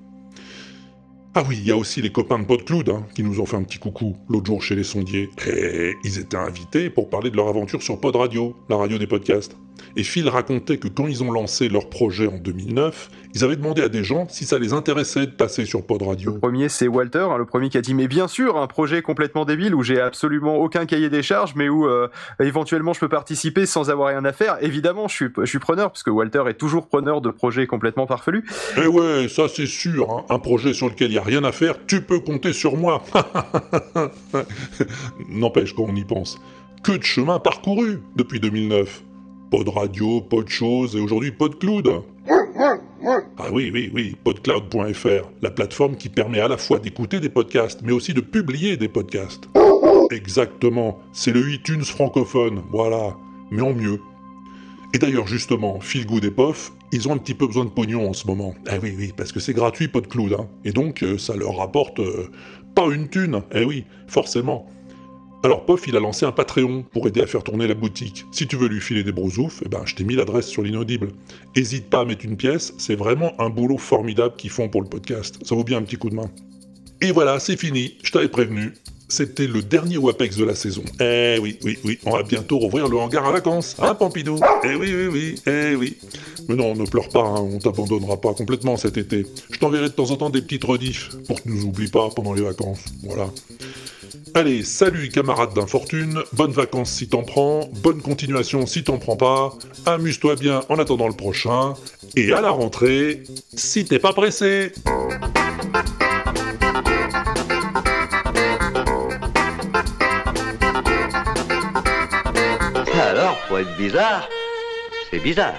Ah 1.34 1.44
oui, 1.48 1.56
il 1.60 1.66
y 1.66 1.70
a 1.70 1.76
aussi 1.76 2.02
les 2.02 2.10
copains 2.10 2.38
de 2.38 2.44
PodCloud 2.44 2.88
hein, 2.88 3.06
qui 3.14 3.22
nous 3.22 3.38
ont 3.38 3.46
fait 3.46 3.56
un 3.56 3.62
petit 3.62 3.78
coucou 3.78 4.16
l'autre 4.28 4.46
jour 4.46 4.62
chez 4.62 4.74
les 4.74 4.82
sondiers. 4.82 5.30
Et 5.46 5.94
ils 6.02 6.18
étaient 6.18 6.36
invités 6.36 6.90
pour 6.90 7.10
parler 7.10 7.30
de 7.30 7.36
leur 7.36 7.48
aventure 7.48 7.82
sur 7.82 8.00
Pod 8.00 8.16
Radio, 8.16 8.56
la 8.68 8.76
radio 8.76 8.98
des 8.98 9.06
podcasts. 9.06 9.54
Et 9.96 10.02
Phil 10.02 10.28
racontait 10.28 10.78
que 10.78 10.88
quand 10.88 11.06
ils 11.06 11.22
ont 11.22 11.30
lancé 11.30 11.68
leur 11.68 11.88
projet 11.88 12.26
en 12.26 12.38
2009, 12.38 13.10
ils 13.34 13.44
avaient 13.44 13.56
demandé 13.56 13.82
à 13.82 13.88
des 13.88 14.04
gens 14.04 14.26
si 14.28 14.44
ça 14.44 14.58
les 14.58 14.72
intéressait 14.72 15.26
de 15.26 15.32
passer 15.32 15.64
sur 15.64 15.84
Pod 15.84 16.02
Radio. 16.02 16.32
Le 16.32 16.38
premier, 16.38 16.68
c'est 16.68 16.88
Walter, 16.88 17.26
hein, 17.30 17.36
le 17.36 17.44
premier 17.44 17.68
qui 17.68 17.78
a 17.78 17.80
dit 17.80 17.94
Mais 17.94 18.08
bien 18.08 18.28
sûr, 18.28 18.56
un 18.56 18.66
projet 18.66 19.02
complètement 19.02 19.44
débile 19.44 19.74
où 19.74 19.82
j'ai 19.82 20.00
absolument 20.00 20.56
aucun 20.56 20.86
cahier 20.86 21.10
des 21.10 21.22
charges, 21.22 21.54
mais 21.54 21.68
où 21.68 21.86
euh, 21.86 22.08
éventuellement 22.40 22.92
je 22.92 23.00
peux 23.00 23.08
participer 23.08 23.66
sans 23.66 23.90
avoir 23.90 24.08
rien 24.08 24.24
à 24.24 24.32
faire. 24.32 24.58
Évidemment, 24.62 25.08
je 25.08 25.14
suis, 25.14 25.26
je 25.38 25.44
suis 25.44 25.58
preneur, 25.58 25.90
parce 25.90 26.02
que 26.02 26.10
Walter 26.10 26.42
est 26.48 26.54
toujours 26.54 26.88
preneur 26.88 27.20
de 27.20 27.30
projets 27.30 27.66
complètement 27.66 28.06
farfelus. 28.06 28.44
Eh 28.76 28.86
ouais, 28.86 29.28
ça 29.28 29.48
c'est 29.48 29.66
sûr, 29.66 30.10
hein. 30.10 30.24
un 30.30 30.38
projet 30.38 30.72
sur 30.72 30.88
lequel 30.88 31.08
il 31.08 31.14
n'y 31.14 31.18
a 31.18 31.22
rien 31.22 31.44
à 31.44 31.52
faire, 31.52 31.74
tu 31.86 32.02
peux 32.02 32.20
compter 32.20 32.52
sur 32.52 32.76
moi. 32.76 33.02
N'empêche 35.28 35.74
quand 35.74 35.86
on 35.88 35.94
y 35.94 36.04
pense. 36.04 36.38
Que 36.82 36.92
de 36.92 37.02
chemin 37.02 37.38
parcouru 37.38 38.00
depuis 38.16 38.40
2009. 38.40 39.02
Pas 39.50 39.64
de 39.64 39.70
radio, 39.70 40.20
pas 40.20 40.42
de 40.42 40.48
choses, 40.48 40.94
et 40.94 41.00
aujourd'hui 41.00 41.32
pas 41.32 41.48
de 41.48 41.54
cloud. 41.54 42.02
Ah 43.38 43.46
oui, 43.50 43.70
oui, 43.72 43.90
oui, 43.94 44.14
podcloud.fr, 44.22 45.30
la 45.40 45.50
plateforme 45.50 45.96
qui 45.96 46.10
permet 46.10 46.40
à 46.40 46.48
la 46.48 46.58
fois 46.58 46.78
d'écouter 46.78 47.18
des 47.18 47.30
podcasts, 47.30 47.80
mais 47.82 47.92
aussi 47.92 48.12
de 48.12 48.20
publier 48.20 48.76
des 48.76 48.88
podcasts. 48.88 49.48
Exactement, 50.10 50.98
c'est 51.12 51.32
le 51.32 51.50
iTunes 51.50 51.82
francophone, 51.82 52.62
voilà, 52.70 53.16
mais 53.50 53.62
en 53.62 53.72
mieux. 53.72 54.00
Et 54.92 54.98
d'ailleurs, 54.98 55.26
justement, 55.26 55.80
Feel 55.80 56.04
Good 56.06 56.24
et 56.26 56.30
POF, 56.30 56.72
ils 56.92 57.08
ont 57.08 57.12
un 57.12 57.18
petit 57.18 57.34
peu 57.34 57.46
besoin 57.46 57.64
de 57.64 57.70
pognon 57.70 58.08
en 58.08 58.12
ce 58.12 58.26
moment. 58.26 58.54
Ah 58.66 58.76
oui, 58.82 58.94
oui, 58.98 59.12
parce 59.16 59.32
que 59.32 59.40
c'est 59.40 59.54
gratuit, 59.54 59.88
pas 59.88 60.00
de 60.00 60.06
cloud, 60.06 60.34
hein. 60.38 60.46
Et 60.64 60.72
donc, 60.72 61.02
euh, 61.02 61.16
ça 61.16 61.36
leur 61.36 61.56
rapporte 61.56 62.00
euh, 62.00 62.30
pas 62.74 62.86
une 62.88 63.08
thune. 63.08 63.42
Eh 63.54 63.64
oui, 63.64 63.84
forcément. 64.08 64.66
Alors 65.44 65.64
POF, 65.64 65.86
il 65.86 65.96
a 65.96 66.00
lancé 66.00 66.26
un 66.26 66.32
Patreon 66.32 66.84
pour 66.92 67.06
aider 67.06 67.20
à 67.20 67.26
faire 67.26 67.44
tourner 67.44 67.68
la 67.68 67.74
boutique. 67.74 68.24
Si 68.32 68.48
tu 68.48 68.56
veux 68.56 68.66
lui 68.66 68.80
filer 68.80 69.04
des 69.04 69.12
brousoufs, 69.12 69.62
eh 69.64 69.68
ben, 69.68 69.82
je 69.84 69.94
t'ai 69.94 70.02
mis 70.02 70.16
l'adresse 70.16 70.48
sur 70.48 70.62
l'inaudible. 70.62 71.12
Hésite 71.54 71.88
pas 71.88 72.00
à 72.00 72.04
mettre 72.04 72.24
une 72.24 72.36
pièce, 72.36 72.74
c'est 72.76 72.96
vraiment 72.96 73.40
un 73.40 73.48
boulot 73.48 73.78
formidable 73.78 74.34
qu'ils 74.36 74.50
font 74.50 74.68
pour 74.68 74.82
le 74.82 74.88
podcast. 74.88 75.38
Ça 75.44 75.54
vaut 75.54 75.62
bien 75.62 75.78
un 75.78 75.82
petit 75.82 75.96
coup 75.96 76.10
de 76.10 76.16
main. 76.16 76.28
Et 77.00 77.12
voilà, 77.12 77.38
c'est 77.38 77.56
fini, 77.56 77.96
je 78.02 78.10
t'avais 78.10 78.28
prévenu. 78.28 78.72
C'était 79.06 79.46
le 79.46 79.62
dernier 79.62 79.96
WAPEX 79.96 80.36
de 80.36 80.44
la 80.44 80.56
saison. 80.56 80.82
Eh 81.00 81.38
oui, 81.40 81.56
oui, 81.62 81.78
oui, 81.84 81.98
on 82.04 82.10
va 82.10 82.24
bientôt 82.24 82.58
rouvrir 82.58 82.88
le 82.88 82.98
hangar 82.98 83.24
à 83.24 83.30
vacances. 83.30 83.76
Hein, 83.78 83.94
Pompidou? 83.94 84.40
Eh 84.64 84.74
oui, 84.74 84.92
oui, 84.92 85.06
oui, 85.06 85.34
eh 85.46 85.76
oui. 85.76 85.96
Mais 86.48 86.56
non, 86.56 86.74
ne 86.74 86.84
pleure 86.84 87.08
pas, 87.08 87.22
hein, 87.22 87.40
on 87.40 87.58
t'abandonnera 87.58 88.20
pas 88.20 88.34
complètement 88.34 88.76
cet 88.76 88.98
été. 88.98 89.24
Je 89.50 89.58
t'enverrai 89.58 89.88
de 89.88 89.94
temps 89.94 90.10
en 90.10 90.16
temps 90.16 90.30
des 90.30 90.42
petites 90.42 90.64
rediffs 90.64 91.10
pour 91.26 91.36
que 91.36 91.42
tu 91.42 91.48
nous 91.50 91.64
oublies 91.64 91.90
pas 91.90 92.10
pendant 92.10 92.34
les 92.34 92.42
vacances. 92.42 92.84
Voilà. 93.04 93.30
Allez, 94.34 94.62
salut 94.62 95.08
camarades 95.08 95.54
d'infortune, 95.54 96.22
bonnes 96.32 96.52
vacances 96.52 96.90
si 96.90 97.08
t'en 97.08 97.22
prends, 97.22 97.68
bonne 97.82 98.00
continuation 98.00 98.66
si 98.66 98.84
t'en 98.84 98.98
prends 98.98 99.16
pas, 99.16 99.54
amuse-toi 99.86 100.36
bien 100.36 100.62
en 100.68 100.78
attendant 100.78 101.08
le 101.08 101.14
prochain, 101.14 101.74
et 102.16 102.32
à 102.32 102.40
la 102.40 102.50
rentrée, 102.50 103.22
si 103.54 103.84
t'es 103.84 103.98
pas 103.98 104.12
pressé. 104.12 104.72
Alors, 113.00 113.36
pour 113.48 113.58
être 113.58 113.76
bizarre, 113.76 114.28
c'est 115.10 115.20
bizarre. 115.20 115.54